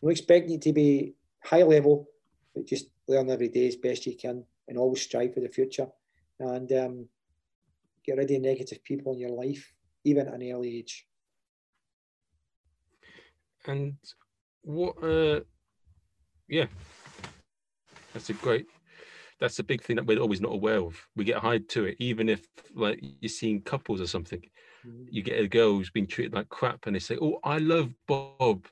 Not 0.00 0.10
expecting 0.10 0.52
you 0.52 0.58
to 0.60 0.72
be 0.72 1.14
high 1.44 1.62
level, 1.62 2.08
but 2.54 2.66
just 2.66 2.86
learn 3.08 3.30
every 3.30 3.48
day 3.48 3.68
as 3.68 3.76
best 3.76 4.06
you 4.06 4.16
can 4.16 4.44
and 4.68 4.78
always 4.78 5.02
strive 5.02 5.34
for 5.34 5.40
the 5.40 5.48
future. 5.48 5.88
And 6.38 6.70
um, 6.72 7.08
get 8.04 8.16
rid 8.16 8.30
of 8.30 8.40
negative 8.40 8.82
people 8.84 9.14
in 9.14 9.20
your 9.20 9.30
life, 9.30 9.72
even 10.04 10.28
at 10.28 10.34
an 10.34 10.52
early 10.52 10.78
age. 10.78 11.06
And 13.66 13.96
what, 14.62 15.02
uh, 15.02 15.40
yeah, 16.48 16.66
that's 18.12 18.30
a 18.30 18.34
great, 18.34 18.66
that's 19.40 19.58
a 19.58 19.64
big 19.64 19.82
thing 19.82 19.96
that 19.96 20.06
we're 20.06 20.18
always 20.18 20.40
not 20.40 20.52
aware 20.52 20.78
of. 20.78 20.96
We 21.16 21.24
get 21.24 21.38
hide 21.38 21.68
to 21.70 21.84
it, 21.84 21.96
even 21.98 22.28
if 22.28 22.46
like 22.74 23.00
you're 23.20 23.28
seeing 23.28 23.62
couples 23.62 24.00
or 24.00 24.06
something. 24.06 24.42
Mm-hmm. 24.86 25.04
You 25.10 25.22
get 25.22 25.40
a 25.40 25.48
girl 25.48 25.72
who's 25.72 25.90
been 25.90 26.06
treated 26.06 26.34
like 26.34 26.48
crap, 26.48 26.86
and 26.86 26.94
they 26.96 27.00
say, 27.00 27.16
"Oh, 27.20 27.38
I 27.44 27.58
love 27.58 27.92
Bob, 28.08 28.66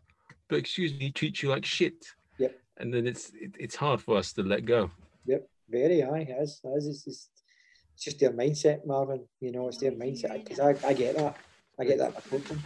but 0.49 0.59
excuse 0.59 0.93
me, 0.93 0.99
he 1.07 1.13
treats 1.13 1.43
you 1.43 1.49
like 1.49 1.65
shit." 1.65 2.05
Yep. 2.39 2.59
And 2.79 2.93
then 2.93 3.07
it's 3.07 3.31
it, 3.35 3.55
it's 3.59 3.77
hard 3.77 4.01
for 4.01 4.17
us 4.17 4.33
to 4.35 4.43
let 4.43 4.65
go. 4.65 4.91
Yep, 5.27 5.49
very 5.69 6.01
high. 6.01 6.27
As 6.37 6.61
as 6.77 6.87
it's 6.87 7.05
just, 7.05 7.31
it's 7.95 8.05
just 8.05 8.19
their 8.19 8.33
mindset, 8.33 8.85
Marvin. 8.87 9.25
You 9.41 9.53
know, 9.53 9.69
it's 9.69 9.79
their 9.79 9.93
mindset 9.93 10.45
because 10.45 10.59
I, 10.59 10.71
I 10.87 10.93
get 10.95 11.17
that. 11.17 11.37
I 11.79 11.85
get 11.85 11.99
that 11.99 12.15
in 12.15 12.23
coaching. 12.23 12.63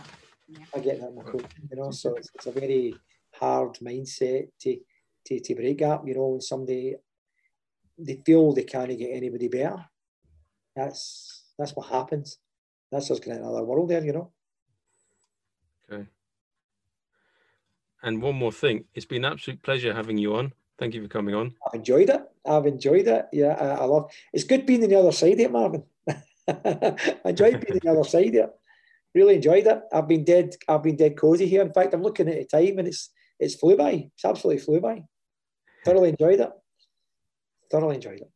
I 0.74 0.78
get 0.78 1.00
that 1.00 1.08
in 1.10 1.16
my 1.16 1.22
coaching. 1.22 1.68
You 1.70 1.76
know, 1.76 1.90
so 1.90 2.14
it's, 2.14 2.30
it's 2.34 2.46
a 2.46 2.50
very 2.50 2.94
hard 3.34 3.74
mindset 3.74 4.48
to 4.60 4.76
to, 5.26 5.40
to 5.40 5.54
break 5.54 5.82
up. 5.82 6.06
You 6.06 6.14
know, 6.14 6.28
when 6.28 6.40
somebody 6.40 6.96
they 7.98 8.20
feel 8.24 8.52
they 8.52 8.64
can't 8.64 8.98
get 8.98 9.10
anybody 9.10 9.48
better. 9.48 9.84
That's 10.74 11.44
that's 11.58 11.72
what 11.72 11.88
happens. 11.88 12.38
That's 12.90 13.08
just 13.08 13.24
kind 13.24 13.38
of 13.38 13.44
another 13.44 13.64
world 13.64 13.90
there, 13.90 14.04
you 14.04 14.12
know. 14.12 14.32
Okay. 15.90 16.08
And 18.02 18.20
one 18.20 18.36
more 18.36 18.52
thing, 18.52 18.84
it's 18.94 19.06
been 19.06 19.24
an 19.24 19.32
absolute 19.32 19.62
pleasure 19.62 19.94
having 19.94 20.18
you 20.18 20.34
on. 20.36 20.52
Thank 20.78 20.94
you 20.94 21.02
for 21.02 21.08
coming 21.08 21.34
on. 21.34 21.54
I've 21.66 21.74
enjoyed 21.74 22.10
it. 22.10 22.22
I've 22.44 22.66
enjoyed 22.66 23.06
it. 23.06 23.26
Yeah, 23.32 23.56
I, 23.58 23.66
I 23.82 23.84
love. 23.84 24.10
It's 24.32 24.44
good 24.44 24.66
being 24.66 24.82
on 24.82 24.90
the 24.90 24.98
other 24.98 25.12
side 25.12 25.34
of 25.34 25.40
it, 25.40 25.52
Marvin. 25.52 25.84
I 26.48 26.96
enjoyed 27.24 27.60
being 27.60 27.74
on 27.74 27.80
the 27.82 27.90
other 27.90 28.04
side 28.04 28.28
of 28.28 28.34
it. 28.34 28.50
Really 29.14 29.36
enjoyed 29.36 29.66
it. 29.66 29.80
I've 29.92 30.08
been 30.08 30.24
dead. 30.24 30.56
I've 30.68 30.82
been 30.82 30.96
dead 30.96 31.16
cozy 31.16 31.46
here. 31.46 31.62
In 31.62 31.72
fact, 31.72 31.94
I'm 31.94 32.02
looking 32.02 32.28
at 32.28 32.34
the 32.36 32.44
time 32.44 32.78
and 32.78 32.88
it's 32.88 33.10
it's 33.38 33.54
flew 33.54 33.76
by. 33.76 34.10
It's 34.14 34.24
absolutely 34.24 34.62
flew 34.62 34.80
by. 34.80 35.04
Thoroughly 35.84 36.10
enjoyed 36.10 36.40
it 36.40 36.50
thoroughly 37.74 37.96
enjoyed 37.96 38.20
it. 38.20 38.30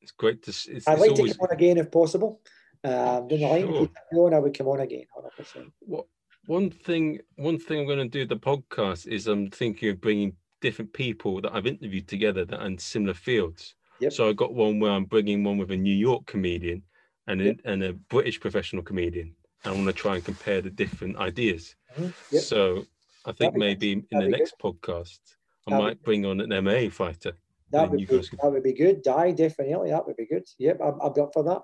It's 0.00 0.12
great 0.12 0.42
to. 0.44 0.52
See. 0.52 0.72
It's, 0.72 0.88
I'd 0.88 0.98
like 0.98 1.12
always... 1.12 1.32
to 1.32 1.38
come 1.38 1.48
on 1.50 1.56
again 1.56 1.78
if 1.78 1.90
possible. 1.90 2.40
Um, 2.84 3.26
the 3.28 3.38
line 3.38 3.66
sure. 3.66 3.88
going, 4.12 4.34
I 4.34 4.38
would 4.38 4.56
come 4.56 4.68
on 4.68 4.80
again. 4.80 5.04
100%. 5.40 5.70
What 5.80 6.06
one 6.46 6.70
thing? 6.70 7.20
One 7.36 7.58
thing 7.58 7.80
I'm 7.80 7.86
going 7.86 7.98
to 7.98 8.08
do 8.08 8.26
the 8.26 8.36
podcast 8.36 9.06
is 9.06 9.26
I'm 9.26 9.50
thinking 9.50 9.90
of 9.90 10.00
bringing 10.00 10.34
different 10.60 10.92
people 10.92 11.40
that 11.40 11.54
I've 11.54 11.66
interviewed 11.66 12.08
together 12.08 12.44
that 12.44 12.60
are 12.60 12.66
in 12.66 12.78
similar 12.78 13.14
fields. 13.14 13.74
Yep. 14.00 14.12
So 14.12 14.28
I 14.28 14.32
got 14.32 14.54
one 14.54 14.78
where 14.78 14.92
I'm 14.92 15.04
bringing 15.04 15.42
one 15.42 15.58
with 15.58 15.70
a 15.70 15.76
New 15.76 15.94
York 15.94 16.26
comedian 16.26 16.82
and 17.26 17.40
a, 17.40 17.44
yep. 17.44 17.60
and 17.64 17.82
a 17.82 17.92
British 17.94 18.38
professional 18.40 18.82
comedian. 18.82 19.34
And 19.64 19.72
I 19.72 19.76
want 19.76 19.86
to 19.88 19.92
try 19.92 20.16
and 20.16 20.24
compare 20.24 20.60
the 20.60 20.70
different 20.70 21.16
ideas. 21.16 21.74
Mm-hmm. 21.98 22.34
Yep. 22.34 22.42
So 22.42 22.84
I 23.24 23.32
think 23.32 23.54
maybe 23.54 23.92
in 23.92 24.06
the 24.10 24.28
next 24.28 24.54
good. 24.60 24.74
podcast 24.74 25.18
I 25.66 25.72
That'd 25.72 25.84
might 25.84 26.02
bring 26.02 26.24
on 26.24 26.40
an 26.40 26.50
MMA 26.50 26.92
fighter. 26.92 27.32
That 27.72 27.90
would, 27.90 27.98
be, 27.98 28.04
that 28.04 28.52
would 28.52 28.62
be 28.62 28.72
good. 28.72 29.02
Die, 29.02 29.32
definitely. 29.32 29.90
That 29.90 30.06
would 30.06 30.16
be 30.16 30.26
good. 30.26 30.44
Yep, 30.58 30.80
i 30.80 30.84
I'll 30.84 31.10
be 31.10 31.20
up 31.20 31.32
for 31.32 31.42
that. 31.42 31.62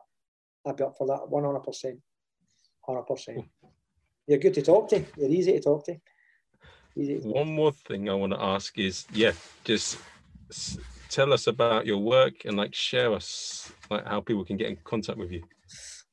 Be 0.76 0.82
up 0.82 0.96
for 0.96 1.06
that 1.06 1.20
100%. 1.30 1.98
100%. 2.88 3.48
You're 4.26 4.38
good 4.38 4.54
to 4.54 4.62
talk 4.62 4.88
to. 4.88 5.04
You're 5.16 5.30
easy 5.30 5.52
to 5.52 5.60
talk 5.60 5.84
to. 5.86 5.96
Easy 6.96 7.20
to 7.20 7.28
One 7.28 7.54
more 7.54 7.72
thing 7.72 8.08
I 8.08 8.14
want 8.14 8.32
to 8.32 8.42
ask 8.42 8.76
is, 8.78 9.06
yeah, 9.12 9.32
just 9.64 9.98
tell 11.08 11.32
us 11.32 11.46
about 11.46 11.86
your 11.86 11.98
work 11.98 12.44
and 12.44 12.56
like 12.56 12.74
share 12.74 13.12
us 13.12 13.72
like 13.90 14.06
how 14.06 14.20
people 14.20 14.44
can 14.44 14.56
get 14.56 14.68
in 14.68 14.76
contact 14.82 15.18
with 15.18 15.30
you. 15.30 15.42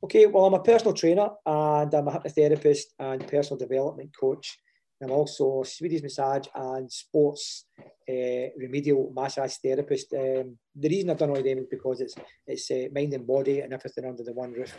Okay, 0.04 0.28
well, 0.28 0.46
I'm 0.46 0.54
a 0.54 0.64
personal 0.64 0.94
trainer 0.94 1.30
and 1.46 1.94
I'm 1.94 2.08
a 2.08 2.12
hypnotherapist 2.12 2.84
and 3.00 3.28
personal 3.28 3.58
development 3.58 4.12
coach. 4.18 4.58
I'm 5.02 5.12
also 5.12 5.62
a 5.62 5.66
Swedish 5.66 6.02
massage 6.02 6.48
and 6.54 6.92
sports 6.92 7.66
uh, 7.80 8.52
remedial 8.58 9.12
massage 9.16 9.56
therapist. 9.64 10.14
Um, 10.14 10.58
the 10.76 10.90
reason 10.90 11.10
I've 11.10 11.18
done 11.18 11.30
all 11.30 11.38
of 11.38 11.44
them 11.44 11.60
is 11.60 11.68
because 11.70 12.02
it's 12.02 12.16
it's 12.46 12.70
uh, 12.72 12.88
mind 12.94 13.14
and 13.14 13.26
body 13.26 13.62
and 13.62 13.74
everything 13.74 14.06
under 14.06 14.24
the 14.24 14.34
one 14.34 14.52
roof. 14.52 14.76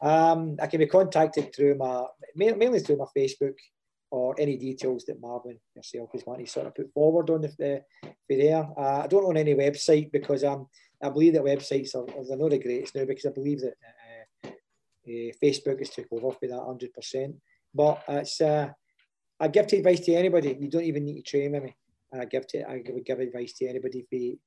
Um, 0.00 0.56
I 0.60 0.66
can 0.66 0.78
be 0.78 0.86
contacted 0.86 1.54
through 1.54 1.76
my 1.76 2.04
mainly 2.36 2.80
through 2.80 2.98
my 2.98 3.06
Facebook 3.16 3.54
or 4.10 4.34
any 4.38 4.56
details 4.56 5.04
that 5.06 5.20
Marvin 5.20 5.58
yourself 5.74 6.10
is 6.14 6.24
wanting 6.24 6.46
to 6.46 6.52
sort 6.52 6.66
of 6.66 6.74
put 6.74 6.92
forward 6.92 7.28
on 7.30 7.40
the, 7.40 7.52
the 7.58 7.82
there. 8.28 8.68
Uh, 8.78 9.02
I 9.04 9.06
don't 9.08 9.24
own 9.24 9.36
any 9.36 9.54
website 9.54 10.12
because 10.12 10.44
um, 10.44 10.68
I 11.02 11.10
believe 11.10 11.32
that 11.34 11.42
websites 11.42 11.94
are, 11.94 12.08
are 12.08 12.36
not 12.36 12.50
the 12.50 12.58
greatest 12.58 12.94
now 12.94 13.04
because 13.04 13.26
I 13.26 13.30
believe 13.30 13.60
that 13.60 13.74
uh, 14.44 14.48
uh, 14.48 15.32
Facebook 15.42 15.80
has 15.80 15.90
took 15.90 16.06
over 16.12 16.30
for 16.30 16.46
that 16.46 16.64
hundred 16.64 16.92
percent. 16.94 17.36
But 17.74 18.02
it's 18.08 18.40
uh, 18.40 18.70
I 19.38 19.48
give 19.48 19.66
advice 19.72 20.00
to 20.00 20.14
anybody. 20.14 20.56
You 20.58 20.68
don't 20.68 20.84
even 20.84 21.04
need 21.04 21.16
to 21.16 21.30
train 21.30 21.52
with 21.52 21.64
me. 21.64 21.76
And 22.12 22.22
I 22.22 22.24
give 22.24 22.46
to 22.48 22.68
I 22.68 22.82
would 22.88 23.04
give 23.04 23.20
advice 23.20 23.52
to 23.54 23.68
anybody 23.68 24.06
for 24.08 24.38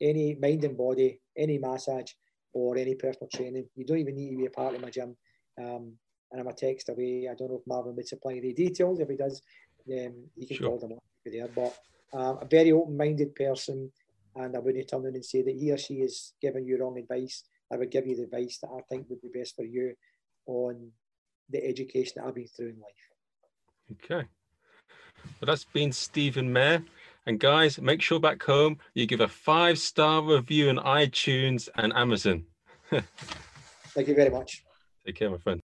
any 0.00 0.34
mind 0.34 0.64
and 0.64 0.76
body, 0.76 1.20
any 1.36 1.58
massage, 1.58 2.12
or 2.52 2.76
any 2.76 2.94
personal 2.94 3.28
training. 3.28 3.66
You 3.74 3.84
don't 3.84 3.98
even 3.98 4.16
need 4.16 4.30
to 4.30 4.36
be 4.36 4.46
a 4.46 4.50
part 4.50 4.74
of 4.74 4.82
my 4.82 4.90
gym. 4.90 5.16
Um, 5.58 5.94
and 6.30 6.40
I'm 6.40 6.48
a 6.48 6.52
text 6.52 6.88
away. 6.88 7.28
I 7.30 7.34
don't 7.34 7.50
know 7.50 7.58
if 7.58 7.66
Marvin 7.66 7.94
would 7.96 8.08
supply 8.08 8.40
the 8.40 8.52
details. 8.52 8.98
If 8.98 9.08
he 9.08 9.16
does, 9.16 9.40
then 9.86 10.26
you 10.36 10.46
can 10.46 10.56
sure. 10.56 10.68
call 10.68 10.78
them 10.78 10.92
up 10.92 11.04
there. 11.24 11.48
But 11.48 11.78
um, 12.12 12.38
a 12.40 12.46
very 12.46 12.72
open-minded 12.72 13.34
person, 13.34 13.90
and 14.34 14.56
I 14.56 14.58
wouldn't 14.58 14.88
turn 14.88 15.06
in 15.06 15.14
and 15.14 15.24
say 15.24 15.42
that 15.42 15.54
he 15.54 15.70
or 15.70 15.78
she 15.78 15.94
is 15.94 16.34
giving 16.42 16.66
you 16.66 16.78
wrong 16.78 16.98
advice. 16.98 17.44
I 17.72 17.76
would 17.76 17.90
give 17.90 18.06
you 18.06 18.16
the 18.16 18.24
advice 18.24 18.58
that 18.62 18.70
I 18.76 18.80
think 18.90 19.08
would 19.08 19.22
be 19.22 19.28
best 19.32 19.54
for 19.54 19.64
you 19.64 19.94
on 20.46 20.90
the 21.50 21.64
education 21.64 22.14
that 22.16 22.26
I've 22.26 22.34
been 22.34 22.48
through 22.48 22.70
in 22.70 22.80
life. 22.80 23.13
Okay. 23.92 24.26
Well, 25.40 25.46
that's 25.46 25.64
been 25.64 25.92
Stephen 25.92 26.52
Mair. 26.52 26.84
And 27.26 27.40
guys, 27.40 27.80
make 27.80 28.02
sure 28.02 28.20
back 28.20 28.42
home 28.42 28.78
you 28.94 29.06
give 29.06 29.20
a 29.20 29.28
five 29.28 29.78
star 29.78 30.22
review 30.22 30.68
on 30.68 30.76
iTunes 30.76 31.68
and 31.76 31.92
Amazon. 31.94 32.44
Thank 32.90 34.08
you 34.08 34.14
very 34.14 34.30
much. 34.30 34.62
Take 35.06 35.16
care, 35.16 35.30
my 35.30 35.38
friend. 35.38 35.63